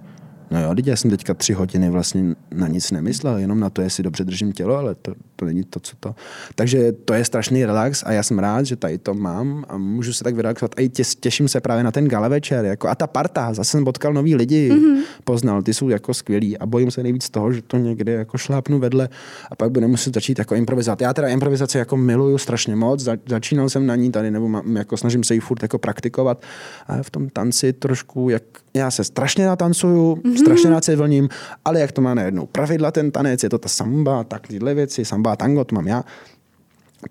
No 0.51 0.61
jo, 0.61 0.75
teď 0.75 0.87
já 0.87 0.95
jsem 0.95 1.11
teďka 1.11 1.33
tři 1.33 1.53
hodiny 1.53 1.89
vlastně 1.89 2.35
na 2.51 2.67
nic 2.67 2.91
nemyslel, 2.91 3.37
jenom 3.37 3.59
na 3.59 3.69
to, 3.69 3.81
jestli 3.81 4.03
dobře 4.03 4.23
držím 4.23 4.51
tělo, 4.53 4.77
ale 4.77 4.95
to, 4.95 5.13
to 5.35 5.45
není 5.45 5.63
to, 5.63 5.79
co 5.79 5.95
to. 5.99 6.15
Takže 6.55 6.91
to 6.91 7.13
je 7.13 7.25
strašný 7.25 7.65
relax 7.65 8.03
a 8.05 8.11
já 8.11 8.23
jsem 8.23 8.39
rád, 8.39 8.65
že 8.65 8.75
tady 8.75 8.97
to 8.97 9.13
mám 9.13 9.65
a 9.69 9.77
můžu 9.77 10.13
se 10.13 10.23
tak 10.23 10.35
vyrelaxovat. 10.35 10.71
A 10.77 10.81
i 10.81 10.89
tě, 10.89 11.03
těším 11.19 11.47
se 11.47 11.61
právě 11.61 11.83
na 11.83 11.91
ten 11.91 12.07
gala 12.07 12.27
večer. 12.27 12.65
Jako, 12.65 12.87
a 12.87 12.95
ta 12.95 13.07
parta, 13.07 13.53
zase 13.53 13.71
jsem 13.71 13.83
potkal 13.83 14.13
nový 14.13 14.35
lidi, 14.35 14.71
mm-hmm. 14.71 15.01
poznal, 15.23 15.61
ty 15.61 15.73
jsou 15.73 15.89
jako 15.89 16.13
skvělí 16.13 16.57
a 16.57 16.65
bojím 16.65 16.91
se 16.91 17.03
nejvíc 17.03 17.29
toho, 17.29 17.53
že 17.53 17.61
to 17.61 17.77
někde 17.77 18.11
jako 18.11 18.37
šlápnu 18.37 18.79
vedle 18.79 19.09
a 19.51 19.55
pak 19.55 19.71
budu 19.71 19.87
muset 19.87 20.13
začít 20.13 20.39
jako 20.39 20.55
improvizovat. 20.55 21.01
Já 21.01 21.13
teda 21.13 21.27
improvizaci 21.27 21.77
jako 21.77 21.97
miluju 21.97 22.37
strašně 22.37 22.75
moc, 22.75 22.99
Za, 22.99 23.17
začínal 23.29 23.69
jsem 23.69 23.85
na 23.85 23.95
ní 23.95 24.11
tady, 24.11 24.31
nebo 24.31 24.47
mám, 24.47 24.77
jako 24.77 24.97
snažím 24.97 25.23
se 25.23 25.33
ji 25.33 25.39
furt 25.39 25.61
jako 25.61 25.77
praktikovat 25.77 26.43
a 26.87 27.03
v 27.03 27.09
tom 27.09 27.29
tanci 27.29 27.73
trošku, 27.73 28.29
jak 28.29 28.43
já 28.73 28.91
se 28.91 29.03
strašně 29.03 29.45
natancuju, 29.45 30.15
mm-hmm. 30.15 30.34
Strašně 30.39 30.69
nacivlním, 30.69 31.29
ale 31.65 31.79
jak 31.79 31.91
to 31.91 32.01
má 32.01 32.13
najednou 32.13 32.45
pravidla 32.45 32.91
ten 32.91 33.11
tanec, 33.11 33.43
je 33.43 33.49
to 33.49 33.57
ta 33.57 33.69
samba, 33.69 34.23
tak 34.23 34.47
tyhle 34.47 34.73
věci, 34.73 35.05
samba 35.05 35.31
a 35.31 35.35
tango, 35.35 35.63
to 35.63 35.75
mám 35.75 35.87
já, 35.87 36.03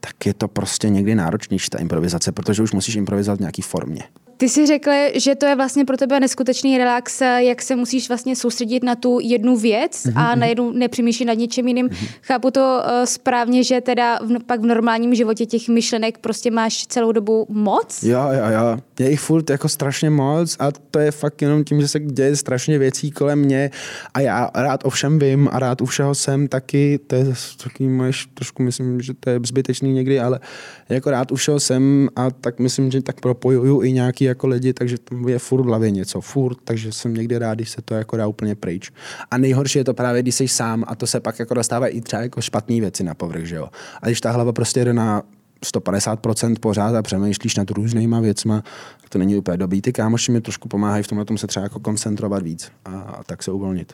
tak 0.01 0.27
je 0.27 0.35
to 0.35 0.49
prostě 0.49 0.89
někdy 0.89 1.14
náročnější 1.14 1.70
ta 1.70 1.79
improvizace, 1.79 2.33
protože 2.33 2.62
už 2.62 2.72
musíš 2.72 2.95
improvizovat 2.95 3.39
v 3.39 3.41
nějaký 3.41 3.62
formě. 3.62 4.03
Ty 4.37 4.49
jsi 4.49 4.66
řekl, 4.66 4.91
že 5.14 5.35
to 5.35 5.47
je 5.47 5.57
vlastně 5.57 5.85
pro 5.85 5.97
tebe 5.97 6.20
neskutečný 6.20 6.78
relax, 6.78 7.20
jak 7.20 7.62
se 7.62 7.76
musíš 7.76 8.09
vlastně 8.09 8.37
soustředit 8.37 8.85
na 8.85 8.95
tu 8.95 9.18
jednu 9.22 9.57
věc 9.57 9.93
mm-hmm. 9.93 10.12
a 10.16 10.30
mhm. 10.30 10.41
najednou 10.41 10.72
nepřemýšlít 10.72 11.26
nad 11.26 11.35
něčím 11.35 11.68
jiným. 11.68 11.89
Mm-hmm. 11.89 12.09
Chápu 12.22 12.51
to 12.51 12.61
uh, 12.61 13.05
správně, 13.05 13.64
že 13.64 13.80
teda 13.80 14.18
v, 14.22 14.45
pak 14.47 14.61
v 14.61 14.66
normálním 14.66 15.14
životě 15.14 15.47
těch 15.47 15.68
myšlenek 15.68 16.18
prostě 16.18 16.51
máš 16.51 16.87
celou 16.87 17.12
dobu 17.12 17.47
moc? 17.49 18.03
Jo, 18.03 18.20
jo, 18.32 18.45
jo. 18.51 18.78
Je 18.99 19.11
jich 19.11 19.20
furt 19.20 19.51
jako 19.51 19.68
strašně 19.68 20.11
moc 20.11 20.57
a 20.59 20.72
to 20.91 20.99
je 20.99 21.11
fakt 21.11 21.43
jenom 21.43 21.64
tím, 21.64 21.80
že 21.80 21.89
se 21.89 22.01
děje 22.01 22.37
strašně 22.37 22.78
věcí 22.78 23.11
kolem 23.11 23.39
mě 23.39 23.70
a 24.14 24.20
já 24.20 24.51
rád 24.55 24.85
o 24.85 24.91
všem 24.91 25.18
vím 25.18 25.49
a 25.53 25.59
rád 25.59 25.80
u 25.80 25.87
všeho 25.87 26.14
jsem 26.14 26.49
taky. 26.49 26.99
To 27.07 27.14
je 27.14 27.24
taky 27.62 27.89
moje, 27.89 28.12
trošku 28.35 28.62
myslím, 28.62 29.01
že 29.01 29.12
to 29.20 29.30
je 29.30 29.41
zbytečný 29.47 29.93
někdy, 29.93 30.20
ale 30.20 30.41
jako 30.89 31.11
rád 31.11 31.32
u 31.32 31.37
všeho 31.37 31.61
jsem 31.61 32.09
a 32.16 32.30
tak 32.30 32.59
myslím, 32.59 32.91
že 32.91 33.03
tak 33.03 33.20
propojuju 33.20 33.82
i 33.82 33.93
nějaký 33.93 34.24
jako 34.25 34.47
lidi, 34.47 34.72
takže 34.72 34.99
tam 34.99 35.29
je 35.29 35.39
furt 35.39 35.62
v 35.62 35.66
hlavě 35.66 35.91
něco, 35.91 36.20
furt, 36.20 36.59
takže 36.64 36.93
jsem 36.93 37.14
někdy 37.14 37.39
rád, 37.39 37.55
když 37.55 37.70
se 37.70 37.83
to 37.83 37.95
jako 37.95 38.16
dá 38.16 38.27
úplně 38.27 38.55
pryč. 38.55 38.93
A 39.31 39.39
nejhorší 39.39 39.79
je 39.79 39.85
to 39.85 39.95
právě, 39.95 40.22
když 40.22 40.35
jsi 40.35 40.49
sám 40.49 40.85
a 40.87 40.95
to 40.95 41.07
se 41.07 41.20
pak 41.20 41.39
jako 41.39 41.55
dostává 41.55 41.87
i 41.87 42.01
třeba 42.01 42.22
jako 42.22 42.41
špatné 42.41 42.81
věci 42.81 43.05
na 43.05 43.14
povrch, 43.14 43.45
že 43.45 43.57
jo. 43.57 43.68
A 44.03 44.07
když 44.07 44.20
ta 44.20 44.31
hlava 44.31 44.53
prostě 44.53 44.85
jde 44.85 44.93
na 44.93 45.22
150% 45.64 46.57
pořád 46.61 46.95
a 46.95 47.03
přemýšlíš 47.03 47.57
nad 47.57 47.70
různýma 47.70 48.20
věcma, 48.20 48.62
to 49.09 49.18
není 49.18 49.37
úplně 49.37 49.57
dobrý. 49.57 49.83
Ty 49.83 49.93
kámoši 49.93 50.33
mi 50.33 50.41
trošku 50.41 50.68
pomáhají 50.68 51.03
v 51.03 51.09
tomhle 51.09 51.25
tom 51.25 51.39
se 51.39 51.47
třeba 51.47 51.62
jako 51.62 51.81
koncentrovat 51.81 52.43
víc 52.43 52.72
a, 52.85 53.01
a 53.01 53.25
tak 53.25 53.43
se 53.43 53.53
uvolnit. 53.53 53.93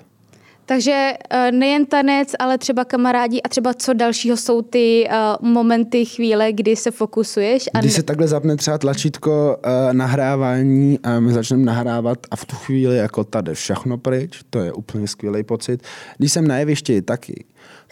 Takže 0.70 1.12
eh, 1.30 1.52
nejen 1.52 1.86
tanec, 1.86 2.28
ale 2.38 2.58
třeba 2.58 2.84
kamarádi 2.84 3.42
a 3.42 3.48
třeba 3.48 3.74
co 3.74 3.92
dalšího 3.92 4.36
jsou 4.36 4.62
ty 4.62 5.08
uh, 5.08 5.48
momenty, 5.48 6.04
chvíle, 6.04 6.52
kdy 6.52 6.76
se 6.76 6.90
fokusuješ. 6.90 7.68
A 7.74 7.80
Když 7.80 7.92
se 7.92 8.02
takhle 8.02 8.28
zapne 8.28 8.56
třeba 8.56 8.78
tlačítko 8.78 9.56
uh, 9.56 9.92
nahrávání 9.92 10.98
a 11.02 11.20
my 11.20 11.32
začneme 11.32 11.64
nahrávat 11.64 12.18
a 12.30 12.36
v 12.36 12.44
tu 12.44 12.56
chvíli 12.56 12.96
jako 12.96 13.24
tady 13.24 13.54
všechno 13.54 13.98
pryč, 13.98 14.40
to 14.50 14.58
je 14.58 14.72
úplně 14.72 15.08
skvělý 15.08 15.42
pocit. 15.42 15.82
Když 16.18 16.32
jsem 16.32 16.48
na 16.48 16.58
jevišti 16.58 17.02
taky, 17.02 17.44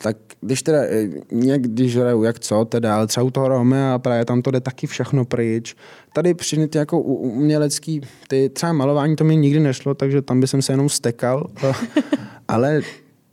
tak 0.03 0.17
když 0.41 0.63
teda 0.63 0.79
někdy 1.33 1.89
žeraju 1.89 2.23
jak 2.23 2.39
co, 2.39 2.65
teda, 2.65 2.97
ale 2.97 3.07
třeba 3.07 3.25
u 3.25 3.31
toho 3.31 3.49
Romea 3.49 3.95
a 3.95 3.99
právě 3.99 4.25
tam 4.25 4.43
to 4.43 4.51
jde 4.51 4.61
taky 4.61 4.87
všechno 4.87 5.25
pryč. 5.25 5.75
Tady 6.13 6.35
při 6.35 6.69
ty 6.69 6.79
jako 6.79 7.01
umělecký, 7.01 8.01
ty 8.29 8.49
třeba 8.49 8.73
malování 8.73 9.17
to 9.17 9.25
mi 9.25 9.37
nikdy 9.37 9.61
nešlo, 9.61 9.95
takže 9.95 10.23
tam 10.23 10.41
by 10.41 10.47
jsem 10.47 10.63
se 10.63 10.73
jenom 10.73 10.89
stekal. 10.89 11.47
ale 12.49 12.81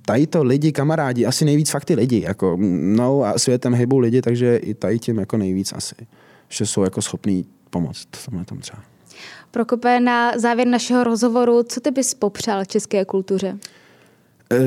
tady 0.06 0.28
to 0.28 0.44
lidi, 0.44 0.72
kamarádi, 0.72 1.26
asi 1.26 1.46
nejvíc 1.46 1.70
fakt 1.70 1.86
ty 1.86 1.96
lidi, 1.96 2.22
jako, 2.22 2.58
no 2.82 3.24
a 3.24 3.40
světem 3.40 3.74
hybou 3.74 4.00
lidi, 4.00 4.22
takže 4.22 4.58
i 4.58 4.74
tady 4.74 5.00
tím 5.00 5.18
jako 5.18 5.38
nejvíc 5.38 5.74
asi, 5.74 5.96
že 6.50 6.66
jsou 6.66 6.84
jako 6.84 7.02
schopní 7.02 7.46
pomoct 7.70 8.08
tomhle 8.26 8.46
tom 8.46 8.58
třeba. 8.60 8.80
Prokope, 9.52 10.00
na 10.00 10.38
závěr 10.38 10.68
našeho 10.68 11.04
rozhovoru, 11.04 11.64
co 11.64 11.82
ty 11.82 11.92
bys 11.92 12.14
popřál 12.14 12.66
české 12.66 13.06
kultuře? 13.06 13.58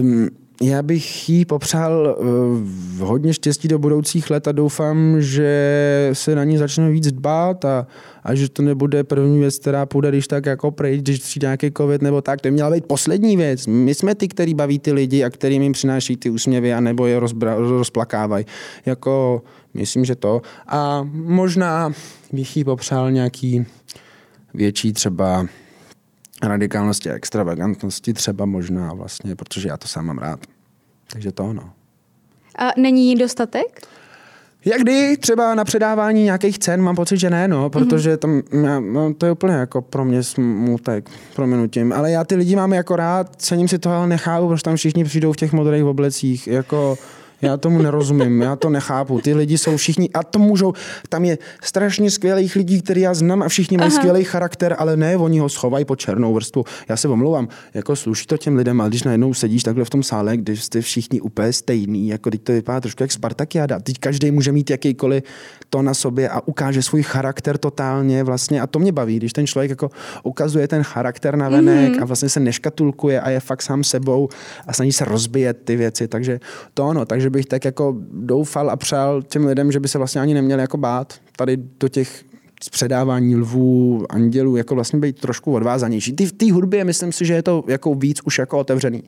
Um, 0.01 0.29
já 0.63 0.83
bych 0.83 1.29
jí 1.29 1.45
popřál 1.45 2.17
uh, 2.19 3.09
hodně 3.09 3.35
štěstí 3.35 3.69
do 3.69 3.79
budoucích 3.79 4.31
let 4.31 4.49
a 4.49 4.53
doufám, 4.53 5.17
že 5.19 6.11
se 6.13 6.35
na 6.35 6.45
ní 6.45 6.59
začne 6.59 6.91
víc 6.91 7.13
dbát 7.13 7.65
a, 7.65 7.87
a 8.25 8.35
že 8.35 8.49
to 8.49 8.63
nebude 8.63 9.05
první 9.05 9.41
věc, 9.41 9.59
která 9.59 9.87
půjde, 9.87 10.09
když 10.09 10.29
tak 10.29 10.47
jako 10.47 10.71
pryč, 10.71 11.01
když 11.01 11.19
přijde 11.19 11.47
nějaký 11.47 11.71
covid 11.77 12.03
nebo 12.03 12.23
tak. 12.23 12.41
To 12.41 12.51
měla 12.51 12.71
být 12.71 12.87
poslední 12.87 13.37
věc. 13.37 13.67
My 13.67 13.95
jsme 13.95 14.15
ty, 14.15 14.29
který 14.29 14.55
baví 14.55 14.79
ty 14.79 14.93
lidi 14.93 15.25
a 15.25 15.31
kterým 15.31 15.63
jim 15.63 15.73
přináší 15.73 16.17
ty 16.17 16.31
úsměvy 16.31 16.75
a 16.75 16.81
nebo 16.81 17.07
je 17.07 17.21
rozbra, 17.21 17.55
rozplakávají. 17.55 18.45
Jako, 18.87 19.43
myslím, 19.75 20.05
že 20.05 20.15
to. 20.15 20.43
A 20.67 21.09
možná 21.13 21.93
bych 22.33 22.57
jí 22.57 22.65
popřál 22.65 23.11
nějaký 23.11 23.67
větší 24.55 24.93
třeba 24.93 25.47
radikálnosti 26.43 27.11
a 27.11 27.15
extravagantnosti 27.15 28.13
třeba 28.13 28.45
možná 28.45 28.93
vlastně, 28.93 29.37
protože 29.37 29.69
já 29.69 29.77
to 29.77 29.89
sám 29.89 30.07
mám 30.07 30.19
rád. 30.19 30.41
Takže 31.13 31.33
to 31.33 31.45
ono. 31.45 31.71
A 32.59 32.71
není 32.77 33.15
dostatek? 33.15 33.83
Jak 34.65 34.83
třeba 35.21 35.55
na 35.55 35.65
předávání 35.65 36.25
nějakých 36.25 36.59
cen 36.59 36.83
mám 36.83 36.97
pocit, 36.97 37.17
že 37.17 37.31
ne, 37.31 37.49
no, 37.49 37.71
protože 37.71 38.17
tam, 38.17 38.43
já, 38.65 38.81
no, 38.81 39.15
to 39.15 39.27
je 39.27 39.33
úplně 39.33 39.55
jako 39.55 39.83
pro 39.83 40.05
mě 40.05 40.23
smutek, 40.23 41.11
proměnutím, 41.37 41.93
ale 41.93 42.11
já 42.11 42.25
ty 42.25 42.35
lidi 42.35 42.57
mám 42.57 42.73
jako 42.73 42.97
rád, 42.97 43.37
cením 43.37 43.69
si 43.69 43.79
to, 43.79 43.91
ale 43.91 44.07
nechápu, 44.07 44.49
proč 44.49 44.63
tam 44.63 44.77
všichni 44.77 45.05
přijdou 45.05 45.33
v 45.33 45.37
těch 45.37 45.53
modrých 45.53 45.85
oblecích, 45.85 46.47
jako 46.47 46.99
já 47.43 47.57
tomu 47.57 47.83
nerozumím, 47.83 48.41
já 48.41 48.57
to 48.57 48.71
nechápu. 48.71 49.21
Ty 49.21 49.35
lidi 49.35 49.59
jsou 49.59 49.77
všichni, 49.77 50.11
a 50.15 50.23
to 50.23 50.39
můžou, 50.39 50.73
tam 51.09 51.25
je 51.25 51.39
strašně 51.63 52.11
skvělých 52.11 52.57
lidí, 52.57 52.83
který 52.83 53.01
já 53.01 53.15
znám 53.15 53.43
a 53.43 53.49
všichni 53.49 53.77
mají 53.77 53.91
skvělý 53.91 54.25
charakter, 54.25 54.77
ale 54.79 54.97
ne, 54.97 55.17
oni 55.17 55.39
ho 55.39 55.49
schovají 55.49 55.85
po 55.85 55.97
černou 55.97 56.35
vrstvu. 56.35 56.65
Já 56.89 56.97
se 56.97 57.09
omlouvám, 57.09 57.49
jako 57.75 57.97
sluší 57.97 58.27
to 58.27 58.37
těm 58.37 58.57
lidem, 58.57 58.81
ale 58.81 58.91
když 58.91 59.03
najednou 59.03 59.35
sedíš 59.35 59.63
takhle 59.63 59.85
v 59.85 59.91
tom 59.91 60.03
sále, 60.03 60.37
když 60.37 60.65
jste 60.65 60.81
všichni 60.81 61.21
úplně 61.21 61.53
stejný, 61.53 62.09
jako 62.09 62.31
teď 62.31 62.43
to 62.43 62.53
vypadá 62.53 62.81
trošku 62.81 63.03
jak 63.03 63.13
Spartakiada. 63.13 63.81
Teď 63.81 63.99
každý 63.99 64.31
může 64.31 64.53
mít 64.53 64.71
jakýkoliv 64.71 65.23
to 65.71 65.83
na 65.83 65.95
sobě 65.95 66.29
a 66.29 66.41
ukáže 66.47 66.83
svůj 66.83 67.03
charakter 67.03 67.59
totálně 67.59 68.25
vlastně 68.25 68.61
a 68.61 68.67
to 68.67 68.79
mě 68.79 68.93
baví, 68.93 69.17
když 69.17 69.33
ten 69.33 69.47
člověk 69.47 69.71
jako 69.71 69.91
ukazuje 70.23 70.69
ten 70.69 70.83
charakter 70.83 71.37
na 71.37 71.49
venek 71.49 71.93
mm-hmm. 71.93 72.03
a 72.03 72.05
vlastně 72.05 72.29
se 72.29 72.41
neškatulkuje 72.41 73.21
a 73.21 73.31
je 73.31 73.41
fakt 73.41 73.63
sám 73.63 73.85
sebou 73.85 74.29
a 74.67 74.73
snaží 74.73 74.93
se 74.93 75.05
rozbíjet 75.05 75.59
ty 75.65 75.77
věci, 75.77 76.09
takže 76.09 76.41
to 76.75 76.87
ono, 76.87 77.05
takže 77.05 77.23
že 77.23 77.31
bych 77.31 77.47
tak 77.47 77.65
jako 77.65 77.97
doufal 78.13 78.71
a 78.71 78.77
přál 78.77 79.23
těm 79.23 79.47
lidem, 79.47 79.73
že 79.73 79.81
by 79.81 79.89
se 79.89 79.99
vlastně 79.99 80.21
ani 80.21 80.35
neměli 80.35 80.61
jako 80.61 80.77
bát 80.77 81.15
tady 81.37 81.57
do 81.81 81.89
těch 81.89 82.25
předávání 82.71 83.37
lvů, 83.37 84.07
andělů, 84.11 84.57
jako 84.57 84.75
vlastně 84.75 84.99
být 84.99 85.21
trošku 85.21 85.53
odvázanější. 85.53 86.13
Ty, 86.13 86.27
v 86.27 86.33
té 86.33 86.53
hudbě 86.53 86.85
myslím 86.85 87.13
si, 87.13 87.27
že 87.27 87.35
je 87.35 87.43
to 87.43 87.65
jako 87.67 87.95
víc 87.95 88.21
už 88.25 88.39
jako 88.39 88.59
otevřený. 88.59 89.03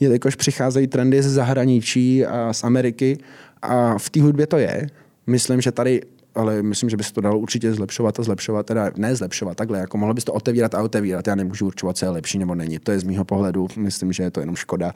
Jelikož 0.00 0.34
přicházejí 0.34 0.86
trendy 0.86 1.22
ze 1.22 1.30
zahraničí 1.30 2.26
a 2.26 2.52
z 2.52 2.64
Ameriky 2.64 3.18
a 3.62 3.98
v 3.98 4.10
té 4.10 4.22
hudbě 4.22 4.46
to 4.46 4.58
je. 4.58 4.86
Myslím, 5.30 5.60
že 5.60 5.72
tady 5.72 6.00
ale 6.34 6.62
myslím, 6.62 6.90
že 6.90 6.96
by 6.96 7.04
se 7.04 7.12
to 7.12 7.20
dalo 7.20 7.38
určitě 7.38 7.74
zlepšovat 7.74 8.20
a 8.20 8.22
zlepšovat, 8.22 8.66
teda 8.66 8.90
ne 8.96 9.16
zlepšovat, 9.16 9.56
takhle, 9.56 9.78
jako 9.78 9.98
mohlo 9.98 10.14
bys 10.14 10.24
to 10.24 10.32
otevírat 10.32 10.74
a 10.74 10.82
otevírat, 10.82 11.26
já 11.26 11.34
nemůžu 11.34 11.66
určovat, 11.66 11.96
co 11.96 12.04
je 12.04 12.10
lepší 12.10 12.38
nebo 12.38 12.54
není, 12.54 12.78
to 12.78 12.92
je 12.92 13.00
z 13.00 13.04
mýho 13.04 13.24
pohledu, 13.24 13.68
myslím, 13.76 14.12
že 14.12 14.22
je 14.22 14.30
to 14.30 14.40
jenom 14.40 14.56
škoda. 14.56 14.94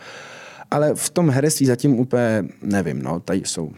Ale 0.70 0.94
v 0.94 1.10
tom 1.10 1.30
herectví 1.30 1.66
zatím 1.66 1.98
úplně 1.98 2.44
nevím, 2.62 3.02
no, 3.02 3.20
tady 3.20 3.42
jsou 3.44 3.72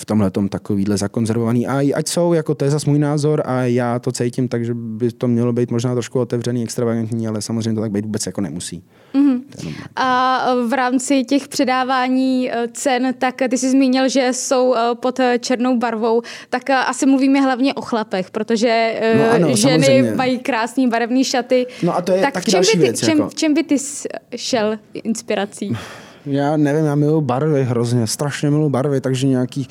v 0.00 0.04
tomhle 0.04 0.30
takovýhle 0.48 0.96
zakonzervovaný. 0.96 1.66
A 1.66 1.96
ať 1.96 2.08
jsou, 2.08 2.32
jako 2.32 2.54
to 2.54 2.64
je 2.64 2.70
zase 2.70 2.90
můj 2.90 2.98
názor 2.98 3.42
a 3.44 3.62
já 3.62 3.98
to 3.98 4.12
cítím, 4.12 4.48
takže 4.48 4.74
by 4.74 5.12
to 5.12 5.28
mělo 5.28 5.52
být 5.52 5.70
možná 5.70 5.92
trošku 5.92 6.20
otevřený, 6.20 6.62
extravagantní, 6.62 7.28
ale 7.28 7.42
samozřejmě 7.42 7.74
to 7.74 7.80
tak 7.80 7.90
být 7.90 8.04
vůbec 8.04 8.26
jako 8.26 8.40
nemusí. 8.40 8.82
Mm-hmm. 9.14 9.40
A 9.96 10.40
v 10.68 10.72
rámci 10.72 11.24
těch 11.24 11.48
předávání 11.48 12.50
eh, 12.52 12.68
cen, 12.72 13.14
tak 13.18 13.34
ty 13.50 13.58
jsi 13.58 13.70
zmínil, 13.70 14.08
že 14.08 14.28
jsou 14.32 14.74
eh, 14.74 14.80
pod 14.94 15.20
černou 15.40 15.78
barvou, 15.78 16.22
tak 16.50 16.70
asi 16.70 17.06
mluvíme 17.06 17.40
hlavně 17.40 17.74
o 17.74 17.80
chlapech, 17.80 18.30
protože 18.30 19.00
no 19.18 19.30
ano, 19.30 19.56
ženy 19.56 19.84
samozřejmě. 19.84 20.14
mají 20.14 20.38
krásný 20.38 20.88
barevné 20.88 21.24
šaty. 21.24 21.66
No 21.82 21.96
a 21.96 22.02
to 22.02 22.12
je 22.12 22.20
tak 22.20 22.34
taky 22.34 22.50
čem 22.50 22.58
další 22.58 22.76
by 22.76 22.82
ty, 22.82 22.86
věc. 22.86 23.00
Čem, 23.00 23.18
jako. 23.18 23.30
čem 23.34 23.54
by 23.54 23.62
ty 23.62 23.76
šel 24.36 24.78
inspirací? 24.94 25.76
Já 26.26 26.56
nevím, 26.56 26.84
já 26.84 26.94
miluji 26.94 27.20
barvy 27.20 27.64
hrozně, 27.64 28.06
strašně 28.06 28.50
miluji 28.50 28.70
barvy, 28.70 29.00
takže 29.00 29.26
nějaký 29.26 29.68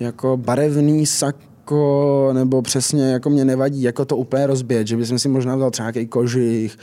jako 0.00 0.36
barevný 0.36 1.06
sako, 1.06 2.30
nebo 2.32 2.62
přesně 2.62 3.10
jako 3.10 3.30
mě 3.30 3.44
nevadí, 3.44 3.82
jako 3.82 4.04
to 4.04 4.16
úplně 4.16 4.46
rozbět, 4.46 4.86
že 4.86 4.96
bych 4.96 5.12
si 5.16 5.28
možná 5.28 5.56
vzal 5.56 5.70
třeba 5.70 5.90
nějaký 5.90 6.06
kožich, 6.06 6.76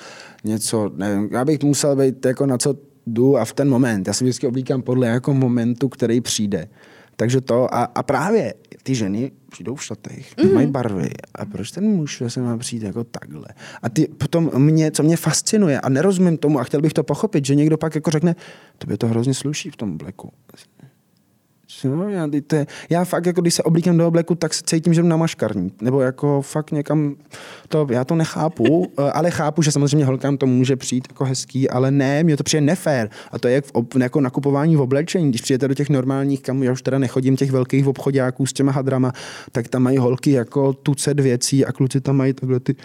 něco, 0.44 0.92
nevím, 0.96 1.30
já 1.32 1.46
bych 1.46 1.64
musel 1.64 1.96
být 1.96 2.26
jako 2.26 2.46
na 2.46 2.58
co 2.58 2.76
jdu 3.08 3.38
a 3.38 3.46
v 3.46 3.54
ten 3.54 3.70
moment. 3.70 4.08
Já 4.08 4.14
si 4.14 4.24
vždycky 4.24 4.48
oblíkám 4.48 4.82
podle 4.82 5.08
jako 5.08 5.34
momentu, 5.34 5.90
který 5.90 6.22
přijde. 6.22 6.68
Takže 7.16 7.42
to 7.42 7.74
a, 7.74 7.84
a 7.84 8.04
právě 8.04 8.54
ty 8.84 8.96
ženy 8.96 9.32
přijdou 9.50 9.76
v 9.76 9.84
šatech, 9.84 10.36
mm-hmm. 10.36 10.54
mají 10.54 10.68
barvy 10.68 11.10
a 11.36 11.46
proč 11.46 11.72
ten 11.72 11.84
muž 11.84 12.24
se 12.28 12.42
má 12.42 12.58
přijít 12.58 12.84
jako 12.84 13.04
takhle? 13.04 13.46
A 13.82 13.90
ty 13.90 14.08
potom 14.08 14.52
mě, 14.58 14.92
co 14.92 15.04
mě 15.04 15.18
fascinuje 15.18 15.82
a 15.82 15.90
nerozumím 15.90 16.38
tomu 16.38 16.60
a 16.60 16.64
chtěl 16.64 16.82
bych 16.82 16.94
to 16.94 17.04
pochopit, 17.04 17.46
že 17.46 17.56
někdo 17.56 17.78
pak 17.78 17.96
jako 17.96 18.12
řekne, 18.12 18.36
to 18.78 18.88
by 18.88 18.98
to 18.98 19.08
hrozně 19.08 19.34
sluší 19.34 19.70
v 19.70 19.76
tom 19.76 19.98
bleku. 19.98 20.34
No, 21.84 22.10
já, 22.10 22.28
to 22.48 22.56
je, 22.56 22.68
já 22.90 23.06
fakt, 23.06 23.26
jako 23.26 23.42
když 23.42 23.54
se 23.54 23.64
oblíkám 23.64 23.98
do 23.98 24.08
obleku, 24.08 24.36
tak 24.36 24.54
se 24.54 24.64
cítím, 24.66 24.94
že 24.94 25.02
jdu 25.02 25.08
na 25.08 25.18
maškarní. 25.18 25.72
Nebo 25.82 26.02
jako 26.02 26.42
fakt 26.42 26.72
někam, 26.72 27.16
to, 27.68 27.88
já 27.90 28.04
to 28.04 28.16
nechápu, 28.16 28.92
eh, 29.00 29.12
ale 29.12 29.32
chápu, 29.32 29.62
že 29.62 29.72
samozřejmě 29.72 30.06
holkám 30.06 30.38
to 30.38 30.46
může 30.46 30.76
přijít 30.76 31.08
jako 31.10 31.26
hezký, 31.26 31.70
ale 31.70 31.92
ne, 31.92 32.24
mě 32.24 32.38
to 32.38 32.44
přijde 32.44 32.62
nefér. 32.62 33.10
A 33.32 33.40
to 33.40 33.48
je 33.48 33.54
jak 33.56 33.66
v 33.66 33.98
jako 34.00 34.22
nakupování 34.22 34.76
v 34.76 34.82
oblečení. 34.82 35.30
Když 35.30 35.42
přijete 35.42 35.68
do 35.68 35.74
těch 35.74 35.90
normálních, 35.90 36.42
kam 36.42 36.64
já 36.64 36.72
už 36.72 36.82
teda 36.82 37.00
nechodím, 37.00 37.36
těch 37.36 37.52
velkých 37.52 37.88
obchodáků 37.88 38.46
s 38.46 38.54
těma 38.54 38.72
hadrama, 38.72 39.12
tak 39.52 39.68
tam 39.68 39.84
mají 39.84 39.98
holky 39.98 40.32
jako 40.32 40.74
tucet 40.74 41.20
věcí 41.20 41.66
a 41.66 41.72
kluci 41.72 42.02
tam 42.02 42.16
mají 42.16 42.34
takhle 42.34 42.60
ty 42.60 42.76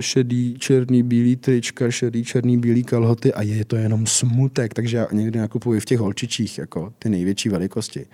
šedý, 0.00 0.54
černý, 0.58 1.02
bílý 1.02 1.36
trička, 1.36 1.90
šedý, 1.90 2.24
černý, 2.24 2.58
bílý 2.58 2.84
kalhoty 2.84 3.32
a 3.32 3.42
je 3.42 3.64
to 3.64 3.76
jenom 3.76 4.06
smutek, 4.06 4.74
takže 4.74 4.96
já 4.96 5.06
někdy 5.12 5.38
nakupuji 5.38 5.80
v 5.80 5.84
těch 5.84 5.98
holčičích 5.98 6.58
jako 6.58 6.92
ty 6.98 7.08
největší 7.08 7.48
velikosti. 7.48 8.06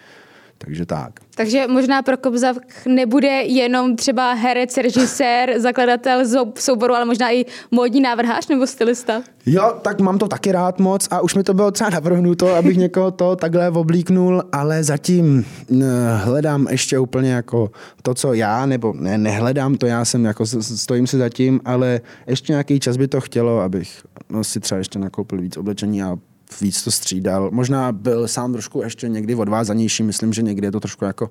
Takže 0.59 0.87
tak. 0.87 1.21
Takže 1.35 1.67
možná 1.69 2.03
pro 2.03 2.17
Kobzak 2.17 2.57
nebude 2.87 3.29
jenom 3.29 3.97
třeba 3.97 4.33
herec, 4.33 4.77
režisér, 4.77 5.61
zakladatel 5.61 6.23
souboru, 6.55 6.95
ale 6.95 7.05
možná 7.05 7.31
i 7.31 7.45
módní 7.71 8.01
návrhář 8.01 8.49
nebo 8.49 8.67
stylista? 8.67 9.23
Jo, 9.47 9.79
tak 9.83 10.01
mám 10.01 10.19
to 10.19 10.29
taky 10.29 10.53
rád 10.53 10.81
moc 10.81 11.09
a 11.11 11.21
už 11.21 11.35
mi 11.35 11.43
to 11.43 11.55
bylo 11.55 11.71
třeba 11.71 11.91
navrhnuto, 11.91 12.55
abych 12.55 12.77
někoho 12.77 13.11
to 13.11 13.37
takhle 13.37 13.71
oblíknul, 13.71 14.43
ale 14.53 14.85
zatím 14.85 15.45
eh, 15.71 15.85
hledám 16.17 16.67
ještě 16.71 16.99
úplně 16.99 17.33
jako 17.33 17.71
to, 18.03 18.15
co 18.15 18.35
já, 18.35 18.67
nebo 18.67 18.95
ne, 18.97 19.19
nehledám 19.19 19.75
to, 19.75 19.87
já 19.87 20.05
jsem 20.05 20.25
jako 20.25 20.47
stojím 20.61 21.07
si 21.07 21.19
zatím, 21.19 21.61
ale 21.65 22.01
ještě 22.27 22.53
nějaký 22.53 22.81
čas 22.81 22.97
by 22.97 23.09
to 23.09 23.21
chtělo, 23.21 23.61
abych 23.61 24.03
no, 24.31 24.45
si 24.45 24.61
třeba 24.61 24.79
ještě 24.79 24.99
nakoupil 24.99 25.41
víc 25.41 25.57
oblečení 25.57 26.03
a 26.03 26.17
víc 26.61 26.83
to 26.83 26.91
střídal. 26.91 27.51
Možná 27.53 27.93
byl 27.93 28.29
sám 28.29 28.53
trošku 28.53 28.83
ještě 28.83 29.09
někdy 29.09 29.35
odvázanější, 29.35 30.03
myslím, 30.03 30.33
že 30.33 30.43
někdy 30.43 30.67
je 30.67 30.73
to 30.73 30.81
trošku 30.81 31.05
jako 31.05 31.31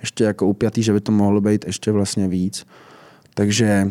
ještě 0.00 0.24
jako 0.24 0.46
upjatý, 0.46 0.82
že 0.82 0.92
by 0.92 1.00
to 1.00 1.12
mohlo 1.12 1.40
být 1.40 1.66
ještě 1.66 1.92
vlastně 1.92 2.28
víc. 2.28 2.66
Takže 3.34 3.90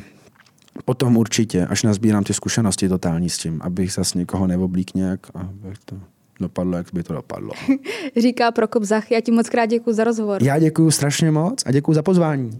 potom 0.86 1.18
určitě, 1.18 1.66
až 1.66 1.84
nazbírám 1.84 2.24
ty 2.24 2.34
zkušenosti 2.34 2.90
totální 2.90 3.30
s 3.30 3.38
tím, 3.38 3.62
abych 3.64 3.94
zase 3.94 4.18
někoho 4.18 4.48
neoblík 4.48 4.94
nějak 4.94 5.20
a 5.34 5.40
abych 5.40 5.78
to 5.86 5.96
dopadlo, 6.40 6.78
jak 6.78 6.88
by 6.94 7.04
to 7.04 7.14
dopadlo. 7.14 7.52
Říká 8.18 8.52
Prokop 8.52 8.84
Zach, 8.84 9.12
já 9.12 9.22
ti 9.22 9.32
moc 9.32 9.50
krát 9.50 9.66
děkuji 9.66 9.94
za 9.94 10.04
rozhovor. 10.04 10.44
Já 10.44 10.60
děkuji 10.60 10.92
strašně 10.92 11.32
moc 11.32 11.64
a 11.66 11.72
děkuji 11.72 11.94
za 11.94 12.04
pozvání. 12.04 12.58